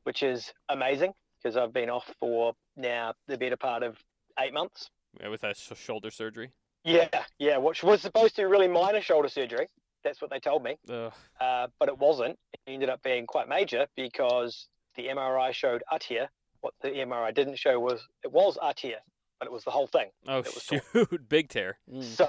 which 0.05 0.23
is 0.23 0.53
amazing 0.69 1.13
because 1.43 1.57
I've 1.57 1.73
been 1.73 1.91
off 1.91 2.09
for 2.21 2.55
now 2.77 3.15
the 3.27 3.37
better 3.37 3.57
part 3.57 3.83
of 3.83 3.97
eight 4.39 4.55
months. 4.55 4.89
Yeah, 5.21 5.29
With 5.29 5.41
that 5.41 5.57
sh- 5.57 5.73
shoulder 5.77 6.11
surgery. 6.11 6.53
Yeah, 6.85 7.09
yeah, 7.39 7.59
which 7.59 7.83
was 7.83 8.01
supposed 8.03 8.37
to 8.37 8.43
be 8.43 8.47
really 8.47 8.69
minor 8.69 9.01
shoulder 9.01 9.29
surgery. 9.29 9.67
That's 10.05 10.21
what 10.21 10.31
they 10.31 10.41
told 10.41 10.65
me, 10.65 10.77
Ugh. 10.89 11.13
uh, 11.41 11.67
but 11.79 11.89
it 11.89 11.97
wasn't. 11.99 12.37
It 12.53 12.61
ended 12.67 12.89
up 12.89 13.03
being 13.03 13.27
quite 13.27 13.49
major 13.49 13.87
because 13.97 14.67
the 14.97 15.07
MRI 15.09 15.53
showed 15.53 15.83
arteria. 15.93 16.27
What 16.61 16.75
the 16.83 16.89
MRI 16.91 17.33
didn't 17.35 17.57
show 17.57 17.79
was 17.79 18.07
it 18.25 18.33
was 18.33 18.57
arteria, 18.63 18.99
but 19.39 19.47
it 19.47 19.53
was 19.53 19.63
the 19.65 19.71
whole 19.71 19.87
thing. 19.87 20.09
Oh 20.27 20.39
It 20.39 20.53
was 20.55 20.63
shoot! 20.93 21.29
Big 21.29 21.49
tear. 21.49 21.79
Mm. 21.93 22.03
So, 22.03 22.29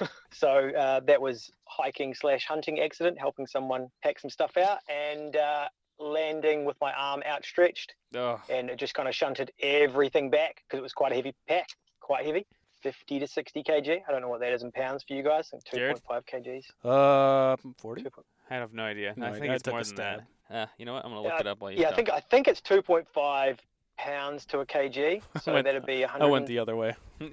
so 0.34 0.70
uh, 0.70 1.00
that 1.00 1.20
was 1.20 1.50
hiking 1.66 2.14
slash 2.14 2.44
hunting 2.46 2.80
accident, 2.80 3.18
helping 3.18 3.46
someone 3.46 3.88
pack 4.02 4.18
some 4.18 4.30
stuff 4.30 4.56
out, 4.56 4.78
and 4.88 5.36
uh, 5.36 5.68
landing 5.98 6.64
with 6.64 6.76
my 6.80 6.92
arm 6.92 7.22
outstretched, 7.26 7.94
Oh, 8.16 8.40
and 8.48 8.70
it 8.70 8.78
just 8.78 8.94
kind 8.94 9.08
of 9.08 9.14
shunted 9.14 9.50
everything 9.60 10.30
back 10.30 10.62
because 10.66 10.78
it 10.78 10.82
was 10.82 10.92
quite 10.92 11.12
a 11.12 11.14
heavy 11.14 11.34
pack, 11.48 11.68
quite 12.00 12.24
heavy, 12.26 12.46
50 12.82 13.20
to 13.20 13.26
60 13.26 13.62
kg. 13.62 14.00
I 14.08 14.12
don't 14.12 14.20
know 14.20 14.28
what 14.28 14.40
that 14.40 14.52
is 14.52 14.62
in 14.62 14.70
pounds 14.72 15.04
for 15.06 15.14
you 15.14 15.22
guys. 15.22 15.50
I 15.54 15.76
2.5 15.76 16.22
kgs. 16.26 16.64
Uh, 16.84 17.56
40? 17.78 18.06
I 18.50 18.54
have 18.54 18.72
no 18.74 18.84
idea. 18.84 19.14
No 19.16 19.26
I 19.26 19.32
think 19.38 19.50
I 19.50 19.54
it's 19.54 19.62
took 19.62 19.72
more 19.72 19.80
a 19.80 19.84
than 19.84 19.96
that. 19.96 20.20
Uh, 20.50 20.66
you 20.78 20.84
know 20.84 20.92
what? 20.94 21.04
I'm 21.04 21.10
gonna 21.10 21.22
look 21.22 21.32
Yeah, 21.32 21.40
it 21.40 21.46
up 21.46 21.60
while 21.60 21.70
you 21.70 21.78
Yeah, 21.80 21.88
I 21.88 21.94
think 21.94 22.10
I 22.10 22.20
think 22.20 22.46
it's 22.48 22.60
2.5 22.60 23.58
pounds 23.96 24.44
to 24.46 24.58
a 24.60 24.66
kg. 24.66 25.22
So 25.42 25.54
went- 25.54 25.64
that'd 25.64 25.86
be 25.86 26.00
100. 26.02 26.24
I 26.24 26.28
went 26.28 26.46
the 26.46 26.58
other 26.58 26.76
way. 26.76 26.94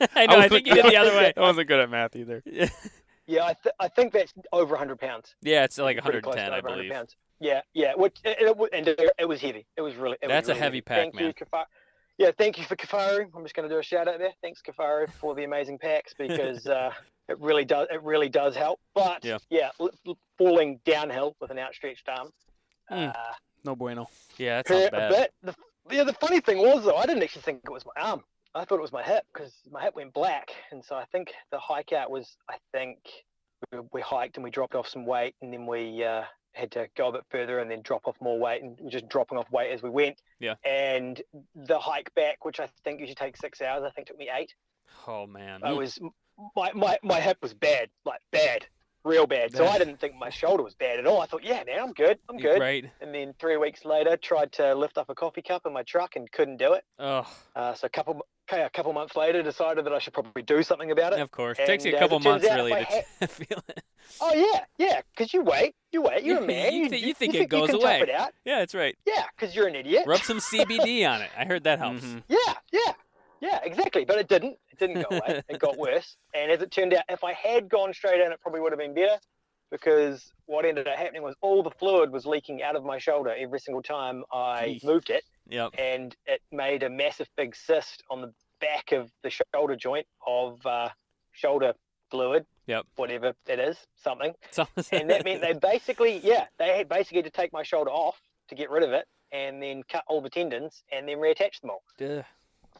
I 0.14 0.26
know. 0.26 0.34
I, 0.34 0.36
wasn't 0.36 0.52
think 0.52 0.66
you 0.66 0.74
did 0.74 0.84
the 0.86 0.96
other 0.96 1.10
way. 1.14 1.32
I 1.36 1.40
wasn't 1.40 1.68
good 1.68 1.80
at 1.80 1.90
math 1.90 2.16
either. 2.16 2.42
yeah, 3.26 3.44
I, 3.44 3.54
th- 3.62 3.74
I 3.78 3.88
think 3.88 4.12
that's 4.12 4.32
over 4.52 4.70
100 4.72 4.98
pounds. 4.98 5.34
yeah, 5.42 5.64
it's 5.64 5.78
like 5.78 5.96
110, 5.96 6.32
to 6.34 6.40
I 6.40 6.58
over 6.58 6.68
100 6.68 6.76
believe. 6.76 6.92
Pounds. 6.92 7.16
Yeah, 7.40 7.60
yeah. 7.74 7.92
Which 7.96 8.18
it, 8.24 8.36
it, 8.40 8.70
and 8.72 8.88
it, 8.88 9.00
it 9.18 9.24
was 9.28 9.40
heavy. 9.40 9.66
It 9.76 9.80
was 9.82 9.94
really. 9.96 10.16
It 10.20 10.26
was 10.26 10.30
That's 10.30 10.48
a 10.48 10.52
really 10.52 10.60
heavy 10.60 10.80
pack, 10.80 10.98
Thank 10.98 11.14
man. 11.14 11.24
you, 11.26 11.32
Kifaru. 11.34 11.64
Yeah, 12.18 12.30
thank 12.36 12.58
you 12.58 12.64
for 12.64 12.76
Kifaru. 12.76 13.30
I'm 13.34 13.42
just 13.44 13.54
going 13.54 13.66
to 13.68 13.74
do 13.74 13.78
a 13.78 13.82
shout 13.82 14.06
out 14.06 14.18
there. 14.18 14.32
Thanks, 14.42 14.60
Kifaru, 14.60 15.10
for 15.20 15.34
the 15.34 15.44
amazing 15.44 15.78
packs 15.78 16.12
because 16.18 16.66
uh, 16.66 16.90
it 17.28 17.40
really 17.40 17.64
does. 17.64 17.88
It 17.90 18.02
really 18.02 18.28
does 18.28 18.54
help. 18.54 18.78
But 18.94 19.24
Yeah. 19.24 19.38
yeah, 19.48 19.70
l- 19.80 19.90
l- 20.06 20.18
falling 20.36 20.80
downhill 20.84 21.34
with 21.40 21.50
an 21.50 21.58
outstretched 21.58 22.06
arm. 22.10 22.28
Hmm. 22.90 22.94
Uh, 23.08 23.12
No 23.64 23.74
bueno. 23.74 24.06
Yeah, 24.36 24.56
that 24.58 24.68
sounds 24.68 24.86
a 24.88 24.90
bad. 24.90 25.10
bit. 25.10 25.32
The, 25.42 25.54
yeah, 25.96 26.04
the 26.04 26.12
funny 26.12 26.40
thing 26.40 26.58
was 26.58 26.84
though, 26.84 26.96
I 26.96 27.06
didn't 27.06 27.22
actually 27.22 27.42
think 27.42 27.60
it 27.64 27.70
was 27.70 27.86
my 27.86 27.92
arm. 28.02 28.22
I 28.54 28.64
thought 28.64 28.78
it 28.78 28.82
was 28.82 28.92
my 28.92 29.02
hip 29.02 29.24
because 29.32 29.52
my 29.70 29.82
hip 29.82 29.94
went 29.94 30.12
black, 30.12 30.50
and 30.72 30.84
so 30.84 30.96
I 30.96 31.04
think 31.12 31.32
the 31.50 31.58
hike 31.58 31.92
out 31.92 32.10
was. 32.10 32.36
I 32.48 32.56
think 32.72 32.98
we, 33.72 33.78
we 33.92 34.00
hiked 34.00 34.36
and 34.36 34.44
we 34.44 34.50
dropped 34.50 34.74
off 34.74 34.88
some 34.88 35.06
weight, 35.06 35.34
and 35.40 35.52
then 35.52 35.66
we 35.66 36.04
uh, 36.04 36.24
had 36.52 36.70
to 36.72 36.88
go 36.96 37.08
a 37.08 37.12
bit 37.12 37.24
further 37.30 37.60
and 37.60 37.70
then 37.70 37.82
drop 37.82 38.06
off 38.06 38.16
more 38.20 38.38
weight, 38.38 38.62
and 38.62 38.78
just 38.90 39.08
dropping 39.08 39.38
off 39.38 39.50
weight 39.52 39.70
as 39.70 39.82
we 39.82 39.90
went. 39.90 40.20
Yeah. 40.40 40.54
And 40.64 41.20
the 41.54 41.78
hike 41.78 42.12
back, 42.14 42.44
which 42.44 42.58
I 42.60 42.68
think 42.84 43.00
usually 43.00 43.14
takes 43.14 43.40
six 43.40 43.60
hours, 43.60 43.84
I 43.86 43.90
think 43.90 44.08
took 44.08 44.18
me 44.18 44.30
eight. 44.34 44.54
Oh 45.06 45.26
man. 45.26 45.60
I 45.62 45.72
was 45.72 45.98
my, 46.56 46.72
my 46.72 46.98
my 47.02 47.20
hip 47.20 47.38
was 47.42 47.54
bad, 47.54 47.90
like 48.04 48.20
bad, 48.32 48.66
real 49.04 49.26
bad. 49.26 49.54
So 49.56 49.66
I 49.66 49.78
didn't 49.78 49.98
think 50.00 50.14
my 50.16 50.30
shoulder 50.30 50.62
was 50.62 50.74
bad 50.74 50.98
at 50.98 51.06
all. 51.06 51.20
I 51.20 51.26
thought, 51.26 51.44
yeah, 51.44 51.62
now 51.66 51.84
I'm 51.84 51.92
good, 51.92 52.18
I'm 52.28 52.36
good. 52.38 52.60
Right. 52.60 52.84
And 53.00 53.14
then 53.14 53.34
three 53.40 53.56
weeks 53.56 53.84
later, 53.84 54.16
tried 54.16 54.52
to 54.52 54.74
lift 54.74 54.98
up 54.98 55.08
a 55.08 55.14
coffee 55.14 55.42
cup 55.42 55.62
in 55.66 55.72
my 55.72 55.82
truck 55.82 56.16
and 56.16 56.30
couldn't 56.32 56.58
do 56.58 56.74
it. 56.74 56.84
Oh, 56.98 57.26
Uh, 57.56 57.74
so 57.74 57.86
a 57.86 57.90
couple, 57.90 58.24
okay, 58.50 58.62
a 58.62 58.70
couple 58.70 58.92
months 58.92 59.16
later, 59.16 59.42
decided 59.42 59.84
that 59.86 59.92
I 59.92 59.98
should 59.98 60.12
probably 60.12 60.42
do 60.42 60.62
something 60.62 60.90
about 60.90 61.12
it. 61.14 61.20
of 61.20 61.30
course. 61.30 61.56
Takes 61.58 61.84
you 61.84 61.92
a 61.92 61.94
And, 61.96 62.04
uh, 62.04 62.08
couple 62.08 62.18
as 62.18 62.22
it 62.22 62.24
turns 62.24 62.42
months 62.42 62.48
out, 62.48 62.56
really 62.56 62.72
if 62.72 62.88
I 63.20 63.26
to 63.26 63.26
feel 63.46 63.58
it. 63.68 63.84
Oh 64.20 64.34
yeah, 64.34 64.64
yeah, 64.76 65.00
because 65.14 65.32
you 65.32 65.42
wait, 65.42 65.74
you 65.92 66.02
wait, 66.02 66.24
you're 66.24 66.38
a 66.38 66.40
You 66.40 66.46
man. 66.46 66.88
thi- 66.90 66.96
you 66.96 67.14
think 67.14 67.34
it 67.34 67.42
you 67.42 67.46
goes 67.46 67.68
can 67.70 67.76
away. 67.76 68.00
It 68.00 68.10
out. 68.10 68.32
Yeah, 68.44 68.58
that's 68.58 68.74
right. 68.74 68.96
Yeah, 69.06 69.24
because 69.38 69.54
you're 69.54 69.68
an 69.68 69.76
idiot. 69.76 70.02
Rub 70.06 70.20
some 70.20 70.38
CBD 70.38 71.08
on 71.08 71.22
it. 71.22 71.30
I 71.38 71.44
heard 71.44 71.64
that 71.64 71.78
helps. 71.78 72.02
Mhm. 72.04 72.22
Yeah, 72.28 72.54
yeah, 72.72 72.92
yeah, 73.40 73.60
exactly. 73.62 74.04
But 74.04 74.18
it 74.18 74.28
didn't. 74.28 74.56
It 74.70 74.78
didn't 74.78 75.02
go 75.08 75.16
away. 75.16 75.42
it 75.48 75.58
got 75.58 75.76
worse. 75.86 76.16
And 76.34 76.50
as 76.50 76.62
it 76.62 76.70
turned 76.70 76.94
out, 76.94 77.04
if 77.08 77.24
I 77.24 77.32
had 77.32 77.68
gone 77.68 77.92
straight 77.94 78.20
in, 78.20 78.32
it 78.32 78.40
probably 78.40 78.60
would 78.60 78.72
have 78.72 78.78
been 78.78 78.94
better. 78.94 79.18
Because 79.70 80.32
what 80.46 80.64
ended 80.64 80.88
up 80.88 80.96
happening 80.96 81.22
was 81.22 81.36
all 81.42 81.62
the 81.62 81.70
fluid 81.70 82.10
was 82.10 82.26
leaking 82.26 82.60
out 82.62 82.74
of 82.74 82.84
my 82.84 82.98
shoulder 82.98 83.32
every 83.38 83.60
single 83.60 83.82
time 83.82 84.24
I 84.32 84.80
Eesh. 84.80 84.84
moved 84.84 85.10
it. 85.10 85.22
Yep. 85.48 85.74
and 85.78 86.14
it 86.26 86.40
made 86.52 86.84
a 86.84 86.88
massive 86.90 87.26
big 87.36 87.56
cyst 87.56 88.04
on 88.08 88.20
the 88.20 88.32
back 88.60 88.92
of 88.92 89.10
the 89.24 89.30
shoulder 89.30 89.74
joint 89.74 90.06
of 90.24 90.64
uh, 90.64 90.88
shoulder 91.32 91.72
fluid. 92.10 92.46
Yep. 92.66 92.86
Whatever 92.96 93.32
it 93.48 93.58
is, 93.58 93.76
something. 93.96 94.32
So, 94.52 94.66
And 94.92 95.10
that 95.10 95.24
meant 95.24 95.40
they 95.40 95.54
basically, 95.54 96.20
yeah, 96.22 96.46
they 96.58 96.76
had 96.76 96.88
basically 96.88 97.18
had 97.18 97.24
to 97.24 97.30
take 97.32 97.52
my 97.52 97.62
shoulder 97.64 97.90
off 97.90 98.20
to 98.48 98.54
get 98.54 98.70
rid 98.70 98.82
of 98.84 98.92
it 98.92 99.06
and 99.32 99.60
then 99.62 99.82
cut 99.88 100.04
all 100.08 100.20
the 100.20 100.30
tendons 100.30 100.82
and 100.92 101.08
then 101.08 101.18
reattach 101.18 101.60
them 101.60 101.70
all. 101.70 101.82
Ugh. 102.00 102.24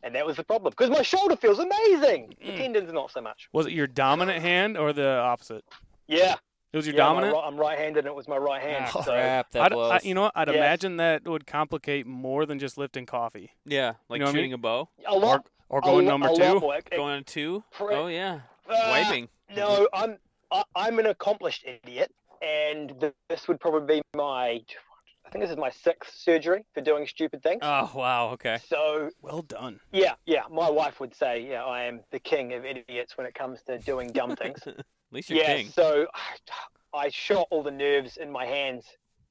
And 0.03 0.15
that 0.15 0.25
was 0.25 0.37
the 0.37 0.45
problem 0.45 0.71
because 0.77 0.91
my 0.91 1.03
shoulder 1.03 1.37
feels 1.37 1.59
amazing. 1.59 2.35
The 2.41 2.53
Mm. 2.53 2.57
tendons, 2.57 2.93
not 2.93 3.11
so 3.11 3.21
much. 3.21 3.49
Was 3.53 3.67
it 3.67 3.73
your 3.73 3.87
dominant 3.87 4.41
hand 4.43 4.79
or 4.79 4.93
the 4.93 5.19
opposite? 5.19 5.65
Yeah. 6.07 6.37
It 6.73 6.77
was 6.77 6.87
your 6.87 6.95
yeah, 6.97 7.03
my 7.03 7.09
dominant? 7.09 7.35
right- 7.35 7.45
I'm 7.47 7.57
right 7.57 7.79
handed 7.79 7.99
and 8.01 8.07
it 8.09 8.15
was 8.15 8.29
my 8.29 8.37
right 8.39 8.63
hand. 8.63 8.85
Ah, 8.95 9.01
so, 9.03 9.11
crap, 9.13 9.51
that 9.51 9.63
I'd- 9.63 9.75
blows. 9.75 9.91
I, 9.93 10.01
you 10.07 10.15
know 10.15 10.23
what? 10.23 10.33
I'd 10.37 10.49
Yes. 10.49 10.57
imagine 10.57 10.97
that 10.99 11.25
would 11.27 11.47
complicate 11.47 12.07
more 12.07 12.47
than 12.47 12.59
just 12.59 12.79
lifting 12.79 13.07
coffee 13.07 13.51
yeah, 13.67 13.95
like 14.09 14.21
know 14.21 14.27
what 14.27 14.31
I 14.31 14.33
shooting 14.33 14.51
mean? 14.51 14.55
a 14.55 14.59
bow, 14.59 14.89
a 15.07 15.17
lot. 15.17 15.47
or 15.69 15.81
a 15.81 15.83
going 15.83 16.07
lo- 16.07 16.13
number 16.13 16.29
a 16.29 16.35
two. 16.35 16.61
more. 16.61 16.77
It- 16.77 16.91
going 16.91 17.17
on 17.17 17.25
two. 17.25 17.63
Pre- 17.73 17.95
Oh 17.95 18.07
yeah, 18.07 18.41
uh, 18.69 18.87
wiping. 18.89 19.29
No, 19.55 19.87
I'm 19.93 20.17
I, 20.53 20.63
I'm 20.77 20.99
an 20.99 21.07
accomplished 21.07 21.65
idiot, 21.67 22.11
and 22.41 22.99
th- 23.01 23.13
this 23.29 23.47
would 23.49 23.61
probably 23.61 23.97
be 23.97 24.03
my. 24.17 24.63
I 25.31 25.33
think 25.33 25.45
this 25.45 25.53
is 25.53 25.57
my 25.59 25.71
sixth 25.71 26.13
surgery 26.19 26.65
for 26.75 26.81
doing 26.81 27.07
stupid 27.07 27.41
things. 27.41 27.61
Oh 27.63 27.89
wow. 27.95 28.31
Okay. 28.31 28.59
So 28.67 29.11
Well 29.23 29.43
done. 29.43 29.79
yeah, 29.93 30.15
yeah, 30.27 30.43
my 30.51 30.69
wife 30.69 30.99
would 30.99 31.15
say, 31.15 31.47
yeah, 31.49 31.65
I 31.65 31.85
am 31.85 32.01
the 32.11 32.19
king 32.19 32.53
of 32.55 32.65
idiots 32.65 33.17
when 33.17 33.29
it 33.29 33.35
comes 33.35 33.63
to 33.69 33.79
doing 33.79 34.09
dumb 34.09 34.35
things. 34.35 34.59
At 34.67 34.75
least 35.13 35.31
you're 35.31 35.39
yeah, 35.39 35.57
king. 35.59 35.69
so 35.69 36.09
I 36.93 37.11
shot 37.11 37.47
all 37.51 37.63
the 37.63 37.71
nerves 37.71 38.17
in 38.17 38.29
my 38.29 38.45
hands, 38.45 38.87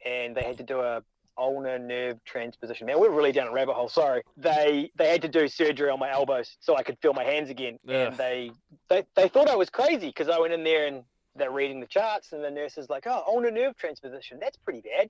and 0.06 0.34
they 0.38 0.44
had 0.44 0.58
to 0.60 0.64
do 0.64 0.80
a 0.80 1.04
ulnar 1.38 1.78
nerve 1.78 2.24
transposition. 2.24 2.88
Man, 2.88 2.98
we're 2.98 3.10
really 3.10 3.34
down 3.34 3.48
a 3.48 3.52
rabbit 3.52 3.74
hole. 3.74 3.90
Sorry. 3.90 4.22
They 4.38 4.92
they 4.96 5.10
had 5.10 5.22
to 5.24 5.28
do 5.28 5.50
surgery 5.50 5.90
on 5.90 6.00
my 6.00 6.10
elbows 6.12 6.56
so 6.62 6.78
I 6.78 6.84
could 6.84 6.98
feel 7.02 7.12
my 7.12 7.26
hands 7.26 7.50
again, 7.50 7.78
Ugh. 7.90 7.94
and 7.94 8.18
they 8.18 8.52
they 8.88 9.04
they 9.18 9.28
thought 9.28 9.50
I 9.50 9.58
was 9.58 9.70
crazy 9.70 10.08
because 10.08 10.30
I 10.30 10.40
went 10.40 10.54
in 10.54 10.64
there 10.64 10.88
and 10.88 11.04
they're 11.36 11.52
reading 11.52 11.82
the 11.82 11.88
charts, 11.88 12.32
and 12.32 12.42
the 12.42 12.52
nurse 12.52 12.78
is 12.78 12.90
like, 12.90 13.04
"Oh, 13.06 13.22
ulnar 13.28 13.52
nerve 13.52 13.76
transposition. 13.76 14.40
That's 14.40 14.56
pretty 14.56 14.80
bad. 14.82 15.10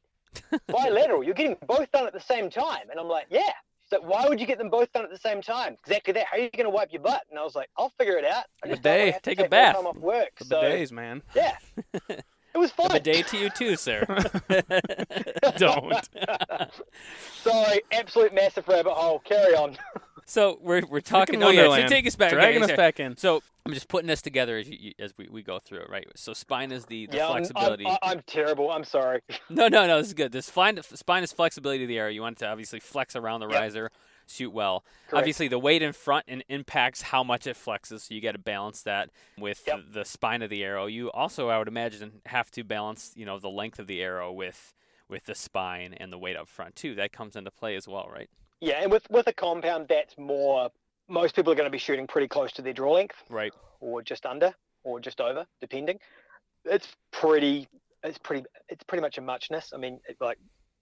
Bilateral. 0.67 1.23
You're 1.23 1.33
getting 1.33 1.57
both 1.67 1.91
done 1.91 2.07
at 2.07 2.13
the 2.13 2.19
same 2.19 2.49
time." 2.49 2.89
And 2.89 2.99
I'm 2.99 3.07
like, 3.07 3.27
"Yeah." 3.29 3.51
So 3.89 3.99
"Why 4.01 4.27
would 4.27 4.39
you 4.39 4.45
get 4.45 4.57
them 4.59 4.69
both 4.69 4.91
done 4.93 5.03
at 5.03 5.09
the 5.09 5.17
same 5.17 5.41
time?" 5.41 5.73
Exactly 5.79 6.13
that. 6.13 6.25
How 6.27 6.37
are 6.37 6.41
you 6.41 6.49
going 6.51 6.65
to 6.65 6.69
wipe 6.69 6.91
your 6.91 7.01
butt? 7.01 7.23
And 7.29 7.39
I 7.39 7.43
was 7.43 7.55
like, 7.55 7.69
"I'll 7.77 7.89
figure 7.97 8.17
it 8.17 8.25
out. 8.25 8.45
I 8.63 8.67
just 8.69 8.81
don't 8.83 8.91
wanna 8.91 9.03
Bidet. 9.05 9.13
have 9.13 9.21
Take 9.23 9.39
a 9.39 9.49
bath. 9.49 9.75
Time 9.75 9.87
off 9.87 9.97
work. 9.97 10.29
The 10.37 10.45
so 10.45 10.61
bidets, 10.61 10.91
man. 10.91 11.23
yeah, 11.35 11.57
it 12.09 12.57
was 12.57 12.71
fun. 12.71 12.95
A 12.95 12.99
day 12.99 13.21
to 13.23 13.37
you 13.37 13.49
too, 13.49 13.75
sir. 13.75 14.05
Don't. 15.57 16.09
Sorry, 17.41 17.81
absolute 17.91 18.33
massive 18.33 18.67
rabbit 18.67 18.93
hole. 18.93 19.19
Carry 19.19 19.55
on. 19.55 19.77
So 20.29 20.59
we're 20.61 20.83
we're 20.87 21.01
talking. 21.01 21.39
Freaking 21.39 21.45
Oh 21.45 21.49
yeah, 21.49 21.61
so 21.63 21.69
Wonderland. 21.69 21.89
take 21.91 22.05
us 22.07 22.15
back. 22.15 22.31
Dragging 22.31 22.61
okay, 22.63 22.71
us 22.73 22.75
so- 22.75 22.77
back 22.77 22.99
in. 22.99 23.17
So 23.17 23.41
I'm 23.65 23.73
just 23.73 23.87
putting 23.87 24.07
this 24.07 24.21
together 24.21 24.57
as 24.57 24.69
you, 24.69 24.77
you, 24.79 24.91
as 24.99 25.11
we, 25.17 25.27
we 25.29 25.41
go 25.41 25.57
through 25.59 25.79
it, 25.79 25.89
right? 25.89 26.05
So 26.15 26.33
spine 26.33 26.71
is 26.71 26.85
the, 26.85 27.07
the 27.07 27.17
yeah, 27.17 27.27
I'm- 27.27 27.37
I'm, 27.37 27.43
flexibility. 27.45 27.85
I- 27.87 27.97
I'm 28.03 28.21
terrible. 28.27 28.71
I'm 28.71 28.83
sorry. 28.83 29.21
No, 29.49 29.67
no, 29.67 29.87
no. 29.87 29.97
This 29.97 30.07
is 30.07 30.13
good. 30.13 30.31
This 30.31 30.45
spine, 30.45 30.79
spine 30.83 31.23
is 31.23 31.33
flexibility 31.33 31.83
of 31.83 31.87
the 31.89 31.97
arrow. 31.97 32.09
You 32.09 32.21
want 32.21 32.37
it 32.37 32.39
to 32.39 32.47
obviously 32.47 32.79
flex 32.79 33.15
around 33.15 33.39
the 33.41 33.47
Yep. 33.49 33.59
riser, 33.59 33.91
shoot 34.27 34.51
well. 34.51 34.83
Correct. 35.09 35.19
Obviously, 35.21 35.47
the 35.47 35.57
weight 35.59 35.81
in 35.81 35.91
front 35.93 36.25
and 36.27 36.43
impacts 36.47 37.01
how 37.01 37.23
much 37.23 37.47
it 37.47 37.55
flexes, 37.57 38.01
so 38.01 38.13
you 38.13 38.21
got 38.21 38.33
to 38.33 38.37
balance 38.39 38.83
that 38.83 39.09
with 39.37 39.63
Yep. 39.65 39.79
the, 39.91 39.99
the 39.99 40.05
spine 40.05 40.43
of 40.43 40.51
the 40.51 40.63
arrow. 40.63 40.85
You 40.85 41.09
also, 41.11 41.49
I 41.49 41.57
would 41.57 41.67
imagine, 41.67 42.21
have 42.27 42.51
to 42.51 42.63
balance, 42.63 43.13
you 43.15 43.25
know, 43.25 43.39
the 43.39 43.49
length 43.49 43.79
of 43.79 43.87
the 43.87 44.01
arrow 44.01 44.31
with 44.31 44.73
with 45.07 45.25
the 45.25 45.33
spine 45.33 45.95
and 45.95 46.13
the 46.13 46.19
weight 46.19 46.35
up 46.37 46.47
front 46.47 46.75
too. 46.75 46.93
That 46.93 47.11
comes 47.11 47.35
into 47.35 47.49
play 47.49 47.75
as 47.75 47.87
well, 47.87 48.07
right? 48.13 48.29
Yeah, 48.61 48.81
and 48.81 48.91
with 48.91 49.09
with 49.09 49.27
a 49.27 49.33
compound, 49.33 49.87
that's 49.89 50.17
more. 50.17 50.69
Most 51.07 51.35
people 51.35 51.51
are 51.51 51.55
going 51.55 51.65
to 51.67 51.71
be 51.71 51.77
shooting 51.79 52.05
pretty 52.07 52.27
close 52.27 52.51
to 52.53 52.61
their 52.61 52.73
draw 52.73 52.91
length, 52.93 53.15
Right. 53.29 53.51
or 53.79 54.01
just 54.03 54.25
under, 54.27 54.53
or 54.83 54.99
just 54.99 55.19
over, 55.21 55.45
depending. 55.61 55.99
It's 56.65 56.87
pretty. 57.11 57.67
It's 58.03 58.17
pretty. 58.17 58.45
It's 58.67 58.83
pretty 58.83 59.01
much 59.01 59.17
a 59.17 59.21
muchness. 59.21 59.71
I 59.73 59.77
mean, 59.77 59.99
it, 60.07 60.17
like, 60.19 60.37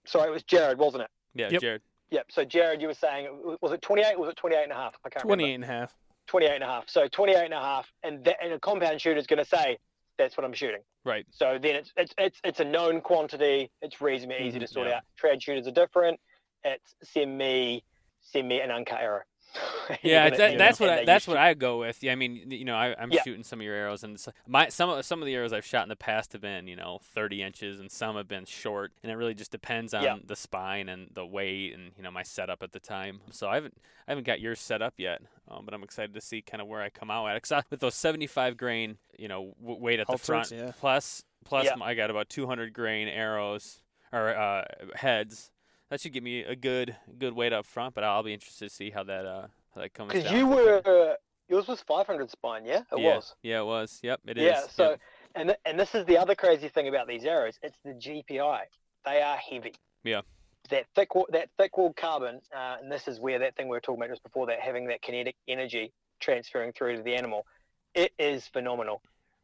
sorry, 0.06 0.28
it 0.28 0.32
was 0.32 0.42
Jared, 0.42 0.78
wasn't 0.78 1.04
it? 1.04 1.10
Yeah, 1.34 1.48
Yep. 1.50 1.60
Jared. 1.60 1.82
Yep. 2.10 2.26
So 2.30 2.44
Jared, 2.44 2.80
you 2.82 2.88
were 2.88 2.94
saying, 2.94 3.28
was 3.60 3.72
it 3.72 3.82
28? 3.82 4.18
Was 4.18 4.30
it 4.30 4.36
28 4.36 4.62
and 4.64 4.72
a 4.72 4.74
half? 4.74 4.94
I 5.04 5.10
can't 5.10 5.24
remember. 5.24 5.42
28 5.42 5.54
and 5.54 5.64
a 5.64 5.66
half. 5.66 5.94
28 6.26 6.54
and 6.54 6.64
a 6.64 6.66
half. 6.66 6.88
So 6.88 7.06
28 7.08 7.44
and 7.44 7.54
a 7.54 7.60
half, 7.60 7.86
and, 8.02 8.24
that, 8.24 8.36
and 8.42 8.52
a 8.52 8.58
compound 8.60 9.00
shooter 9.00 9.18
is 9.18 9.26
going 9.26 9.38
to 9.38 9.44
say 9.44 9.78
that's 10.18 10.36
what 10.36 10.44
I'm 10.44 10.52
shooting. 10.52 10.80
Right. 11.04 11.26
So 11.30 11.58
then 11.60 11.76
it's 11.76 11.92
it's 11.96 12.12
it's, 12.18 12.40
it's 12.44 12.60
a 12.60 12.64
known 12.64 13.00
quantity. 13.00 13.70
It's 13.82 14.00
reasonably 14.00 14.46
easy 14.46 14.58
to 14.58 14.66
Mhm, 14.66 14.68
sort 14.72 14.88
yeah. 14.88 14.96
out. 14.96 15.02
Trad 15.22 15.40
shooters 15.42 15.66
are 15.66 15.70
different. 15.72 16.18
It's 16.64 16.94
send 17.02 17.36
me 17.38 17.82
send 18.20 18.48
me 18.48 18.60
an 18.60 18.70
uncut 18.70 19.00
arrow. 19.00 19.22
Yeah, 20.02 20.24
gonna- 20.28 20.36
that, 20.36 20.58
that's 20.58 20.78
gonna- 20.78 20.90
what 20.92 20.98
I, 21.00 21.04
that's 21.06 21.26
you 21.26 21.32
what 21.32 21.40
I 21.42 21.54
go 21.54 21.78
with. 21.78 22.02
Yeah, 22.02 22.12
I 22.12 22.14
mean, 22.14 22.50
you 22.50 22.66
know, 22.66 22.76
I, 22.76 22.94
I'm 23.00 23.10
Yeah. 23.10 23.22
shooting 23.22 23.42
some 23.42 23.58
of 23.60 23.64
your 23.64 23.74
arrows, 23.74 24.04
and 24.04 24.22
my 24.46 24.68
some 24.68 24.90
of 24.90 25.02
some 25.06 25.22
of 25.22 25.26
the 25.26 25.34
arrows 25.34 25.54
I've 25.54 25.64
shot 25.64 25.82
in 25.84 25.88
the 25.88 25.96
past 25.96 26.32
have 26.34 26.42
been, 26.42 26.68
you 26.68 26.76
know, 26.76 27.00
30 27.14 27.42
inches, 27.42 27.80
and 27.80 27.90
some 27.90 28.14
have 28.16 28.28
been 28.28 28.44
short, 28.44 28.92
and 29.02 29.10
it 29.10 29.14
really 29.14 29.32
just 29.32 29.50
depends 29.50 29.94
on 29.94 30.02
Yeah. 30.02 30.16
the 30.22 30.36
spine 30.36 30.90
and 30.90 31.08
the 31.14 31.24
weight, 31.24 31.72
and 31.72 31.92
you 31.96 32.02
know, 32.02 32.10
my 32.10 32.22
setup 32.22 32.62
at 32.62 32.72
the 32.72 32.80
time. 32.80 33.22
So 33.30 33.48
I 33.48 33.54
haven't 33.54 33.78
I 34.06 34.10
haven't 34.10 34.24
got 34.26 34.40
yours 34.40 34.60
set 34.60 34.82
up 34.82 34.94
yet, 34.98 35.22
um, 35.50 35.64
but 35.64 35.72
I'm 35.72 35.82
excited 35.82 36.12
to 36.14 36.20
see 36.20 36.42
kind 36.42 36.60
of 36.60 36.68
where 36.68 36.82
I 36.82 36.90
come 36.90 37.10
out 37.10 37.26
at. 37.28 37.40
Cause 37.42 37.52
I, 37.52 37.62
with 37.70 37.80
those 37.80 37.94
75 37.94 38.58
grain, 38.58 38.98
you 39.18 39.28
know, 39.28 39.54
w- 39.62 39.80
weight 39.80 40.00
at 40.00 40.06
the 40.08 40.18
front, 40.18 40.50
yeah. 40.50 40.72
plus 40.78 41.24
plus 41.46 41.64
Yeah. 41.64 41.76
I 41.80 41.94
got 41.94 42.10
about 42.10 42.28
200 42.28 42.74
grain 42.74 43.08
arrows 43.08 43.80
or 44.12 44.36
uh, 44.36 44.64
heads. 44.94 45.50
That 45.90 46.00
should 46.00 46.12
give 46.12 46.22
me 46.22 46.42
a 46.42 46.54
good 46.54 46.96
good 47.18 47.34
weight 47.34 47.52
up 47.52 47.66
front, 47.66 47.94
but 47.94 48.04
I'll 48.04 48.22
be 48.22 48.34
interested 48.34 48.68
to 48.68 48.74
see 48.74 48.90
how 48.90 49.04
that 49.04 49.24
uh 49.24 49.46
how 49.74 49.80
that 49.80 49.94
comes. 49.94 50.12
Because 50.12 50.30
you 50.30 50.46
were 50.46 51.16
yours 51.48 51.66
was 51.66 51.80
500 51.80 52.30
spine, 52.30 52.66
yeah, 52.66 52.80
it 52.92 52.98
yeah. 52.98 53.14
was. 53.16 53.34
Yeah, 53.42 53.60
it 53.60 53.64
was. 53.64 54.00
Yep, 54.02 54.20
it 54.26 54.38
is. 54.38 54.44
yeah. 54.44 54.62
So 54.70 54.96
and 55.34 55.50
th- 55.50 55.58
and 55.64 55.78
this 55.78 55.94
is 55.94 56.04
the 56.06 56.18
other 56.18 56.34
crazy 56.34 56.68
thing 56.68 56.88
about 56.88 57.08
these 57.08 57.24
arrows. 57.24 57.58
It's 57.62 57.76
the 57.84 57.92
GPI. 57.92 58.60
They 59.04 59.22
are 59.22 59.36
heavy. 59.36 59.74
Yeah. 60.04 60.22
That 60.70 60.86
thick 60.94 61.08
that 61.30 61.48
thick 61.56 61.78
walled 61.78 61.96
carbon, 61.96 62.40
uh, 62.54 62.76
and 62.82 62.92
this 62.92 63.08
is 63.08 63.20
where 63.20 63.38
that 63.38 63.56
thing 63.56 63.68
we 63.68 63.76
were 63.76 63.80
talking 63.80 64.02
about 64.02 64.10
just 64.10 64.22
before 64.22 64.46
that 64.46 64.60
having 64.60 64.86
that 64.88 65.00
kinetic 65.00 65.36
energy 65.46 65.92
transferring 66.20 66.72
through 66.72 66.96
to 66.96 67.02
the 67.02 67.14
animal, 67.14 67.46
it 67.94 68.12
is 68.18 68.46
phenomenal. 68.46 69.00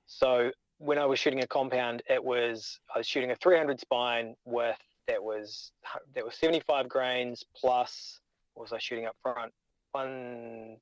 So 0.07 0.51
when 0.79 0.99
I 0.99 1.07
was 1.07 1.19
shooting 1.19 1.43
a 1.43 1.47
compound, 1.47 2.03
it 2.11 2.23
was 2.23 2.79
I 2.95 2.99
was 2.99 3.07
shooting 3.07 3.31
a 3.31 3.37
300 3.37 3.81
spine 3.81 4.35
with 4.45 4.77
that 5.09 5.23
was 5.23 5.73
that 6.15 6.25
was 6.25 6.35
75 6.37 6.89
grains 6.89 7.45
plus 7.57 8.21
what 8.55 8.63
was 8.63 8.73
I 8.73 8.79
shooting 8.79 9.07
up 9.07 9.17
front? 9.23 9.53
One 9.93 10.77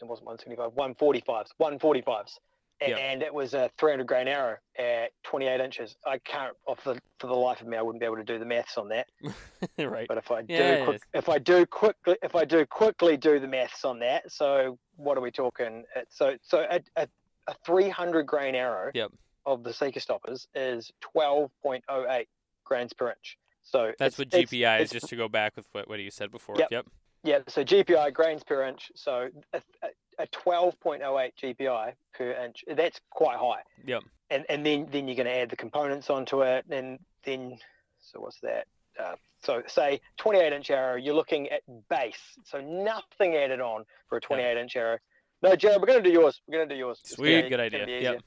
it 0.00 0.06
wasn't 0.06 0.26
175, 0.26 0.72
145s, 0.72 1.48
145s. 1.60 2.38
A- 2.82 2.88
Yep. 2.88 2.98
And 2.98 3.22
it 3.22 3.32
was 3.32 3.54
a 3.54 3.70
300 3.78 4.06
grain 4.06 4.26
arrow 4.28 4.56
at 4.78 5.12
28 5.22 5.60
inches. 5.60 5.96
I 6.04 6.18
can't, 6.18 6.54
off 6.66 6.82
the, 6.84 6.98
for 7.20 7.28
the 7.28 7.34
life 7.34 7.60
of 7.60 7.68
me, 7.68 7.76
I 7.76 7.82
wouldn't 7.82 8.00
be 8.00 8.04
able 8.04 8.16
to 8.16 8.24
do 8.24 8.38
the 8.38 8.44
maths 8.44 8.76
on 8.76 8.88
that. 8.88 9.06
right. 9.78 10.08
But 10.08 10.18
if 10.18 10.30
I 10.32 10.42
do, 10.42 10.52
Yeah, 10.52 10.84
quick, 10.84 11.02
if 11.14 11.28
I 11.28 11.38
do 11.38 11.64
quickly, 11.66 12.16
if 12.22 12.34
I 12.34 12.44
do 12.44 12.66
quickly 12.66 13.16
do 13.16 13.38
the 13.38 13.46
maths 13.46 13.84
on 13.84 14.00
that, 14.00 14.30
so 14.30 14.76
what 14.96 15.16
are 15.16 15.20
we 15.20 15.30
talking? 15.30 15.84
So, 16.10 16.36
so 16.42 16.66
a, 16.68 16.80
a, 16.96 17.06
a 17.46 17.54
300 17.64 18.24
grain 18.26 18.54
arrow 18.56 18.90
Yep. 18.92 19.12
of 19.46 19.62
the 19.62 19.72
Sika 19.72 20.00
Stoppers 20.00 20.48
is 20.54 20.90
12.08 21.16 22.26
grains 22.64 22.92
per 22.92 23.10
inch. 23.10 23.38
So 23.64 23.92
That's 23.98 24.18
it's- 24.18 24.18
what 24.18 24.26
it's- 24.28 24.50
GPI 24.50 24.76
is, 24.76 24.82
it's 24.84 24.92
just 24.92 25.08
to 25.08 25.16
go 25.16 25.28
back 25.28 25.56
with 25.56 25.66
what, 25.72 25.88
what 25.88 25.98
you 25.98 26.10
said 26.10 26.30
before. 26.30 26.56
Yep. 26.58 26.68
Yep. 26.70 26.86
Yeah, 27.24 27.38
so 27.48 27.64
GPI 27.64 28.12
grains 28.12 28.44
per 28.44 28.64
inch. 28.64 28.92
So 28.94 29.28
a, 29.54 29.62
a, 29.82 29.88
a 30.24 30.26
12.08 30.26 31.32
GPI 31.42 31.92
per 32.12 32.32
inch. 32.32 32.62
That's 32.68 33.00
quite 33.10 33.38
high. 33.38 33.62
Yep. 33.86 34.02
And 34.30 34.44
and 34.48 34.64
then 34.64 34.86
then 34.90 35.08
you're 35.08 35.16
going 35.16 35.26
to 35.26 35.34
add 35.34 35.48
the 35.50 35.56
components 35.56 36.10
onto 36.10 36.42
it, 36.42 36.64
and 36.70 36.98
then 37.24 37.56
so 38.00 38.20
what's 38.20 38.40
that? 38.40 38.66
Uh, 38.98 39.14
so 39.42 39.62
say 39.66 40.00
28 40.18 40.52
inch 40.52 40.70
arrow, 40.70 40.96
you're 40.96 41.14
looking 41.14 41.48
at 41.48 41.62
base. 41.88 42.20
So 42.44 42.60
nothing 42.60 43.34
added 43.36 43.60
on 43.60 43.84
for 44.08 44.18
a 44.18 44.20
28 44.20 44.56
inch 44.56 44.76
arrow. 44.76 44.98
No, 45.42 45.56
Jared, 45.56 45.80
we're 45.80 45.86
going 45.86 46.02
to 46.02 46.08
do 46.08 46.12
yours. 46.12 46.40
We're 46.46 46.58
going 46.58 46.68
to 46.68 46.74
do 46.74 46.78
yours. 46.78 46.98
It's 47.00 47.16
Sweet. 47.16 47.48
Good 47.48 47.60
it's 47.60 47.74
idea. 47.74 48.00
Yep. 48.00 48.22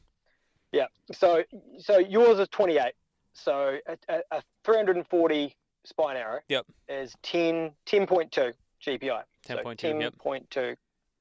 Yeah. 0.72 0.86
So 1.14 1.44
so 1.80 2.00
yours 2.00 2.40
is 2.40 2.48
28. 2.50 2.94
So 3.38 3.78
a, 3.88 3.98
a, 4.10 4.22
a 4.38 4.42
340 4.66 5.56
spine 5.86 6.18
arrow 6.18 6.40
Yep. 6.50 6.66
is 6.90 7.14
10 7.24 7.72
10.2 7.86 8.54
GPI. 8.86 9.22
10.2, 9.48 9.82
So 9.82 10.00
yep. 10.00 10.14
10.2. 10.24 10.76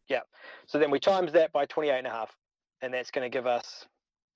Yeah. 0.08 0.20
So 0.66 0.78
then 0.78 0.90
we 0.90 0.98
times 1.00 1.32
that 1.32 1.52
by 1.52 1.66
28 1.66 1.98
and 1.98 2.06
a 2.06 2.10
half, 2.10 2.34
and 2.82 2.92
that's 2.92 3.10
going 3.10 3.24
to 3.30 3.34
give 3.34 3.46
us 3.46 3.86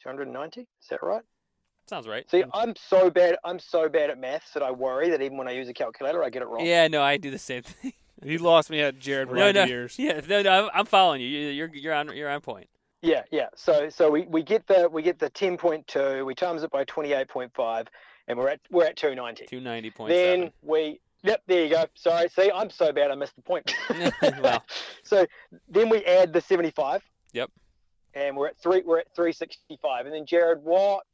290. 0.02 0.60
Is 0.60 0.66
that 0.90 1.02
right? 1.02 1.22
Sounds 1.88 2.06
right. 2.06 2.28
See, 2.30 2.42
mm. 2.42 2.50
I'm 2.54 2.74
so 2.76 3.10
bad. 3.10 3.36
I'm 3.44 3.58
so 3.58 3.88
bad 3.88 4.10
at 4.10 4.18
maths 4.18 4.52
that 4.52 4.62
I 4.62 4.70
worry 4.70 5.10
that 5.10 5.22
even 5.22 5.36
when 5.36 5.48
I 5.48 5.52
use 5.52 5.68
a 5.68 5.72
calculator, 5.74 6.22
I 6.22 6.30
get 6.30 6.42
it 6.42 6.48
wrong. 6.48 6.64
Yeah, 6.64 6.86
no, 6.88 7.02
I 7.02 7.16
do 7.16 7.30
the 7.30 7.38
same 7.38 7.62
thing. 7.62 7.92
He 8.22 8.36
lost 8.36 8.68
me 8.68 8.80
at 8.80 8.98
Jared 8.98 9.28
for 9.28 9.34
No, 9.34 9.46
like 9.46 9.54
no. 9.54 9.64
years. 9.64 9.98
yeah, 9.98 10.20
no, 10.28 10.42
no, 10.42 10.64
I'm, 10.64 10.70
I'm 10.74 10.86
following 10.86 11.20
you. 11.22 11.26
You- 11.26 11.48
You're 11.50 11.68
you're 11.74 11.94
on 11.94 12.14
you're 12.14 12.28
on 12.28 12.42
point. 12.42 12.68
Yeah, 13.02 13.22
yeah. 13.30 13.46
So 13.56 13.88
so 13.88 14.10
we, 14.10 14.22
we 14.26 14.42
get 14.42 14.66
the 14.66 14.88
we 14.90 15.02
get 15.02 15.18
the 15.18 15.30
10.2. 15.30 16.24
We 16.24 16.34
times 16.34 16.62
it 16.62 16.70
by 16.70 16.84
28.5, 16.84 17.86
and 18.28 18.38
we're 18.38 18.48
at 18.50 18.60
we're 18.70 18.84
at 18.86 18.96
290. 18.96 19.46
Two 19.46 19.60
ninety 19.60 19.90
point 19.90 20.10
then 20.10 20.50
we 20.62 21.00
yep 21.22 21.42
there 21.46 21.64
you 21.64 21.68
go 21.70 21.84
sorry 21.94 22.26
see 22.30 22.50
i'm 22.54 22.70
so 22.70 22.90
bad 22.92 23.10
i 23.10 23.14
missed 23.14 23.36
the 23.36 23.42
point 23.42 23.70
Wow. 24.42 24.62
so 25.02 25.26
then 25.68 25.90
we 25.90 26.02
add 26.06 26.32
the 26.32 26.40
75 26.40 27.02
Yep. 27.34 27.50
and 28.14 28.34
we're 28.34 28.46
at 28.48 28.56
three 28.58 28.80
we're 28.86 29.00
at 29.00 29.14
365 29.14 30.06
and 30.06 30.14
then 30.14 30.24
jared 30.24 30.62
what 30.64 31.04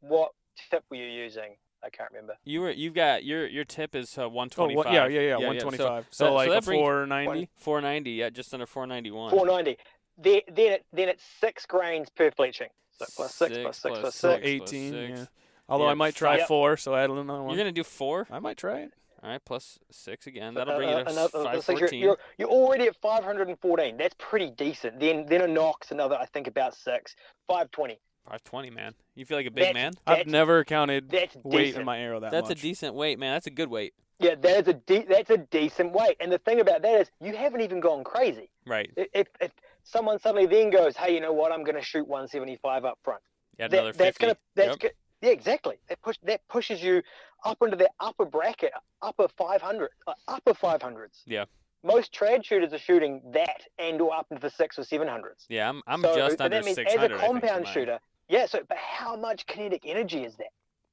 what 0.00 0.32
tip 0.70 0.84
were 0.90 0.98
you 0.98 1.06
using 1.06 1.56
i 1.82 1.88
can't 1.88 2.10
remember 2.10 2.34
You 2.44 2.60
were 2.60 2.72
you've 2.72 2.92
got 2.92 3.24
your 3.24 3.46
your 3.46 3.64
tip 3.64 3.94
is 3.94 4.18
uh, 4.18 4.28
one 4.28 4.48
Oh, 4.52 4.54
twenty 4.54 4.76
what, 4.76 4.84
five. 4.84 4.92
yeah, 4.94 5.06
yeah, 5.06 5.20
yeah, 5.20 5.34
125. 5.36 5.78
So, 5.78 6.24
that- 6.24 6.28
so 6.30 6.34
like 6.34 6.50
that 6.50 6.58
a 6.58 6.62
490. 6.62 7.48
Four 7.56 7.80
ninety. 7.80 8.10
Yeah, 8.10 8.28
just 8.28 8.52
under 8.52 8.66
four 8.66 8.86
ninety 8.86 9.10
one. 9.10 9.30
490 9.30 9.78
then 10.18 10.40
then, 10.48 10.72
it, 10.72 10.86
then 10.92 11.08
it's 11.08 11.22
six 11.40 11.66
grains 11.66 12.08
per 12.10 12.30
fletching 12.30 12.68
so 12.98 13.06
plus 13.16 13.34
six, 13.34 13.58
plus 13.58 13.78
six 13.78 13.98
plus 13.98 14.14
So 14.14 14.30
six, 14.36 14.40
plus 14.58 14.72
18, 14.72 14.92
six. 14.92 15.18
yeah. 15.18 15.24
Although 15.68 15.86
Yeah, 15.86 15.90
I 15.92 15.94
might 15.94 16.14
try 16.14 16.38
five. 16.38 16.46
four, 16.46 16.76
so 16.76 16.94
add 16.94 17.10
another 17.10 17.42
one. 17.42 17.54
You're 17.54 17.58
gonna 17.64 17.72
do 17.72 17.84
four. 17.84 18.26
I 18.30 18.38
might 18.38 18.56
try 18.56 18.80
it. 18.80 18.92
All 19.22 19.30
right, 19.30 19.42
plus 19.44 19.78
six 19.90 20.26
again. 20.26 20.52
That'll 20.54 20.76
bring 20.76 20.90
uh, 20.90 20.98
you 20.98 21.04
to 21.04 21.10
another- 21.10 21.44
five 21.44 21.64
so 21.64 21.72
you're, 21.72 21.88
you're, 21.94 22.18
you're 22.38 22.48
already 22.48 22.86
at 22.86 22.96
514 23.00 23.96
that's 23.96 24.14
pretty 24.18 24.50
decent 24.50 25.00
then 25.00 25.24
then 25.26 25.40
a 25.40 25.46
knocks 25.48 25.90
another 25.90 26.16
i 26.16 26.26
think 26.26 26.46
about 26.46 26.74
six 26.74 27.16
520 27.48 27.98
Five 28.28 28.42
twenty, 28.42 28.70
man. 28.70 28.94
You 29.14 29.26
feel 29.26 29.36
like 29.36 29.44
a 29.46 29.50
big 29.50 29.64
That's- 29.64 29.74
man. 29.74 29.92
I've 30.06 30.26
never 30.26 30.64
counted 30.64 31.10
that's 31.10 31.36
weight 31.44 31.64
decent. 31.64 31.80
in 31.80 31.84
my 31.84 31.98
arrow 31.98 32.20
that 32.20 32.30
That's 32.30 32.48
much. 32.48 32.58
a 32.58 32.62
decent 32.62 32.94
weight, 32.94 33.18
man. 33.18 33.34
That's 33.34 33.46
a 33.48 33.50
good 33.50 33.68
weight. 33.68 33.92
Yeah, 34.18 34.34
that 34.36 34.60
is 34.62 34.68
a 34.68 34.72
de- 34.72 35.04
that's 35.04 35.28
a 35.28 35.36
decent 35.36 35.92
weight. 35.92 36.16
And 36.20 36.32
the 36.32 36.38
thing 36.38 36.58
about 36.60 36.80
that 36.80 37.00
is, 37.02 37.10
you 37.20 37.36
haven't 37.36 37.60
even 37.60 37.80
gone 37.80 38.02
crazy. 38.02 38.48
Right. 38.66 38.90
If, 38.96 39.26
if 39.42 39.50
someone 39.84 40.18
suddenly 40.18 40.46
then 40.46 40.70
goes, 40.70 40.96
"Hey, 40.96 41.14
you 41.14 41.20
know 41.20 41.32
what? 41.32 41.52
I'm 41.52 41.62
going 41.62 41.76
to 41.76 41.82
shoot 41.82 42.06
175 42.08 42.84
up 42.84 42.98
front," 43.02 43.22
Yeah, 43.58 43.68
that- 43.68 43.76
another 43.78 43.92
that's 43.92 44.18
gonna 44.18 44.36
that's 44.54 44.70
Yep. 44.70 44.78
go- 44.80 44.88
yeah, 45.20 45.30
exactly. 45.30 45.78
That 45.88 46.02
push 46.02 46.16
that 46.24 46.46
pushes 46.48 46.82
you 46.82 47.02
up 47.44 47.62
into 47.62 47.76
the 47.76 47.90
upper 48.00 48.24
bracket, 48.24 48.72
upper 49.00 49.28
500, 49.28 49.90
uh, 50.06 50.14
upper 50.28 50.52
500s. 50.54 51.22
Yeah. 51.26 51.44
Most 51.82 52.12
trad 52.14 52.44
shooters 52.44 52.72
are 52.72 52.78
shooting 52.78 53.20
that 53.32 53.62
and 53.78 54.00
or 54.00 54.14
up 54.14 54.26
into 54.30 54.40
the 54.40 54.50
six 54.50 54.78
or 54.78 54.82
700s. 54.84 55.44
Yeah, 55.48 55.68
I'm 55.68 55.82
I'm 55.86 56.00
So 56.02 56.14
just 56.16 56.40
under 56.40 56.56
that 56.56 56.64
means 56.64 56.76
six 56.76 56.94
as 56.94 57.02
a 57.02 57.08
compound 57.16 57.68
shooter, 57.68 58.00
yeah. 58.28 58.46
So, 58.46 58.62
but 58.68 58.78
how 58.78 59.16
much 59.16 59.46
kinetic 59.46 59.82
energy 59.84 60.24
is 60.24 60.34
that 60.36 60.48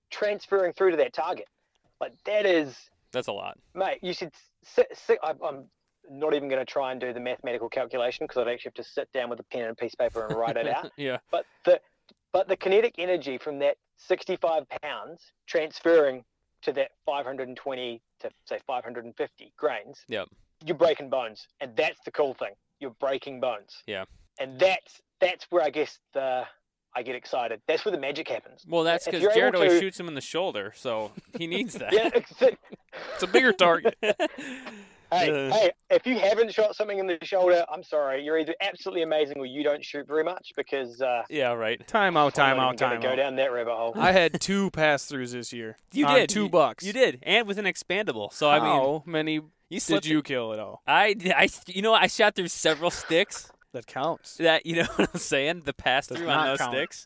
transferring 0.09 0.74
through 0.74 0.91
to 0.91 0.97
that 0.97 1.13
target? 1.13 1.47
Like 1.99 2.13
that 2.26 2.45
is 2.45 2.89
That's 3.11 3.28
a 3.28 3.32
lot. 3.34 3.57
mate, 3.74 3.99
you 4.01 4.13
should 4.13 4.34
sit. 4.63 4.88
sit 4.97 5.20
I, 5.24 5.34
I'm 5.43 5.70
not 6.12 6.34
even 6.34 6.49
going 6.49 6.59
to 6.64 6.72
try 6.72 6.91
and 6.91 6.99
do 6.99 7.14
the 7.14 7.20
mathematical 7.20 7.70
calculation 7.70 8.26
because 8.28 8.38
I'd 8.41 8.47
actually 8.51 8.70
have 8.76 8.86
to 8.86 8.91
sit 8.91 9.12
down 9.14 9.30
with 9.30 9.39
a 9.39 9.43
pen 9.43 9.62
and 9.62 9.72
a 9.72 9.76
piece 9.76 9.93
of 9.93 9.99
paper 9.99 10.26
and 10.28 10.36
write 10.38 10.57
it 10.57 10.68
out. 10.76 10.91
yeah. 10.97 11.18
But 11.32 11.45
the 11.66 11.80
but 12.34 12.47
the 12.47 12.55
kinetic 12.57 12.95
energy 12.97 13.38
from 13.38 13.59
that 13.59 13.78
65 13.97 14.64
pounds 14.82 15.22
transferring 15.47 16.24
to 16.64 16.72
that 16.74 16.91
520 17.05 18.01
to 18.20 18.30
say 18.45 18.59
550 18.68 19.53
grains. 19.57 19.99
Yep. 20.07 20.28
you're 20.66 20.78
breaking 20.78 21.09
bones, 21.09 21.47
and 21.59 21.76
that's 21.76 21.99
the 22.05 22.12
cool 22.12 22.34
thing. 22.36 22.53
You're 22.80 22.95
breaking 22.99 23.39
bones. 23.39 23.84
Yeah. 23.88 24.05
And 24.39 24.59
that's 24.59 25.01
that's 25.20 25.45
where 25.49 25.64
I 25.64 25.70
guess 25.70 25.99
the 26.14 26.43
I 26.95 27.03
get 27.03 27.16
excited. 27.16 27.62
That's 27.68 27.86
where 27.86 27.91
the 27.93 27.97
magic 27.99 28.28
happens. 28.28 28.66
Well, 28.68 28.84
that's 28.84 29.05
because 29.05 29.34
Jared 29.34 29.55
always 29.55 29.74
to- 29.74 29.80
shoots 29.80 29.99
him 29.99 30.07
in 30.07 30.14
the 30.16 30.20
shoulder, 30.22 30.74
so 30.76 31.12
he 31.38 31.47
needs 31.47 31.74
that. 31.82 31.93
Yeah. 31.93 32.07
it's- 32.07 32.55
It's 33.14 33.24
a 33.24 33.28
bigger 33.28 33.53
target. 33.53 33.95
Hey, 35.12 35.49
Uh. 35.49 35.53
hey, 35.53 35.72
if 35.89 36.05
you 36.07 36.18
haven't 36.20 36.53
shot 36.53 36.76
something 36.76 36.97
in 36.97 37.07
the 37.07 37.18
shoulder, 37.24 37.66
I'm 37.72 37.84
sorry. 37.84 38.24
You're 38.24 38.39
either 38.39 38.55
absolutely 38.62 39.01
amazing 39.03 39.38
or 39.38 39.45
you 39.45 39.64
don't 39.64 39.84
shoot 39.84 40.07
very 40.07 40.24
much 40.24 40.53
because 40.55 41.01
uh, 41.01 41.24
yeah, 41.30 41.51
right. 41.51 41.86
Time 41.88 42.16
out, 42.16 42.34
time 42.34 42.51
I'm 42.51 42.57
not 42.57 42.70
out, 42.70 42.78
time 42.78 43.01
go 43.01 43.09
out. 43.09 43.16
down 43.18 43.36
that 43.36 43.51
rabbit 43.51 43.74
hole. 43.76 43.93
I 43.95 44.12
had 44.14 44.39
two 44.39 44.72
pass 44.72 45.05
throughs 45.12 45.34
this 45.34 45.51
year. 45.51 45.78
You 45.91 46.07
did 46.07 46.30
two 46.30 46.43
You- 46.43 46.49
bucks. 46.49 46.86
You 46.86 46.93
did, 46.93 47.20
and 47.24 47.45
with 47.47 47.57
an 47.57 47.66
expandable. 47.66 48.32
So 48.32 48.49
I 48.49 48.59
mean, 48.59 48.68
How 48.70 49.03
many 49.05 49.34
you 49.36 49.43
did 49.70 49.82
slipped. 49.82 50.05
you 50.05 50.22
kill 50.22 50.53
at 50.53 50.59
all? 50.59 50.82
I, 50.88 51.16
I, 51.36 51.49
you 51.68 51.82
know, 51.82 51.93
I 51.93 52.07
shot 52.07 52.36
through 52.36 52.47
several 52.49 52.91
sticks. 52.91 53.51
That 53.74 53.88
counts. 53.88 54.36
That 54.36 54.66
you 54.66 54.76
know 54.76 54.84
what 54.97 55.09
I'm 55.14 55.20
saying? 55.20 55.62
The 55.64 55.72
pass 55.72 56.07
Does 56.07 56.18
through 56.18 56.28
on 56.30 56.45
those 56.45 56.57
count. 56.57 56.74
sticks. 56.74 57.05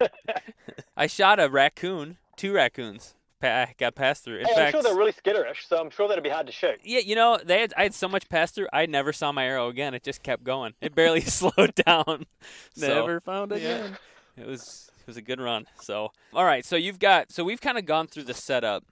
I 0.98 1.06
shot 1.06 1.40
a 1.40 1.48
raccoon, 1.48 2.18
two 2.38 2.54
raccoons. 2.54 3.14
Pa- 3.46 3.74
got 3.78 3.96
passed 3.96 4.24
through. 4.24 4.40
In 4.40 4.46
Hey, 4.46 4.66
I'm 4.66 4.72
sure 4.72 4.82
they're 4.82 4.96
really 4.96 5.14
skitterish, 5.14 5.68
so 5.68 5.78
I'm 5.78 5.90
sure 5.90 6.08
that'd 6.08 6.24
be 6.24 6.30
hard 6.30 6.48
to 6.48 6.52
shoot. 6.52 6.80
yeah, 6.84 7.00
you 7.00 7.16
know, 7.16 7.38
they 7.44 7.62
had, 7.62 7.74
I 7.78 7.84
had 7.84 7.94
so 7.94 8.08
much 8.08 8.28
pass 8.30 8.52
through, 8.52 8.68
I 8.74 8.86
never 8.86 9.14
saw 9.14 9.32
my 9.32 9.46
arrow 9.46 9.68
again. 9.70 9.94
It 9.94 10.04
just 10.04 10.24
kept 10.24 10.44
going. 10.44 10.74
It 10.82 10.96
barely 10.96 11.22
slowed 11.40 11.76
down. 11.76 12.26
So, 12.76 12.88
Never 12.88 13.20
found 13.22 13.52
it 13.54 13.62
yeah. 13.62 13.76
again. 13.76 13.98
It 14.38 14.46
was 14.48 14.90
it 15.00 15.08
was 15.08 15.18
a 15.18 15.22
good 15.22 15.40
run. 15.40 15.66
So 15.82 16.12
all 16.34 16.44
right, 16.46 16.66
so 16.66 16.76
you've 16.76 17.00
got 17.00 17.32
so 17.32 17.44
we've 17.44 17.62
kind 17.62 17.78
of 17.78 17.86
gone 17.86 18.08
through 18.08 18.24
the 18.24 18.34
setup. 18.34 18.84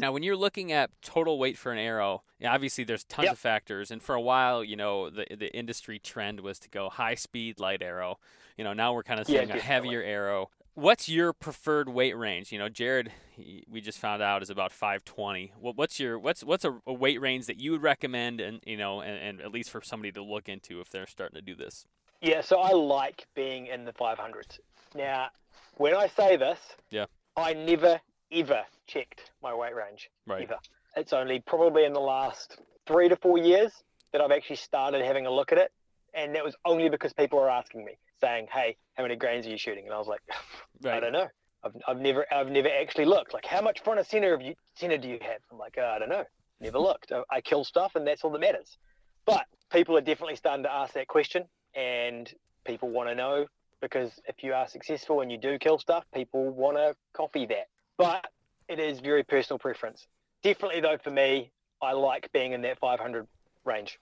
Now, 0.00 0.12
when 0.12 0.22
you're 0.22 0.36
looking 0.36 0.70
at 0.70 0.90
total 1.02 1.38
weight 1.40 1.58
for 1.58 1.72
an 1.72 1.78
arrow, 1.78 2.22
obviously 2.46 2.84
there's 2.84 3.02
tons 3.02 3.24
Yep. 3.24 3.32
of 3.32 3.38
factors, 3.40 3.90
and 3.90 4.00
for 4.00 4.14
a 4.14 4.20
while, 4.20 4.62
you 4.62 4.76
know, 4.76 5.10
the 5.10 5.26
the 5.36 5.52
industry 5.56 5.98
trend 5.98 6.40
was 6.40 6.58
to 6.60 6.68
go 6.68 6.88
high 6.88 7.16
speed 7.16 7.58
light 7.58 7.82
arrow. 7.82 8.18
You 8.56 8.62
know, 8.64 8.72
now 8.72 8.92
we're 8.92 9.02
kind 9.02 9.18
of 9.20 9.28
Yeah, 9.28 9.40
seeing 9.40 9.50
a 9.50 9.60
heavier 9.60 10.02
arrow. 10.02 10.50
What's 10.78 11.08
your 11.08 11.32
preferred 11.32 11.88
weight 11.88 12.16
range? 12.16 12.52
You 12.52 12.58
know, 12.60 12.68
Jared, 12.68 13.10
he, 13.32 13.64
we 13.68 13.80
just 13.80 13.98
found 13.98 14.22
out 14.22 14.42
is 14.44 14.50
about 14.50 14.70
520. 14.70 15.52
What, 15.58 15.76
what's 15.76 15.98
your 15.98 16.20
what's 16.20 16.44
what's 16.44 16.64
a, 16.64 16.78
a 16.86 16.92
weight 16.92 17.20
range 17.20 17.46
that 17.46 17.58
you 17.58 17.72
would 17.72 17.82
recommend, 17.82 18.40
and 18.40 18.60
you 18.64 18.76
know, 18.76 19.00
and, 19.00 19.18
and 19.18 19.40
at 19.40 19.50
least 19.50 19.70
for 19.70 19.82
somebody 19.82 20.12
to 20.12 20.22
look 20.22 20.48
into 20.48 20.80
if 20.80 20.88
they're 20.88 21.08
starting 21.08 21.34
to 21.34 21.42
do 21.42 21.56
this? 21.56 21.84
Yeah, 22.20 22.42
so 22.42 22.60
I 22.60 22.70
like 22.70 23.26
being 23.34 23.66
in 23.66 23.86
the 23.86 23.92
500s. 23.92 24.60
Now, 24.94 25.30
when 25.78 25.96
I 25.96 26.06
say 26.06 26.36
this, 26.36 26.60
Yeah. 26.90 27.06
I 27.36 27.54
never 27.54 28.00
ever 28.30 28.62
checked 28.86 29.32
my 29.42 29.52
weight 29.52 29.74
range. 29.74 30.10
Right. 30.28 30.44
Ever. 30.44 30.58
It's 30.96 31.12
only 31.12 31.40
probably 31.40 31.86
in 31.86 31.92
the 31.92 31.98
last 31.98 32.60
three 32.86 33.08
to 33.08 33.16
four 33.16 33.36
years 33.36 33.72
that 34.12 34.20
I've 34.20 34.30
actually 34.30 34.56
started 34.56 35.04
having 35.04 35.26
a 35.26 35.30
look 35.32 35.50
at 35.50 35.58
it, 35.58 35.72
and 36.14 36.36
that 36.36 36.44
was 36.44 36.54
only 36.64 36.88
because 36.88 37.12
people 37.12 37.40
were 37.40 37.50
asking 37.50 37.84
me, 37.84 37.94
saying, 38.20 38.48
"Hey, 38.52 38.76
how 38.94 39.02
many 39.02 39.16
grains 39.16 39.46
are 39.46 39.50
you 39.50 39.58
shooting?" 39.58 39.84
And 39.84 39.94
I 39.94 39.98
was 39.98 40.08
like, 40.08 40.20
"I 40.84 41.00
don't 41.00 41.12
know. 41.12 41.28
I've, 41.64 41.72
I've 41.86 41.98
never 41.98 42.26
I've 42.32 42.50
never 42.50 42.68
actually 42.68 43.06
looked. 43.06 43.34
Like, 43.34 43.44
how 43.44 43.60
much 43.60 43.82
front 43.82 44.00
of 44.00 44.06
center 44.06 44.34
of 44.34 44.42
you 44.42 44.54
center 44.74 44.98
do 44.98 45.08
you 45.08 45.18
have?" 45.20 45.40
I'm 45.50 45.58
like, 45.58 45.78
uh, 45.78 45.92
"I 45.94 45.98
don't 45.98 46.08
know. 46.08 46.24
Never 46.60 46.78
looked. 46.78 47.12
I, 47.12 47.22
I 47.30 47.40
kill 47.40 47.64
stuff, 47.64 47.92
and 47.94 48.06
that's 48.06 48.24
all 48.24 48.30
that 48.30 48.40
matters." 48.40 48.78
But 49.26 49.46
people 49.70 49.96
are 49.96 50.00
definitely 50.00 50.36
starting 50.36 50.64
to 50.64 50.72
ask 50.72 50.94
that 50.94 51.08
question, 51.08 51.44
and 51.74 52.32
people 52.64 52.88
want 52.90 53.08
to 53.08 53.14
know 53.14 53.46
because 53.80 54.10
if 54.26 54.42
you 54.42 54.52
are 54.54 54.66
successful 54.68 55.20
and 55.20 55.30
you 55.30 55.38
do 55.38 55.58
kill 55.58 55.78
stuff, 55.78 56.04
people 56.14 56.50
want 56.50 56.76
to 56.76 56.96
copy 57.12 57.46
that. 57.46 57.68
But 57.96 58.26
it 58.68 58.78
is 58.78 59.00
very 59.00 59.22
personal 59.22 59.58
preference. 59.58 60.06
Definitely, 60.42 60.80
though, 60.80 60.98
for 61.02 61.10
me, 61.10 61.52
I 61.82 61.92
like 61.92 62.30
being 62.32 62.52
in 62.52 62.62
that 62.62 62.78
500 62.78 63.26
range. 63.64 63.98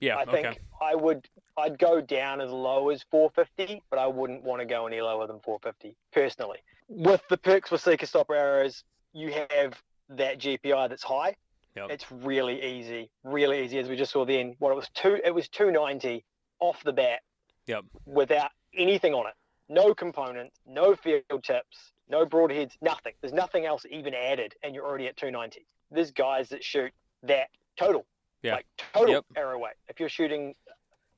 Yeah. 0.00 0.16
I 0.16 0.24
think 0.24 0.46
okay. 0.46 0.58
I 0.80 0.94
would 0.94 1.28
I'd 1.56 1.78
go 1.78 2.00
down 2.00 2.40
as 2.40 2.50
low 2.50 2.88
as 2.88 3.04
450, 3.10 3.82
but 3.90 3.98
I 3.98 4.06
wouldn't 4.06 4.42
want 4.42 4.60
to 4.60 4.66
go 4.66 4.86
any 4.86 5.00
lower 5.00 5.26
than 5.26 5.40
450 5.40 5.96
personally. 6.12 6.58
With 6.88 7.22
the 7.28 7.36
perks 7.36 7.70
with 7.70 7.82
Sika 7.82 8.06
Stopper 8.06 8.34
arrows, 8.34 8.84
you 9.12 9.32
have 9.32 9.80
that 10.08 10.38
GPI 10.38 10.88
that's 10.88 11.02
high. 11.02 11.36
Yep. 11.76 11.90
It's 11.90 12.10
really 12.10 12.62
easy, 12.62 13.10
really 13.22 13.64
easy. 13.64 13.78
As 13.78 13.88
we 13.88 13.96
just 13.96 14.12
saw 14.12 14.24
then, 14.24 14.56
what 14.58 14.72
it 14.72 14.74
was 14.74 14.88
two, 14.94 15.20
it 15.24 15.32
was 15.32 15.48
290 15.48 16.24
off 16.58 16.82
the 16.82 16.92
bat. 16.92 17.20
Yep. 17.66 17.84
Without 18.06 18.50
anything 18.74 19.14
on 19.14 19.28
it, 19.28 19.34
no 19.68 19.94
components, 19.94 20.58
no 20.66 20.96
field 20.96 21.22
tips, 21.44 21.92
no 22.08 22.26
broadheads, 22.26 22.72
nothing. 22.82 23.12
There's 23.20 23.32
nothing 23.32 23.66
else 23.66 23.86
even 23.88 24.14
added, 24.14 24.54
and 24.64 24.74
you're 24.74 24.84
already 24.84 25.06
at 25.06 25.16
290. 25.16 25.64
There's 25.92 26.10
guys 26.10 26.48
that 26.48 26.64
shoot 26.64 26.92
that 27.22 27.48
total, 27.78 28.04
Yeah. 28.42 28.54
like 28.56 28.66
total 28.94 29.14
Yep. 29.14 29.24
arrow 29.36 29.58
weight. 29.58 29.74
If 29.88 30.00
you're 30.00 30.08
shooting 30.08 30.54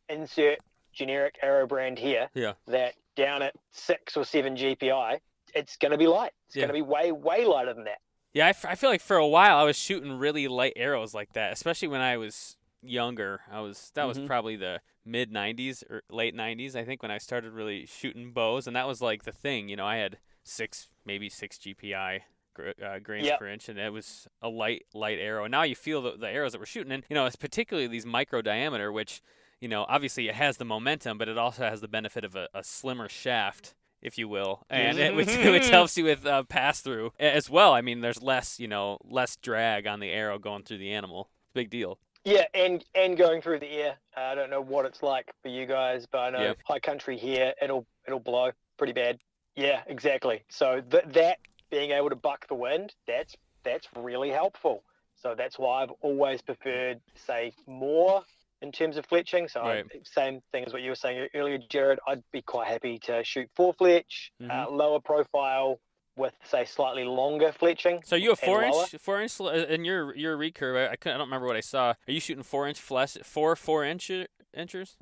insert 0.08 0.58
generic 0.92 1.38
arrow 1.42 1.66
brand 1.66 1.98
here, 1.98 2.28
Yeah. 2.34 2.54
that 2.66 2.94
down 3.16 3.42
at 3.42 3.54
six 3.70 4.16
or 4.16 4.24
seven 4.24 4.56
GPI, 4.56 5.20
it's 5.54 5.76
going 5.76 5.92
to 5.92 5.98
be 5.98 6.06
light. 6.06 6.32
It's 6.46 6.56
Yeah. 6.56 6.62
going 6.66 6.68
to 6.68 6.74
be 6.74 6.82
way, 6.82 7.12
way 7.12 7.44
lighter 7.44 7.74
than 7.74 7.84
that. 7.84 8.00
Yeah, 8.32 8.46
I, 8.46 8.50
f- 8.50 8.64
I 8.64 8.74
feel 8.74 8.90
like 8.90 9.02
for 9.02 9.16
a 9.16 9.26
while 9.26 9.58
I 9.58 9.62
was 9.64 9.76
shooting 9.76 10.18
really 10.18 10.48
light 10.48 10.72
arrows 10.76 11.12
like 11.14 11.32
that, 11.34 11.52
especially 11.52 11.88
when 11.88 12.00
I 12.00 12.16
was 12.16 12.56
younger. 12.82 13.42
I 13.50 13.60
was 13.60 13.90
that 13.94 14.04
was 14.04 14.18
Mhm. 14.18 14.26
probably 14.26 14.56
the 14.56 14.80
mid 15.04 15.30
90s 15.30 15.82
or 15.90 16.02
late 16.08 16.34
90s, 16.34 16.74
I 16.74 16.84
think, 16.84 17.02
when 17.02 17.10
I 17.10 17.18
started 17.18 17.52
really 17.52 17.84
shooting 17.86 18.32
bows, 18.32 18.66
and 18.66 18.74
that 18.74 18.86
was 18.88 19.00
like 19.02 19.24
the 19.24 19.32
thing. 19.32 19.68
You 19.68 19.76
know, 19.76 19.86
I 19.86 19.96
had 19.96 20.18
six, 20.44 20.88
maybe 21.04 21.28
six 21.28 21.58
GPI 21.58 22.22
uh, 22.58 22.98
grains 22.98 23.26
Yep. 23.26 23.38
per 23.38 23.48
inch, 23.48 23.68
and 23.68 23.78
it 23.78 23.92
was 23.92 24.26
a 24.40 24.48
light, 24.48 24.86
light 24.94 25.18
arrow. 25.18 25.44
And 25.44 25.52
now 25.52 25.62
you 25.62 25.74
feel 25.74 26.02
the, 26.02 26.16
the 26.16 26.28
arrows 26.28 26.52
that 26.52 26.58
we're 26.58 26.66
shooting, 26.66 26.92
and 26.92 27.04
you 27.08 27.14
know, 27.14 27.26
it's 27.26 27.36
particularly 27.36 27.86
these 27.88 28.06
micro 28.06 28.42
diameter, 28.42 28.90
which 28.92 29.22
you 29.60 29.68
know, 29.68 29.86
obviously 29.88 30.28
it 30.28 30.34
has 30.34 30.56
the 30.56 30.64
momentum, 30.64 31.18
but 31.18 31.28
it 31.28 31.38
also 31.38 31.62
has 31.62 31.80
the 31.80 31.86
benefit 31.88 32.24
of 32.24 32.34
a, 32.34 32.48
a 32.52 32.64
slimmer 32.64 33.08
shaft, 33.08 33.74
if 34.02 34.18
you 34.18 34.26
will, 34.26 34.66
and 34.68 34.98
it, 34.98 35.14
which, 35.14 35.28
which 35.44 35.68
helps 35.68 35.96
you 35.96 36.02
with 36.04 36.26
uh, 36.26 36.42
pass 36.42 36.80
through 36.80 37.12
as 37.20 37.48
well. 37.48 37.72
I 37.72 37.80
mean, 37.80 38.00
there's 38.00 38.20
less, 38.20 38.58
you 38.58 38.66
know, 38.66 38.98
less 39.04 39.36
drag 39.36 39.86
on 39.86 40.00
the 40.00 40.10
arrow 40.10 40.36
going 40.40 40.64
through 40.64 40.78
the 40.78 40.92
animal. 40.92 41.30
Big 41.54 41.70
deal. 41.70 41.98
Yeah, 42.24 42.44
and 42.54 42.84
and 42.94 43.16
going 43.16 43.40
through 43.42 43.60
the 43.60 43.70
air. 43.70 43.94
Uh, 44.16 44.20
I 44.20 44.34
don't 44.34 44.50
know 44.50 44.60
what 44.60 44.84
it's 44.84 45.02
like 45.02 45.32
for 45.42 45.48
you 45.48 45.66
guys, 45.66 46.06
but 46.10 46.18
I 46.18 46.30
know 46.30 46.40
Yep. 46.42 46.58
high 46.66 46.78
country 46.80 47.16
here, 47.16 47.52
it'll 47.62 47.86
it'll 48.06 48.20
blow 48.20 48.50
pretty 48.78 48.92
bad. 48.92 49.18
Yeah, 49.54 49.82
exactly. 49.86 50.42
So 50.48 50.80
th- 50.80 51.04
that 51.12 51.38
being 51.72 51.90
able 51.90 52.10
to 52.10 52.16
buck 52.16 52.46
the 52.46 52.54
wind, 52.54 52.94
that's 53.08 53.34
that's 53.64 53.88
really 53.96 54.30
helpful. 54.30 54.84
So 55.20 55.34
that's 55.36 55.58
why 55.58 55.82
I've 55.82 55.92
always 56.02 56.42
preferred, 56.42 57.00
say, 57.14 57.52
more 57.66 58.22
in 58.60 58.70
terms 58.72 58.96
of 58.96 59.08
fletching. 59.08 59.50
So 59.50 59.62
I- 59.62 59.84
same 60.04 60.40
thing 60.52 60.64
as 60.64 60.72
what 60.72 60.82
you 60.82 60.90
were 60.90 60.96
saying 60.96 61.28
earlier, 61.34 61.58
Jared. 61.68 61.98
I'd 62.06 62.22
be 62.32 62.42
quite 62.42 62.68
happy 62.68 62.98
to 63.00 63.24
shoot 63.24 63.48
four 63.56 63.72
fletch, 63.72 64.32
uh, 64.48 64.68
lower 64.70 65.00
profile 65.00 65.80
with 66.14 66.34
say 66.44 66.66
slightly 66.66 67.04
longer 67.04 67.54
fletching. 67.58 68.04
So 68.04 68.16
you 68.16 68.32
a 68.32 68.36
four 68.36 68.60
lower. 68.62 68.82
inch, 68.82 68.96
four 69.00 69.22
inch, 69.22 69.40
uh, 69.40 69.46
in 69.46 69.84
your 69.84 70.14
your 70.14 70.36
recurve. 70.36 70.76
I, 70.76 70.92
I, 70.92 70.96
couldn't, 70.96 71.14
I 71.14 71.18
don't 71.18 71.28
remember 71.28 71.46
what 71.46 71.56
I 71.56 71.60
saw. 71.60 71.90
Are 71.90 72.12
you 72.12 72.20
shooting 72.20 72.42
four 72.42 72.68
inch 72.68 72.78
fletch, 72.80 73.16
four 73.24 73.56
four 73.56 73.84
inch 73.84 74.10
inches? 74.54 74.96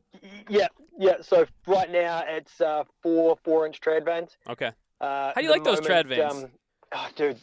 Yeah, 0.49 0.69
yeah. 0.99 1.17
So 1.23 1.47
right 1.67 1.91
now 1.91 2.23
it's 2.27 2.61
uh, 2.61 2.85
four 3.03 3.37
four-inch 3.43 3.81
trad 3.81 4.05
vanes. 4.05 4.37
Okay. 4.49 4.71
Uh, 5.01 5.33
How 5.35 5.41
do 5.41 5.45
you 5.45 5.51
like 5.51 5.65
those 5.65 5.81
trad 5.81 6.07
moment, 6.07 6.09
vanes? 6.09 6.45
Um, 6.45 6.51
oh, 6.93 7.09
dude, 7.17 7.39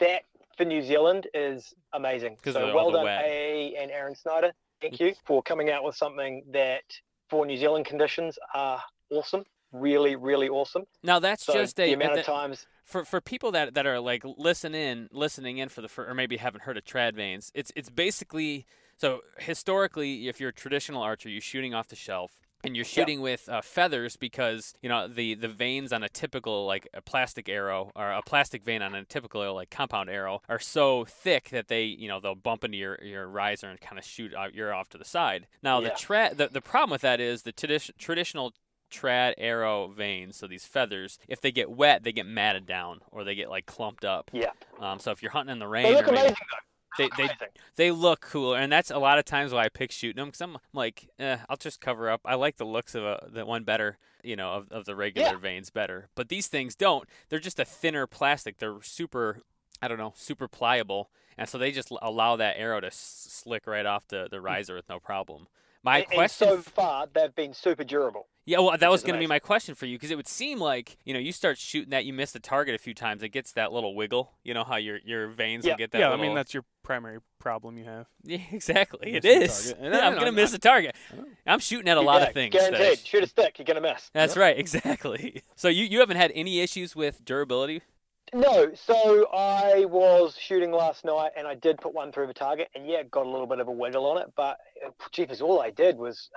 that 0.00 0.22
for 0.56 0.64
New 0.64 0.82
Zealand 0.82 1.26
is 1.34 1.74
amazing. 1.92 2.36
so 2.44 2.74
well 2.74 2.90
done, 2.90 3.04
wet. 3.04 3.24
A 3.24 3.74
and 3.78 3.90
Aaron 3.90 4.14
Snyder. 4.14 4.52
Thank 4.80 5.00
you 5.00 5.14
for 5.24 5.42
coming 5.42 5.70
out 5.70 5.84
with 5.84 5.94
something 5.96 6.42
that 6.52 6.82
for 7.30 7.46
New 7.46 7.56
Zealand 7.56 7.86
conditions 7.86 8.38
are 8.54 8.82
awesome. 9.10 9.44
Really, 9.72 10.16
really 10.16 10.48
awesome. 10.48 10.84
Now 11.02 11.18
that's 11.18 11.44
So 11.46 11.54
just 11.54 11.80
a 11.80 11.86
the 11.86 11.92
amount 11.94 12.14
that- 12.14 12.20
of 12.20 12.26
times. 12.26 12.66
for 12.84 13.04
for 13.06 13.20
people 13.22 13.52
that 13.52 13.72
that 13.74 13.86
are 13.86 14.00
like 14.00 14.22
listen 14.36 14.74
in 14.74 15.08
listening 15.12 15.58
in 15.58 15.68
for 15.70 15.80
the 15.80 15.88
fir- 15.88 16.08
or 16.10 16.14
maybe 16.14 16.36
haven't 16.36 16.62
heard 16.64 16.76
of 16.76 16.84
trad 16.84 17.14
vanes 17.14 17.50
it's 17.54 17.70
it's 17.76 17.88
basically 17.88 18.66
so 18.98 19.20
historically 19.38 20.28
if 20.28 20.40
you're 20.40 20.50
a 20.50 20.52
traditional 20.52 21.00
archer 21.00 21.28
you're 21.28 21.40
shooting 21.40 21.72
off 21.72 21.86
the 21.88 21.96
shelf 21.96 22.32
and 22.64 22.76
you're 22.76 22.84
shooting 22.84 23.20
with 23.20 23.48
uh, 23.48 23.60
feathers 23.60 24.16
because 24.16 24.74
you 24.82 24.88
know 24.88 25.08
the 25.08 25.34
the 25.34 25.48
vanes 25.48 25.92
on 25.92 26.02
a 26.02 26.08
typical 26.08 26.66
like 26.66 26.88
a 26.94 27.00
plastic 27.02 27.48
arrow 27.48 27.90
or 27.96 28.10
a 28.12 28.22
plastic 28.22 28.62
vane 28.64 28.82
on 28.82 28.94
a 28.94 29.04
typical 29.04 29.54
like 29.54 29.70
compound 29.70 30.08
arrow 30.10 30.40
are 30.48 30.58
so 30.58 31.04
thick 31.04 31.48
that 31.50 31.68
they 31.68 31.84
you 31.84 32.08
know 32.08 32.20
they'll 32.20 32.34
bump 32.34 32.64
into 32.64 32.76
your, 32.76 32.98
your 33.02 33.26
riser 33.26 33.66
and 33.68 33.80
kind 33.80 33.98
of 33.98 34.04
shoot 34.04 34.34
out 34.34 34.54
you're 34.54 34.72
off 34.74 34.88
to 34.88 34.98
the 34.98 35.04
side 35.04 35.46
now 35.62 35.80
the 35.80 35.88
Yeah. 35.88 35.94
tra- 35.94 36.34
the, 36.34 36.48
the 36.48 36.60
problem 36.60 36.90
with 36.90 37.02
that 37.02 37.20
is 37.20 37.42
the 37.42 37.52
tradi- 37.52 37.90
traditional 37.98 38.52
trad 38.90 39.32
arrow 39.38 39.88
vanes, 39.88 40.36
so 40.36 40.46
these 40.46 40.66
feathers, 40.66 41.18
if 41.26 41.40
they 41.40 41.50
get 41.50 41.70
wet, 41.70 42.02
they 42.04 42.12
get 42.12 42.26
matted 42.26 42.66
down 42.66 43.00
or 43.10 43.24
they 43.24 43.34
get 43.34 43.48
like 43.48 43.64
clumped 43.64 44.04
up. 44.04 44.30
Yeah. 44.34 44.50
Um, 44.80 44.98
so 44.98 45.10
if 45.12 45.22
you're 45.22 45.32
hunting 45.32 45.54
in 45.54 45.58
the 45.60 45.64
They 45.64 45.70
rain, 45.84 45.94
look 45.94 46.08
or 46.08 46.12
maybe- 46.12 46.18
amazing 46.26 46.36
though. 46.50 46.58
They, 46.98 47.04
look 47.04 47.16
they 47.16 47.30
they 47.76 47.90
look 47.90 48.20
cooler, 48.20 48.58
and 48.58 48.70
that's 48.70 48.90
a 48.90 48.98
lot 48.98 49.18
of 49.18 49.24
times 49.24 49.52
why 49.52 49.64
I 49.64 49.68
pick 49.68 49.90
shooting 49.92 50.20
them 50.20 50.28
because 50.28 50.40
I'm 50.42 50.58
like, 50.72 51.08
eh, 51.18 51.38
I'll 51.48 51.56
just 51.56 51.80
cover 51.80 52.10
up. 52.10 52.20
I 52.24 52.34
like 52.34 52.56
the 52.56 52.66
looks 52.66 52.94
of 52.94 53.04
a, 53.04 53.28
the 53.32 53.46
one 53.46 53.64
better, 53.64 53.98
you 54.22 54.36
know, 54.36 54.52
of, 54.52 54.70
of 54.70 54.84
the 54.84 54.94
regular 54.94 55.30
Yeah. 55.30 55.36
vanes 55.38 55.70
better. 55.70 56.08
But 56.14 56.28
these 56.28 56.48
things 56.48 56.74
don't. 56.74 57.08
They're 57.28 57.38
just 57.38 57.58
a 57.58 57.64
thinner 57.64 58.06
plastic. 58.06 58.58
They're 58.58 58.82
super 58.82 59.40
I 59.80 59.88
don't 59.88 59.98
know, 59.98 60.12
super 60.16 60.46
pliable, 60.46 61.10
and 61.36 61.48
so 61.48 61.58
they 61.58 61.72
just 61.72 61.90
allow 62.02 62.36
that 62.36 62.56
arrow 62.56 62.80
to 62.80 62.90
slick 62.92 63.66
right 63.66 63.84
off 63.86 64.06
the, 64.06 64.28
the 64.30 64.40
riser 64.40 64.74
with 64.76 64.88
no 64.88 65.00
problem. 65.00 65.48
My 65.82 65.96
And- 65.98 66.04
and 66.06 66.14
question, 66.14 66.48
so 66.48 66.62
far, 66.62 67.08
they've 67.12 67.34
been 67.34 67.52
super 67.54 67.82
durable. 67.82 68.28
Yeah, 68.44 68.58
well, 68.58 68.76
that 68.76 68.90
was 68.90 69.02
going 69.02 69.14
to 69.14 69.20
be 69.20 69.28
my 69.28 69.38
question 69.38 69.76
for 69.76 69.86
you 69.86 69.96
because 69.96 70.10
it 70.10 70.16
would 70.16 70.26
seem 70.26 70.58
like 70.58 70.96
you 71.04 71.14
know 71.14 71.20
you 71.20 71.30
start 71.32 71.58
shooting 71.58 71.90
that, 71.90 72.04
you 72.04 72.12
miss 72.12 72.32
the 72.32 72.40
target 72.40 72.74
a 72.74 72.78
few 72.78 72.92
times, 72.94 73.22
it 73.22 73.28
gets 73.28 73.52
that 73.52 73.72
little 73.72 73.94
wiggle. 73.94 74.32
You 74.42 74.52
know 74.54 74.64
how 74.64 74.76
your 74.76 74.98
your 75.04 75.28
vanes 75.28 75.64
Yeah. 75.64 75.72
will 75.72 75.78
get 75.78 75.92
that. 75.92 75.98
yeah, 76.00 76.10
I 76.10 76.16
mean 76.16 76.34
that's 76.34 76.52
your 76.52 76.64
primary 76.82 77.18
problem 77.38 77.78
you 77.78 77.84
have. 77.84 78.06
yeah, 78.24 78.38
exactly. 78.52 79.14
It 79.14 79.24
is. 79.24 79.74
Yeah, 79.80 80.00
I'm 80.08 80.14
gonna 80.14 80.32
miss 80.32 80.50
the 80.50 80.58
target. 80.58 80.96
I'm 81.46 81.60
shooting 81.60 81.88
at 81.88 81.96
a 81.96 82.00
lot 82.00 82.20
Yeah, 82.22 82.28
of 82.28 82.34
things. 82.34 82.52
Guaranteed. 82.52 82.98
sh- 82.98 83.04
Shoot 83.08 83.22
a 83.22 83.26
stick, 83.28 83.58
you're 83.58 83.64
gonna 83.66 83.80
miss. 83.80 84.10
That's 84.12 84.36
right, 84.36 84.58
exactly. 84.86 85.42
So 85.54 85.68
you, 85.68 85.84
you 85.84 86.00
haven't 86.00 86.16
had 86.16 86.32
any 86.34 86.60
issues 86.60 86.96
with 86.96 87.24
durability? 87.24 87.82
No, 88.34 88.72
so 88.74 89.28
I 89.32 89.84
was 89.84 90.36
shooting 90.38 90.72
last 90.72 91.04
night 91.04 91.32
and 91.36 91.46
I 91.46 91.54
did 91.54 91.76
put 91.78 91.92
one 91.92 92.10
through 92.12 92.28
the 92.28 92.34
target 92.34 92.68
and 92.74 92.86
yeah, 92.86 93.02
got 93.04 93.26
a 93.26 93.28
little 93.28 93.46
bit 93.46 93.58
of 93.60 93.68
a 93.68 93.72
wiggle 93.72 94.06
on 94.06 94.18
it, 94.22 94.32
but 94.36 94.58
uh, 94.84 94.90
jeepers, 95.10 95.40
all 95.42 95.60
I 95.60 95.70
did 95.70 95.98
was 95.98 96.30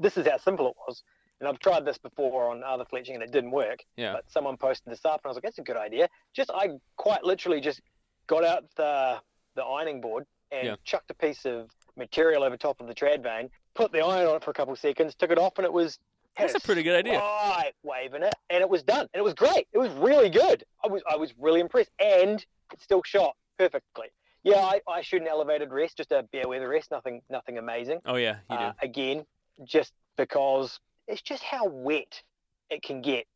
this 0.00 0.16
is 0.16 0.26
how 0.26 0.38
simple 0.38 0.68
it 0.68 0.74
was. 0.88 1.02
And 1.40 1.48
I've 1.48 1.58
tried 1.58 1.84
this 1.84 1.98
before 1.98 2.50
on 2.50 2.62
other 2.62 2.84
fletching 2.84 3.14
and 3.14 3.22
it 3.22 3.32
didn't 3.32 3.50
work. 3.50 3.80
Yeah. 3.96 4.12
But 4.12 4.30
someone 4.30 4.56
posted 4.56 4.92
this 4.92 5.04
up 5.04 5.20
and 5.22 5.26
I 5.26 5.28
was 5.28 5.36
like, 5.36 5.42
that's 5.42 5.58
a 5.58 5.62
good 5.62 5.76
idea. 5.76 6.08
Just 6.32 6.50
I 6.54 6.70
quite 6.96 7.24
literally 7.24 7.60
just 7.60 7.80
got 8.26 8.44
out 8.44 8.64
the 8.76 9.18
the 9.56 9.62
ironing 9.62 10.00
board 10.00 10.26
and 10.50 10.66
Yeah. 10.66 10.76
chucked 10.84 11.10
a 11.10 11.14
piece 11.14 11.44
of 11.44 11.70
material 11.96 12.42
over 12.42 12.56
top 12.56 12.80
of 12.80 12.86
the 12.86 12.94
trad 12.94 13.22
vane, 13.22 13.50
put 13.74 13.92
the 13.92 14.00
iron 14.00 14.26
on 14.28 14.36
it 14.36 14.44
for 14.44 14.50
a 14.50 14.54
couple 14.54 14.72
of 14.72 14.78
seconds, 14.78 15.14
took 15.14 15.30
it 15.30 15.38
off, 15.38 15.58
and 15.58 15.64
it 15.64 15.72
was 15.72 15.98
That's 16.36 16.54
a 16.54 16.60
pretty 16.60 16.82
good 16.82 16.96
idea. 16.96 17.18
Right, 17.18 17.72
waving 17.84 18.22
it, 18.24 18.34
and 18.50 18.60
it 18.60 18.68
was 18.68 18.82
done, 18.82 19.06
and 19.12 19.20
it 19.20 19.22
was 19.22 19.34
great. 19.34 19.68
It 19.72 19.78
was 19.78 19.90
really 19.92 20.30
good. 20.30 20.64
I 20.82 20.88
was 20.88 21.02
I 21.10 21.16
was 21.16 21.32
really 21.38 21.60
impressed, 21.60 21.90
and 22.00 22.44
it 22.72 22.80
still 22.80 23.02
shot 23.04 23.36
perfectly. 23.58 24.08
Yeah, 24.42 24.56
I, 24.56 24.80
I 24.88 25.00
shoot 25.02 25.22
an 25.22 25.28
elevated 25.28 25.72
rest, 25.72 25.96
just 25.96 26.12
a 26.12 26.22
Bear 26.32 26.46
Weather 26.48 26.68
rest, 26.68 26.90
nothing 26.90 27.22
nothing 27.30 27.58
amazing. 27.58 28.00
Oh 28.06 28.16
yeah, 28.16 28.36
you 28.50 28.58
do. 28.58 28.64
Uh, 28.64 28.72
again, 28.82 29.24
just 29.64 29.92
because 30.16 30.80
it's 31.08 31.22
just 31.22 31.42
how 31.42 31.66
wet 31.66 32.22
it 32.70 32.82
can 32.82 33.00
get 33.02 33.26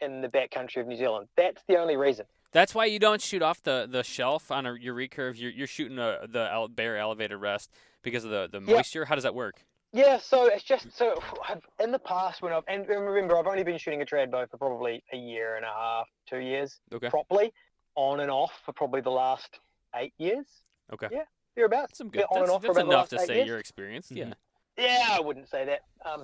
in 0.00 0.20
the 0.20 0.28
backcountry 0.28 0.80
of 0.80 0.86
New 0.86 0.96
Zealand. 0.96 1.28
That's 1.36 1.62
the 1.68 1.76
only 1.76 1.96
reason. 1.96 2.26
That's 2.52 2.74
why 2.74 2.86
you 2.86 2.98
don't 2.98 3.20
shoot 3.20 3.42
off 3.42 3.62
the, 3.62 3.86
the 3.90 4.02
shelf 4.02 4.50
on 4.50 4.64
a, 4.64 4.74
your 4.74 4.94
recurve. 4.94 5.38
You're 5.38 5.50
you're 5.50 5.66
shooting 5.66 5.98
a, 5.98 6.26
the 6.28 6.48
ele- 6.50 6.68
bare 6.68 6.96
elevated 6.96 7.38
rest 7.38 7.70
because 8.02 8.24
of 8.24 8.30
the, 8.30 8.48
the 8.50 8.60
Yeah. 8.60 8.76
moisture. 8.76 9.04
How 9.04 9.14
does 9.16 9.24
that 9.24 9.34
work? 9.34 9.64
Yeah, 9.92 10.18
so 10.18 10.46
it's 10.46 10.62
just 10.64 10.96
so 10.96 11.14
I've, 11.48 11.62
in 11.80 11.92
the 11.92 11.98
past 11.98 12.40
when 12.42 12.52
I've 12.52 12.62
and 12.68 12.86
remember 12.88 13.38
I've 13.38 13.46
only 13.46 13.64
been 13.64 13.78
shooting 13.78 14.02
a 14.02 14.04
trad 14.04 14.30
bow 14.30 14.46
for 14.50 14.56
probably 14.58 15.02
a 15.12 15.16
year 15.16 15.56
and 15.56 15.64
a 15.64 15.68
half, 15.68 16.06
two 16.28 16.38
years 16.38 16.80
Okay. 16.92 17.08
properly, 17.10 17.52
on 17.94 18.20
and 18.20 18.30
off 18.30 18.52
for 18.64 18.72
probably 18.72 19.00
the 19.02 19.10
last 19.10 19.60
eight 19.96 20.12
years. 20.18 20.46
Okay. 20.92 21.08
Yeah, 21.10 21.18
You're 21.56 21.68
thereabouts. 21.68 21.98
Some 21.98 22.08
good. 22.10 22.22
on 22.30 22.40
That's, 22.40 22.42
and 22.42 22.50
off 22.50 22.60
for 22.62 22.66
that's 22.68 22.78
about 22.78 22.92
enough 22.92 23.08
to 23.10 23.18
say 23.20 23.36
years. 23.36 23.46
you're 23.48 23.58
experienced. 23.58 24.12
Mhm. 24.12 24.16
Yeah. 24.16 24.34
Yeah, 24.78 25.08
I 25.10 25.20
wouldn't 25.20 25.48
say 25.50 25.64
that. 25.64 25.80
Um, 26.08 26.22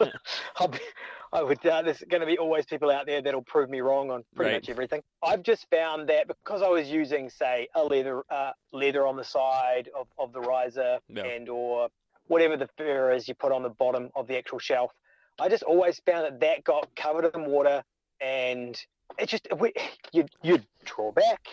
I'll 0.56 0.68
be, 0.68 0.78
I 1.32 1.42
would. 1.42 1.64
Uh, 1.64 1.82
there's 1.82 2.02
going 2.08 2.20
to 2.20 2.26
be 2.26 2.36
always 2.38 2.66
people 2.66 2.90
out 2.90 3.06
there 3.06 3.22
that'll 3.22 3.42
prove 3.42 3.70
me 3.70 3.80
wrong 3.80 4.10
on 4.10 4.24
pretty 4.34 4.50
Right. 4.50 4.56
much 4.56 4.68
everything. 4.68 5.00
I've 5.22 5.42
just 5.42 5.68
found 5.70 6.08
that 6.08 6.26
because 6.26 6.60
I 6.60 6.68
was 6.68 6.88
using, 6.88 7.30
say, 7.30 7.68
a 7.74 7.84
leather 7.84 8.24
uh, 8.30 8.50
leather 8.72 9.06
on 9.06 9.16
the 9.16 9.24
side 9.24 9.88
of, 9.96 10.08
of 10.18 10.32
the 10.32 10.40
riser 10.40 10.98
and 11.36 11.48
or 11.48 11.88
whatever 12.26 12.56
the 12.56 12.68
fur 12.76 13.12
is 13.12 13.28
you 13.28 13.34
put 13.34 13.52
on 13.52 13.62
the 13.62 13.70
bottom 13.70 14.10
of 14.16 14.26
the 14.26 14.36
actual 14.36 14.58
shelf, 14.58 14.90
I 15.38 15.48
just 15.48 15.62
always 15.62 16.00
found 16.04 16.24
that 16.24 16.40
that 16.40 16.64
got 16.64 16.88
covered 16.96 17.30
in 17.34 17.46
water 17.46 17.84
and 18.20 18.76
it 19.18 19.28
just 19.28 19.46
you'd 20.12 20.30
you'd 20.42 20.66
draw 20.84 21.12
back, 21.12 21.46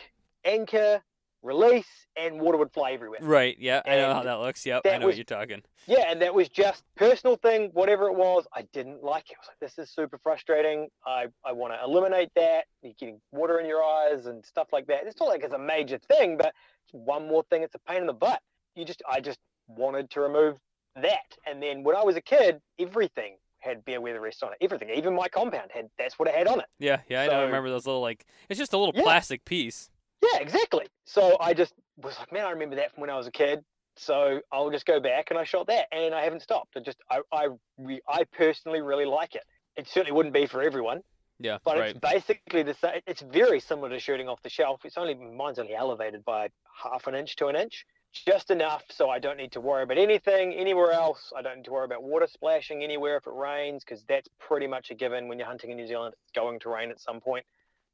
anchor, 0.43 1.01
release, 1.41 1.87
and 2.15 2.39
water 2.39 2.57
would 2.57 2.71
fly 2.71 2.91
everywhere. 2.91 3.19
Right. 3.21 3.55
Yeah. 3.59 3.81
I 3.85 3.95
know 3.97 4.13
how 4.13 4.23
that 4.23 4.39
looks. 4.39 4.65
Yep. 4.65 4.81
I 4.85 4.89
that 4.89 4.99
know 4.99 5.07
was- 5.07 5.13
what 5.13 5.17
you're 5.17 5.39
talking. 5.39 5.61
Yeah, 5.87 6.05
and 6.11 6.21
that 6.21 6.33
was 6.35 6.47
just 6.47 6.83
personal 6.95 7.35
thing, 7.37 7.71
whatever 7.73 8.07
it 8.07 8.13
was. 8.15 8.45
I 8.53 8.61
didn't 8.73 9.03
like 9.03 9.31
it. 9.31 9.37
I 9.37 9.39
was 9.41 9.47
like, 9.47 9.59
this 9.59 9.79
is 9.79 9.89
super 9.89 10.19
frustrating. 10.19 10.89
I, 11.05 11.27
I 11.43 11.53
want 11.53 11.73
to 11.73 11.79
eliminate 11.83 12.29
that. 12.35 12.65
You're 12.83 12.93
getting 12.99 13.19
water 13.31 13.59
in 13.59 13.65
your 13.65 13.83
eyes 13.83 14.27
and 14.27 14.45
stuff 14.45 14.67
like 14.71 14.85
that. 14.87 15.07
It's 15.07 15.19
not 15.19 15.27
like 15.29 15.43
it's 15.43 15.53
a 15.55 15.59
major 15.59 15.97
thing, 15.97 16.37
but 16.37 16.53
it's 16.85 16.93
one 16.93 17.27
more 17.27 17.43
thing. 17.49 17.63
It's 17.63 17.73
a 17.73 17.79
pain 17.79 18.01
in 18.01 18.05
the 18.07 18.13
butt. 18.13 18.39
You 18.75 18.85
just, 18.85 19.01
I 19.09 19.19
just 19.21 19.39
wanted 19.67 20.11
to 20.11 20.21
remove 20.21 20.57
that. 20.95 21.35
And 21.47 21.61
then 21.63 21.83
when 21.83 21.95
I 21.95 22.03
was 22.03 22.15
a 22.15 22.21
kid, 22.21 22.61
everything 22.77 23.37
had 23.57 23.83
Bear 23.85 24.01
Weather 24.01 24.21
rest 24.21 24.43
on 24.43 24.51
it. 24.51 24.57
Everything, 24.61 24.89
even 24.91 25.15
my 25.15 25.27
compound 25.29 25.71
had. 25.73 25.87
That's 25.97 26.19
what 26.19 26.27
it 26.27 26.35
had 26.35 26.47
on 26.47 26.59
it. 26.59 26.67
Yeah. 26.79 26.99
Yeah. 27.09 27.21
I 27.23 27.27
know. 27.27 27.41
I 27.41 27.43
remember 27.45 27.69
those 27.69 27.87
little 27.87 28.01
like. 28.01 28.25
It's 28.49 28.59
just 28.59 28.73
a 28.73 28.77
little 28.77 28.93
Yeah. 28.95 29.01
plastic 29.03 29.45
piece. 29.45 29.89
Yeah, 30.21 30.39
exactly. 30.39 30.85
So 31.05 31.37
I 31.39 31.53
just 31.53 31.73
was 31.97 32.17
like, 32.19 32.31
man, 32.31 32.45
I 32.45 32.51
remember 32.51 32.75
that 32.77 32.93
from 32.93 33.01
when 33.01 33.09
I 33.09 33.17
was 33.17 33.27
a 33.27 33.31
kid. 33.31 33.63
So 33.97 34.39
I'll 34.51 34.71
just 34.71 34.85
go 34.85 34.99
back 34.99 35.31
and 35.31 35.37
I 35.37 35.43
shot 35.43 35.67
that, 35.67 35.87
and 35.91 36.15
I 36.15 36.23
haven't 36.23 36.41
stopped. 36.41 36.77
I 36.77 36.79
just, 36.79 36.97
I, 37.09 37.21
I, 37.31 37.47
re, 37.77 37.99
I 38.07 38.23
personally 38.31 38.81
really 38.81 39.05
like 39.05 39.35
it. 39.35 39.43
It 39.75 39.87
certainly 39.87 40.13
wouldn't 40.13 40.33
be 40.33 40.47
for 40.47 40.61
everyone, 40.61 41.01
Yeah. 41.39 41.57
but 41.65 41.77
right. 41.77 41.89
it's 41.91 41.99
basically 41.99 42.63
the 42.63 42.73
same. 42.73 43.01
It's 43.05 43.21
very 43.21 43.59
similar 43.59 43.89
to 43.89 43.99
shooting 43.99 44.29
off 44.29 44.41
the 44.43 44.49
shelf. 44.49 44.81
It's 44.85 44.97
only 44.97 45.15
mine's 45.15 45.59
only 45.59 45.75
elevated 45.75 46.23
by 46.23 46.49
half 46.81 47.07
an 47.07 47.15
inch 47.15 47.35
to 47.37 47.47
an 47.47 47.55
inch, 47.57 47.85
just 48.13 48.49
enough 48.49 48.83
so 48.89 49.09
I 49.09 49.19
don't 49.19 49.37
need 49.37 49.51
to 49.53 49.61
worry 49.61 49.83
about 49.83 49.97
anything 49.97 50.53
anywhere 50.53 50.91
else. 50.91 51.33
I 51.37 51.41
don't 51.41 51.57
need 51.57 51.65
to 51.65 51.71
worry 51.71 51.85
about 51.85 52.01
water 52.01 52.27
splashing 52.31 52.83
anywhere 52.83 53.17
if 53.17 53.27
it 53.27 53.33
rains, 53.33 53.83
because 53.83 54.03
that's 54.07 54.29
pretty 54.39 54.67
much 54.67 54.89
a 54.91 54.95
given 54.95 55.27
when 55.27 55.37
you're 55.37 55.47
hunting 55.47 55.71
in 55.71 55.77
New 55.77 55.87
Zealand. 55.87 56.15
It's 56.23 56.31
going 56.31 56.59
to 56.61 56.69
rain 56.69 56.91
at 56.91 56.99
some 57.01 57.19
point, 57.19 57.45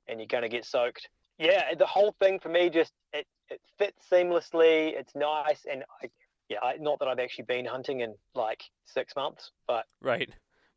and 0.07 0.19
you're 0.19 0.27
going 0.27 0.43
to 0.43 0.49
get 0.49 0.63
soaked. 0.63 1.09
Yeah, 1.37 1.73
the 1.75 1.85
whole 1.85 2.15
thing 2.19 2.39
for 2.39 2.49
me 2.49 2.69
just 2.69 2.93
it, 3.13 3.25
it 3.49 3.61
fits 3.77 4.05
seamlessly. 4.11 4.93
It's 4.93 5.15
nice, 5.15 5.65
and 5.71 5.83
I, 6.01 6.09
yeah, 6.49 6.57
I, 6.63 6.77
not 6.79 6.99
that 6.99 7.07
I've 7.07 7.19
actually 7.19 7.45
been 7.45 7.65
hunting 7.65 8.01
in 8.01 8.15
like 8.33 8.63
six 8.85 9.15
months, 9.15 9.51
but 9.67 9.85
Right. 10.01 10.29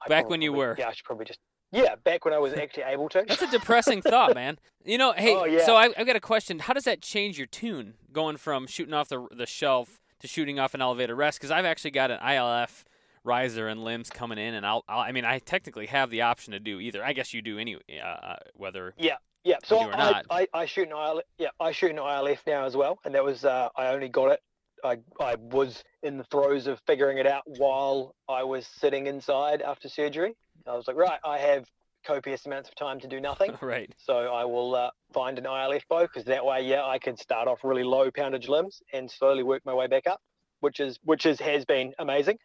I 0.04 0.08
Back 0.08 0.28
when 0.30 0.42
you 0.42 0.52
were. 0.52 0.76
Yeah, 0.78 0.88
I 0.88 0.92
should 0.92 1.04
probably 1.04 1.26
just. 1.26 1.38
Yeah, 1.72 1.94
back 2.04 2.24
when 2.24 2.34
I 2.34 2.38
was 2.38 2.52
actually 2.54 2.82
able 2.84 3.08
to. 3.10 3.24
That's 3.28 3.42
a 3.42 3.50
depressing 3.50 4.02
thought, 4.02 4.34
man. 4.34 4.58
You 4.84 4.98
know, 4.98 5.12
hey, 5.12 5.34
Oh, 5.36 5.44
yeah. 5.44 5.64
so 5.64 5.76
I, 5.76 5.90
I've 5.96 6.06
got 6.06 6.16
a 6.16 6.20
question. 6.20 6.58
How 6.58 6.72
does 6.72 6.84
that 6.84 7.00
change 7.00 7.38
your 7.38 7.46
tune 7.46 7.94
going 8.12 8.38
from 8.38 8.66
shooting 8.66 8.94
off 8.94 9.08
the 9.08 9.28
the 9.30 9.46
shelf 9.46 10.00
to 10.20 10.26
shooting 10.26 10.58
off 10.58 10.74
an 10.74 10.80
elevator 10.82 11.14
rest? 11.14 11.38
Because 11.38 11.50
I've 11.50 11.64
actually 11.66 11.92
got 11.92 12.10
an 12.10 12.18
ILF 12.18 12.84
riser 13.22 13.68
and 13.68 13.84
limbs 13.84 14.10
coming 14.10 14.38
in, 14.38 14.54
and 14.54 14.66
I'll, 14.66 14.84
I'll 14.88 15.00
I 15.00 15.12
mean, 15.12 15.24
I 15.24 15.38
technically 15.38 15.86
have 15.86 16.10
the 16.10 16.22
option 16.22 16.52
to 16.52 16.58
do 16.60 16.80
either. 16.80 17.04
I 17.04 17.12
guess 17.12 17.32
you 17.34 17.42
do 17.42 17.58
any, 17.58 17.76
uh, 17.76 18.04
uh, 18.04 18.36
whether 18.54 18.94
Yeah, 18.98 19.16
so 19.64 19.78
I. 19.78 20.22
I, 20.30 20.46
I 20.52 20.66
shoot 20.66 20.88
an 20.88 20.94
ILF. 20.94 21.22
Yeah, 21.38 21.48
I 21.58 21.72
shoot 21.72 21.90
an 21.90 21.96
ILF 21.96 22.38
now 22.46 22.64
as 22.64 22.76
well, 22.76 22.98
and 23.04 23.14
that 23.14 23.24
was 23.24 23.44
uh, 23.44 23.68
I 23.76 23.88
only 23.88 24.08
got 24.08 24.32
it. 24.32 24.40
I 24.84 24.98
I 25.18 25.36
was 25.36 25.82
in 26.02 26.18
the 26.18 26.24
throes 26.24 26.66
of 26.66 26.80
figuring 26.86 27.18
it 27.18 27.26
out 27.26 27.42
while 27.46 28.14
I 28.28 28.42
was 28.42 28.66
sitting 28.66 29.06
inside 29.06 29.62
after 29.62 29.88
surgery. 29.88 30.36
I 30.66 30.76
was 30.76 30.86
like, 30.86 30.96
right, 30.96 31.20
I 31.24 31.38
have 31.38 31.64
copious 32.04 32.46
amounts 32.46 32.68
of 32.68 32.74
time 32.74 33.00
to 33.00 33.08
do 33.08 33.20
nothing, 33.20 33.56
right. 33.62 33.92
so 33.98 34.14
I 34.32 34.44
will 34.44 34.74
uh, 34.74 34.90
find 35.12 35.38
an 35.38 35.44
ILF 35.44 35.82
bow 35.88 36.02
because 36.02 36.24
that 36.24 36.44
way, 36.44 36.62
yeah, 36.62 36.84
I 36.84 36.98
can 36.98 37.16
start 37.16 37.48
off 37.48 37.60
really 37.64 37.84
low 37.84 38.10
poundage 38.10 38.48
limbs 38.48 38.82
and 38.92 39.10
slowly 39.10 39.42
work 39.42 39.62
my 39.64 39.74
way 39.74 39.86
back 39.86 40.06
up, 40.06 40.20
which 40.60 40.80
is 40.80 40.98
which 41.04 41.24
is 41.26 41.40
has 41.40 41.64
been 41.64 41.94
amazing. 41.98 42.38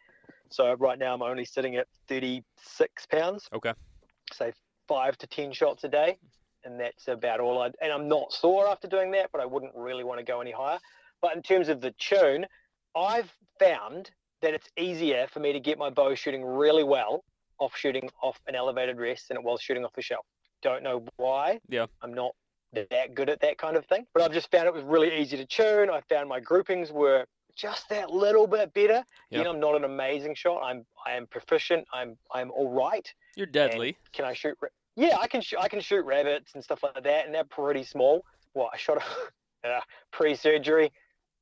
So 0.50 0.72
right 0.74 0.98
now 0.98 1.12
I'm 1.14 1.22
only 1.22 1.44
sitting 1.44 1.76
at 1.76 1.86
36 2.08 3.06
pounds. 3.06 3.48
Okay. 3.52 3.72
Say 4.32 4.52
five 4.88 5.16
to 5.18 5.26
10 5.26 5.52
shots 5.52 5.84
a 5.84 5.88
day. 5.88 6.18
And 6.66 6.78
that's 6.80 7.06
about 7.06 7.40
all 7.40 7.62
I, 7.62 7.70
and 7.80 7.92
I'm 7.92 8.08
not 8.08 8.32
sore 8.32 8.68
after 8.68 8.88
doing 8.88 9.12
that, 9.12 9.30
but 9.32 9.40
I 9.40 9.46
wouldn't 9.46 9.72
really 9.74 10.04
want 10.04 10.18
to 10.18 10.24
go 10.24 10.40
any 10.40 10.50
higher. 10.50 10.78
But 11.22 11.36
in 11.36 11.42
terms 11.42 11.68
of 11.68 11.80
the 11.80 11.94
tune, 11.98 12.44
I've 12.96 13.32
found 13.58 14.10
that 14.42 14.52
it's 14.52 14.68
easier 14.76 15.26
for 15.32 15.40
me 15.40 15.52
to 15.52 15.60
get 15.60 15.78
my 15.78 15.90
bow 15.90 16.14
shooting 16.14 16.44
really 16.44 16.84
well 16.84 17.24
off 17.58 17.76
shooting 17.76 18.10
off 18.22 18.38
an 18.48 18.54
elevated 18.54 18.98
rest 18.98 19.28
than 19.28 19.36
it 19.36 19.42
was 19.42 19.62
shooting 19.62 19.84
off 19.84 19.92
the 19.94 20.02
shelf. 20.02 20.26
Don't 20.62 20.82
know 20.82 21.04
why. 21.16 21.60
Yeah. 21.68 21.86
I'm 22.02 22.12
not 22.12 22.32
that 22.72 23.14
good 23.14 23.30
at 23.30 23.40
that 23.40 23.58
kind 23.58 23.76
of 23.76 23.86
thing, 23.86 24.04
but 24.12 24.22
I've 24.22 24.32
just 24.32 24.50
found 24.50 24.66
it 24.66 24.74
was 24.74 24.84
really 24.84 25.16
easy 25.16 25.36
to 25.36 25.46
tune. 25.46 25.88
I 25.88 26.00
found 26.08 26.28
my 26.28 26.40
groupings 26.40 26.92
were 26.92 27.24
just 27.56 27.88
that 27.88 28.10
little 28.10 28.46
bit 28.46 28.74
better. 28.74 29.02
Yeah. 29.30 29.38
You 29.38 29.44
know, 29.44 29.50
I'm 29.52 29.60
not 29.60 29.76
an 29.76 29.84
amazing 29.84 30.34
shot. 30.34 30.60
I'm 30.62 30.84
I 31.06 31.12
am 31.12 31.26
proficient. 31.26 31.86
I'm 31.92 32.16
I'm 32.32 32.50
all 32.50 32.70
right. 32.70 33.10
You're 33.36 33.46
deadly. 33.46 33.96
Can 34.12 34.24
I 34.24 34.34
shoot? 34.34 34.58
Ra- 34.96 35.06
Yeah, 35.08 35.16
I 35.20 35.26
can 35.26 35.40
shoot. 35.40 35.58
I 35.60 35.68
can 35.68 35.80
shoot 35.80 36.04
rabbits 36.04 36.52
and 36.54 36.62
stuff 36.62 36.82
like 36.82 37.02
that, 37.02 37.26
and 37.26 37.34
they're 37.34 37.44
pretty 37.44 37.84
small. 37.84 38.22
Well, 38.54 38.70
I 38.72 38.76
shot 38.76 39.02
a 39.64 39.68
uh, 39.68 39.80
pre-surgery. 40.12 40.92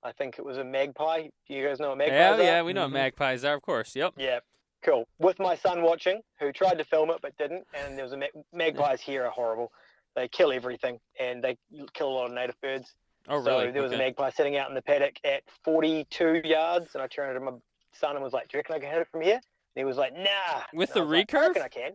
I 0.03 0.13
think 0.13 0.39
it 0.39 0.45
was 0.45 0.59
a 0.59 0.65
magpie. 0.65 1.29
Do 1.49 1.55
you 1.55 1.67
guys 1.67 1.81
know 1.81 1.91
what 1.91 1.99
magpies 1.99 2.15
Yeah, 2.15 2.33
are? 2.35 2.43
yeah, 2.43 2.63
we 2.63 2.73
know 2.75 2.83
what 2.83 2.91
Mhm. 2.91 2.95
magpies 2.95 3.45
are, 3.45 3.55
of 3.55 3.63
course. 3.63 3.97
Yep. 3.97 4.15
Yeah, 4.19 4.41
cool. 4.83 5.09
With 5.19 5.39
my 5.39 5.55
son 5.57 5.83
watching, 5.83 6.21
who 6.39 6.53
tried 6.53 6.77
to 6.79 6.85
film 6.85 7.11
it 7.11 7.19
but 7.23 7.37
didn't, 7.39 7.67
and 7.73 7.97
there 7.97 8.05
was 8.05 8.13
a 8.13 8.17
mag- 8.19 8.33
magpies 8.53 9.01
here 9.01 9.25
are 9.25 9.31
horrible. 9.31 9.73
They 10.15 10.29
kill 10.29 10.53
everything, 10.53 11.01
and 11.19 11.43
they 11.43 11.57
kill 11.95 12.09
a 12.09 12.15
lot 12.15 12.27
of 12.27 12.33
native 12.33 12.61
birds. 12.61 12.95
Oh, 13.29 13.43
so 13.43 13.59
really? 13.59 13.71
there 13.73 13.83
was 13.83 13.93
a 13.93 13.97
magpie 13.97 14.29
sitting 14.31 14.57
out 14.59 14.69
in 14.69 14.75
the 14.75 14.83
paddock 14.83 15.17
at 15.25 15.43
42 15.65 16.43
yards, 16.45 16.95
and 16.95 17.03
I 17.03 17.07
turned 17.07 17.35
to 17.35 17.41
my 17.41 17.53
son 17.93 18.15
and 18.17 18.23
was 18.23 18.35
like, 18.35 18.49
"Do 18.49 18.57
you 18.57 18.59
reckon 18.59 18.75
I 18.75 18.79
can 18.81 18.91
hit 18.91 19.01
it 19.01 19.09
from 19.11 19.23
here?" 19.23 19.37
And 19.37 19.41
he 19.81 19.85
was 19.85 19.97
like, 19.97 20.13
"Nah." 20.13 20.63
With 20.75 20.93
the 20.93 21.01
was 21.03 21.09
like, 21.11 21.35
"I 21.35 21.39
recurve? 21.39 21.49
reckon 21.49 21.63
I 21.63 21.69
can. 21.69 21.93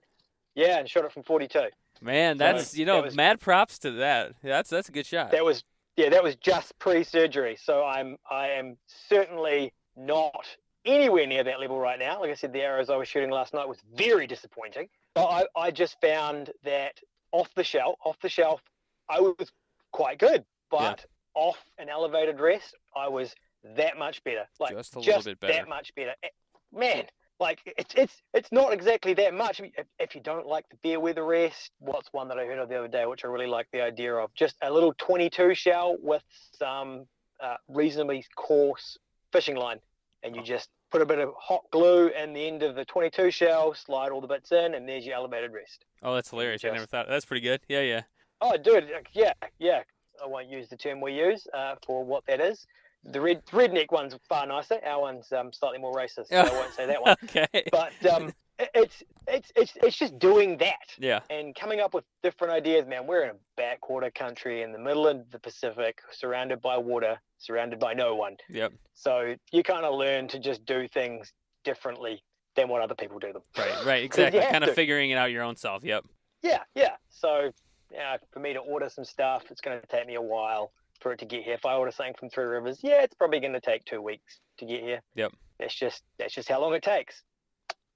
Yeah, 0.60 0.80
and 0.80 0.90
shot 0.90 1.06
it 1.06 1.12
from 1.14 1.24
42. 1.24 1.68
Man, 2.02 2.36
So 2.36 2.40
that's 2.40 2.78
you 2.78 2.86
that 2.86 2.92
know, 2.92 3.02
was- 3.04 3.16
mad 3.16 3.40
props 3.40 3.80
to 3.80 3.92
that. 3.92 4.34
That's 4.44 4.70
that's 4.70 4.90
a 4.90 4.92
good 4.92 5.06
shot. 5.06 5.32
That 5.32 5.46
was 5.46 5.64
yeah, 5.96 6.10
that 6.10 6.24
was 6.24 6.36
just 6.36 6.78
pre-surgery. 6.80 7.58
So 7.62 7.86
I'm 7.86 8.18
I 8.30 8.50
am 8.50 8.78
certainly 9.08 9.74
not 9.96 10.46
anywhere 10.86 11.28
near 11.28 11.44
that 11.44 11.60
level 11.60 11.80
right 11.80 12.00
now. 12.00 12.20
Like 12.20 12.32
I 12.32 12.36
said, 12.36 12.54
the 12.54 12.62
arrows 12.62 12.90
I 12.90 12.96
was 12.98 13.08
shooting 13.08 13.30
last 13.30 13.54
night 13.54 13.68
was 13.68 13.78
very 13.96 14.28
disappointing. 14.28 14.90
But 15.14 15.26
I, 15.28 15.46
I 15.56 15.72
just 15.72 16.00
found 16.02 16.52
that 16.64 17.00
off 17.32 17.50
the 17.56 17.64
shelf, 17.64 17.96
off 18.06 18.18
the 18.22 18.30
shelf, 18.30 18.62
I 19.10 19.20
was 19.20 19.52
quite 19.92 20.20
good. 20.20 20.46
But 20.72 21.06
yeah. 21.36 21.42
off 21.42 21.58
an 21.78 21.90
elevated 21.90 22.40
rest, 22.40 22.76
I 22.96 23.08
was 23.08 23.34
that 23.76 23.98
much 23.98 24.24
better. 24.24 24.48
Like 24.60 24.76
just 24.76 24.96
a 24.96 25.00
little 25.00 25.22
bit 25.22 25.40
better. 25.40 25.54
That 25.54 25.68
much 25.70 25.94
better. 25.96 26.14
Eh, 26.24 26.28
man, 26.74 27.06
like 27.40 27.60
it's 27.78 27.94
it's 27.96 28.22
it's 28.34 28.52
not 28.52 28.74
exactly 28.74 29.14
that 29.16 29.34
much. 29.34 29.60
If, 29.60 29.86
if 30.00 30.16
you 30.16 30.22
don't 30.22 30.46
like 30.46 30.66
the 30.70 30.78
fair 30.84 31.00
weather 31.00 31.26
rest, 31.26 31.72
what's 31.80 32.10
one 32.12 32.28
that 32.30 32.38
I 32.38 32.46
heard 32.46 32.60
of 32.60 32.70
the 32.70 32.78
other 32.78 32.88
day, 32.88 33.06
which 33.06 33.24
I 33.24 33.28
really 33.28 33.48
like 33.48 33.68
the 33.72 33.82
idea 33.82 34.14
of, 34.16 34.34
just 34.34 34.56
a 34.62 34.72
little 34.72 34.94
22 34.98 35.56
shell 35.56 35.96
with 36.02 36.24
some 36.58 37.06
uh, 37.42 37.56
reasonably 37.68 38.26
coarse 38.36 38.98
fishing 39.32 39.56
line, 39.56 39.80
and 40.24 40.36
you 40.36 40.44
just 40.44 40.70
put 40.92 41.02
a 41.02 41.06
bit 41.06 41.20
of 41.20 41.34
hot 41.38 41.62
glue 41.72 42.08
in 42.08 42.34
the 42.34 42.48
end 42.48 42.64
of 42.64 42.76
the 42.76 42.84
22 42.86 43.32
shell, 43.32 43.74
slide 43.74 44.12
all 44.12 44.22
the 44.22 44.28
bits 44.28 44.52
in, 44.52 44.74
and 44.74 44.88
there's 44.88 45.06
your 45.06 45.16
elevated 45.16 45.54
rest. 45.54 45.86
Oh, 46.02 46.16
that's 46.16 46.30
hilarious! 46.30 46.62
Just, 46.62 46.72
I 46.72 46.76
never 46.76 46.88
thought 46.88 47.08
that's 47.08 47.26
pretty 47.26 47.42
good. 47.42 47.62
Yeah, 47.68 47.82
yeah. 47.82 48.02
Oh, 48.42 48.58
dude, 48.58 48.90
yeah, 49.14 49.34
yeah. 49.60 49.84
I 50.22 50.28
won't 50.28 50.50
use 50.50 50.68
the 50.68 50.76
term 50.76 51.00
we 51.00 51.14
use 51.14 51.48
uh, 51.54 51.76
for 51.86 52.04
what 52.04 52.26
that 52.28 52.42
is. 52.42 52.66
The 53.04 53.22
red 53.22 53.46
redneck 53.48 53.92
one's 53.92 54.16
far 54.28 54.46
nicer. 54.46 54.80
Our 54.86 55.02
one's 55.02 55.32
um, 55.32 55.52
slightly 55.54 55.80
more 55.80 55.94
racist, 55.94 56.28
so 56.28 56.38
I 56.38 56.44
won't 56.52 56.74
say 56.74 56.86
that 56.86 57.02
one. 57.02 57.16
okay. 57.24 57.64
But 57.72 57.94
um, 58.12 58.34
it's 58.76 59.04
it's 59.28 59.52
it's 59.56 59.74
it's 59.82 59.98
just 59.98 60.20
doing 60.20 60.58
that. 60.58 60.96
Yeah. 60.98 61.22
And 61.30 61.56
coming 61.56 61.80
up 61.80 61.94
with 61.94 62.04
different 62.24 62.54
ideas, 62.54 62.86
man. 62.88 63.08
We're 63.08 63.24
in 63.24 63.30
a 63.32 63.40
backwater 63.56 64.12
country 64.12 64.64
in 64.64 64.72
the 64.72 64.80
middle 64.80 65.08
of 65.08 65.30
the 65.32 65.40
Pacific, 65.40 66.00
surrounded 66.12 66.62
by 66.62 66.78
water, 66.78 67.20
surrounded 67.38 67.80
by 67.80 67.94
no 67.94 68.16
one. 68.16 68.36
Yep. 68.50 68.74
So 68.94 69.36
you 69.52 69.64
kind 69.64 69.86
of 69.86 69.96
learn 69.96 70.28
to 70.30 70.40
just 70.40 70.66
do 70.66 70.88
things 70.88 71.32
differently 71.64 72.22
than 72.56 72.68
what 72.68 72.82
other 72.82 72.96
people 72.96 73.20
do 73.20 73.32
them. 73.32 73.44
Right. 73.58 73.86
Right. 73.86 74.04
Exactly. 74.10 74.42
kind 74.42 74.64
of 74.64 74.72
to. 74.72 74.76
figuring 74.76 75.12
it 75.12 75.16
out 75.16 75.32
your 75.32 75.44
own 75.44 75.56
self. 75.56 75.84
Yep. 75.84 76.06
Yeah. 76.44 76.64
Yeah. 76.76 76.96
So 77.10 77.52
yeah, 77.92 78.18
for 78.32 78.40
me 78.40 78.54
to 78.54 78.60
order 78.60 78.90
some 78.90 79.06
stuff, 79.06 79.44
it's 79.50 79.62
going 79.62 79.80
to 79.80 79.88
take 79.88 80.06
me 80.08 80.16
a 80.16 80.22
while 80.22 80.72
for 81.00 81.12
it 81.14 81.20
to 81.20 81.26
get 81.26 81.44
here. 81.44 81.54
If 81.54 81.66
I 81.66 81.76
order 81.76 81.92
something 81.92 82.16
from 82.20 82.30
Three 82.30 82.46
Rivers, 82.46 82.80
yeah, 82.82 83.02
it's 83.02 83.16
probably 83.16 83.40
going 83.40 83.54
to 83.54 83.62
take 83.62 83.86
two 83.86 84.02
weeks 84.02 84.40
to 84.58 84.66
get 84.66 84.82
here. 84.82 85.02
Yep. 85.16 85.34
That's 85.60 85.76
just 85.76 86.04
that's 86.18 86.34
just 86.34 86.50
how 86.50 86.62
long 86.62 86.74
it 86.74 86.84
takes. 86.84 87.24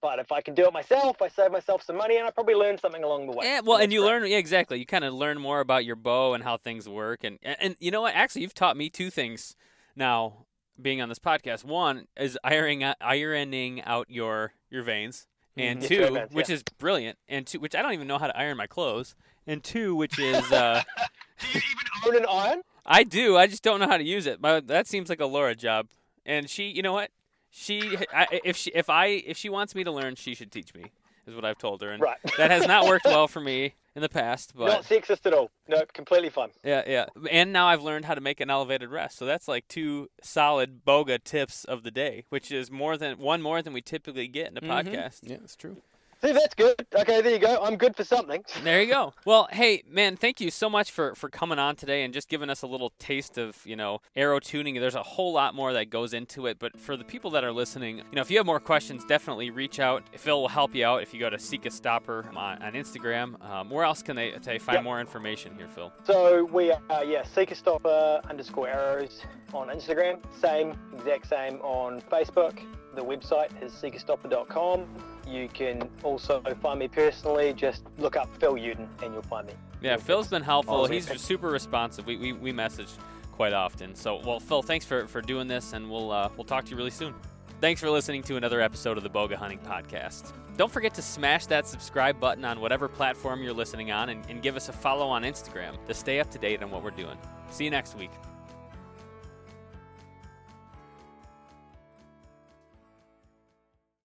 But 0.02 0.20
if 0.20 0.34
I 0.34 0.42
can 0.42 0.54
do 0.54 0.66
it 0.66 0.74
myself, 0.74 1.22
I 1.22 1.30
save 1.30 1.52
myself 1.52 1.82
some 1.82 1.96
money, 1.96 2.18
and 2.18 2.28
I 2.28 2.32
probably 2.32 2.56
learn 2.56 2.78
something 2.78 3.04
along 3.04 3.28
the 3.28 3.32
way. 3.32 3.46
Yeah, 3.46 3.62
well, 3.64 3.78
and 3.78 3.94
you 3.94 4.02
great. 4.02 4.10
learn, 4.10 4.28
yeah, 4.28 4.38
exactly. 4.38 4.78
You 4.78 4.86
kind 4.86 5.06
of 5.06 5.14
learn 5.14 5.40
more 5.40 5.62
about 5.62 5.86
your 5.86 5.96
bow 5.96 6.34
and 6.34 6.44
how 6.44 6.58
things 6.58 6.90
work, 6.90 7.24
and, 7.24 7.40
and 7.42 7.78
you 7.80 7.90
know 7.90 8.02
what? 8.02 8.14
Actually, 8.14 8.42
you've 8.42 8.54
taught 8.54 8.76
me 8.76 8.90
two 8.90 9.10
things 9.10 9.56
now. 9.96 10.46
Being 10.82 11.02
on 11.02 11.08
this 11.08 11.20
podcast, 11.20 11.64
one 11.64 12.08
is 12.18 12.38
ironing 12.44 12.84
ironing 13.00 13.84
out 13.84 14.08
your 14.10 14.54
your 14.72 14.82
vanes, 14.82 15.28
and 15.58 15.80
mm-hmm. 15.80 15.88
two, 15.88 16.04
events, 16.04 16.34
which 16.34 16.50
yeah. 16.50 16.56
is 16.56 16.64
brilliant, 16.78 17.18
and 17.28 17.46
two, 17.46 17.60
which 17.60 17.76
I 17.76 17.82
don't 17.82 17.94
even 17.94 18.08
know 18.08 18.18
how 18.18 18.28
to 18.28 18.38
iron 18.38 18.58
my 18.58 18.68
clothes, 18.68 19.16
and 19.48 19.64
two, 19.64 19.96
which 19.96 20.20
is. 20.20 20.52
Uh, 20.52 20.82
do 21.40 21.60
you 21.60 21.62
even 21.72 22.16
own 22.16 22.24
an 22.24 22.26
iron? 22.30 22.62
I 22.86 23.04
do. 23.04 23.38
I 23.38 23.48
just 23.48 23.64
don't 23.64 23.80
know 23.80 23.88
how 23.88 23.98
to 23.98 24.04
use 24.04 24.26
it. 24.26 24.42
But 24.42 24.68
that 24.68 24.88
seems 24.88 25.10
like 25.10 25.22
a 25.22 25.26
Laura 25.26 25.56
job. 25.56 25.88
And 26.26 26.50
she, 26.50 26.64
you 26.66 26.82
know 26.82 26.94
what? 26.94 27.12
She, 27.50 27.98
I, 28.14 28.42
if 28.44 28.58
she, 28.58 28.72
if 28.74 28.90
I, 28.90 29.06
if 29.06 29.38
she 29.38 29.50
wants 29.50 29.76
me 29.76 29.84
to 29.84 29.92
learn, 29.92 30.16
she 30.16 30.34
should 30.36 30.52
teach 30.52 30.74
me. 30.74 30.86
Is 31.26 31.36
what 31.36 31.46
I've 31.46 31.58
told 31.58 31.82
her, 31.82 31.92
and 31.92 32.02
right. 32.02 32.18
that 32.38 32.52
has 32.52 32.68
not 32.68 32.86
worked 32.86 33.06
well 33.06 33.28
for 33.28 33.40
me 33.40 33.76
in 33.96 34.02
the 34.02 34.10
past. 34.10 34.54
But 34.56 34.68
not 34.68 34.84
sexist 34.84 35.26
at 35.26 35.34
all. 35.34 35.52
No, 35.68 35.84
completely 35.94 36.30
fun. 36.30 36.50
Yeah, 36.64 36.84
yeah. 36.86 37.06
And 37.32 37.54
now 37.54 37.68
I've 37.68 37.82
learned 37.82 38.06
how 38.06 38.16
to 38.16 38.22
make 38.22 38.40
an 38.40 38.50
elevated 38.50 38.90
rest. 38.90 39.18
So 39.18 39.26
that's 39.26 39.48
like 39.48 39.68
two 39.68 40.10
solid 40.22 40.84
Bowga 40.86 41.24
tips 41.24 41.64
of 41.64 41.84
the 41.84 41.92
day, 41.92 42.26
which 42.30 42.52
is 42.52 42.70
more 42.70 42.98
than 42.98 43.20
one 43.20 43.42
more 43.42 43.62
than 43.62 43.74
we 43.74 43.82
typically 43.82 44.28
get 44.28 44.52
in 44.52 44.58
a 44.58 44.62
mm-hmm. 44.62 44.72
podcast. 44.72 45.20
Yeah, 45.24 45.38
that's 45.40 45.56
true. 45.56 45.78
See, 46.24 46.32
that's 46.32 46.56
good. 46.56 46.86
Okay, 46.96 47.22
there 47.22 47.32
you 47.32 47.40
go. 47.40 47.60
I'm 47.62 47.76
good 47.76 47.96
for 47.96 48.04
something. 48.04 48.44
There 48.64 48.82
you 48.82 48.90
go. 48.90 49.14
Well, 49.26 49.50
hey, 49.52 49.84
man, 49.90 50.16
thank 50.16 50.40
you 50.40 50.50
so 50.50 50.70
much 50.70 50.90
for, 50.90 51.16
for 51.16 51.28
coming 51.28 51.60
on 51.60 51.76
today 51.76 52.04
and 52.04 52.14
just 52.14 52.30
giving 52.30 52.50
us 52.50 52.62
a 52.62 52.68
little 52.68 52.94
taste 52.98 53.38
of, 53.38 53.58
you 53.66 53.76
know, 53.76 54.00
arrow 54.16 54.40
tuning. 54.40 54.76
There's 54.76 54.96
a 54.96 55.04
whole 55.04 55.34
lot 55.34 55.54
more 55.54 55.74
that 55.74 55.90
goes 55.90 56.14
into 56.14 56.48
it. 56.48 56.60
But 56.60 56.80
for 56.80 56.96
the 56.96 57.04
people 57.04 57.30
that 57.32 57.44
are 57.44 57.52
listening, 57.52 57.98
you 57.98 58.04
know, 58.14 58.22
if 58.22 58.32
you 58.32 58.38
have 58.38 58.46
more 58.46 58.62
questions, 58.62 59.04
definitely 59.04 59.50
reach 59.50 59.82
out. 59.82 60.04
Phil 60.18 60.40
will 60.40 60.48
help 60.48 60.74
you 60.74 60.86
out 60.86 61.04
if 61.04 61.14
you 61.14 61.20
go 61.20 61.30
to 61.30 61.38
Sika 61.38 61.70
Stopper 61.70 62.26
on, 62.36 62.62
on 62.62 62.74
Instagram. 62.74 63.44
Um, 63.44 63.70
where 63.70 63.84
else 63.84 64.02
can 64.02 64.16
they, 64.16 64.34
they 64.44 64.60
find 64.60 64.78
yep. 64.78 64.84
more 64.86 65.02
information 65.02 65.54
here, 65.58 65.68
Phil? 65.68 65.92
So 66.06 66.46
we 66.46 66.72
are, 66.72 67.04
yeah, 67.04 67.24
Sika 67.24 67.56
Stopper 67.56 68.22
underscore 68.30 68.70
arrows 68.70 69.22
on 69.54 69.68
Instagram. 69.68 70.20
Same, 70.42 70.78
exact 70.96 71.28
same 71.28 71.60
on 71.62 72.02
Facebook. 72.02 72.60
The 72.96 73.02
website 73.02 73.62
is 73.62 73.74
sikastopper.com. 73.74 74.88
You 75.28 75.48
can 75.48 75.90
also 76.04 76.44
find 76.62 76.80
me 76.80 76.88
personally. 76.88 77.54
Just 77.54 77.84
look 77.98 78.16
up 78.16 78.30
Phil 78.40 78.54
Luden 78.56 78.88
and 79.02 79.14
you'll 79.14 79.22
find 79.24 79.48
me. 79.48 79.54
Yeah, 79.82 79.98
Phil's 79.98 80.28
been 80.28 80.44
helpful. 80.44 80.86
He's 80.86 81.10
super 81.22 81.50
responsive. 81.50 82.06
We, 82.06 82.18
we, 82.18 82.34
we 82.34 82.52
message 82.52 82.90
quite 83.32 83.54
often. 83.54 83.96
So, 83.96 84.22
well, 84.26 84.40
Phil, 84.40 84.62
thanks 84.62 84.86
for, 84.86 85.08
for 85.08 85.22
doing 85.22 85.48
this, 85.48 85.74
and 85.74 85.90
we'll 85.90 86.12
uh, 86.12 86.30
we'll 86.38 86.46
talk 86.46 86.66
to 86.66 86.72
you 86.72 86.78
really 86.78 86.92
soon. 86.92 87.14
Thanks 87.60 87.80
for 87.82 87.90
listening 87.90 88.24
to 88.24 88.36
another 88.36 88.62
episode 88.62 88.98
of 88.98 89.04
the 89.04 89.10
Bowga 89.10 89.36
Hunting 89.36 89.60
Podcast. 89.60 90.34
Don't 90.58 90.72
forget 90.72 90.94
to 90.96 91.02
smash 91.02 91.46
that 91.48 91.66
subscribe 91.66 92.20
button 92.20 92.46
on 92.46 92.60
whatever 92.60 92.88
platform 92.88 93.42
you're 93.42 93.54
listening 93.54 93.92
on 93.92 94.10
and, 94.10 94.24
and 94.30 94.42
give 94.42 94.56
us 94.56 94.70
a 94.70 94.74
follow 94.74 95.08
on 95.08 95.24
Instagram 95.24 95.84
to 95.88 95.94
stay 95.94 96.20
up 96.20 96.30
to 96.32 96.38
date 96.38 96.62
on 96.62 96.70
what 96.70 96.84
we're 96.84 96.92
doing. 96.92 97.18
See 97.50 97.64
you 97.64 97.72
next 97.72 97.98
week. 97.98 98.12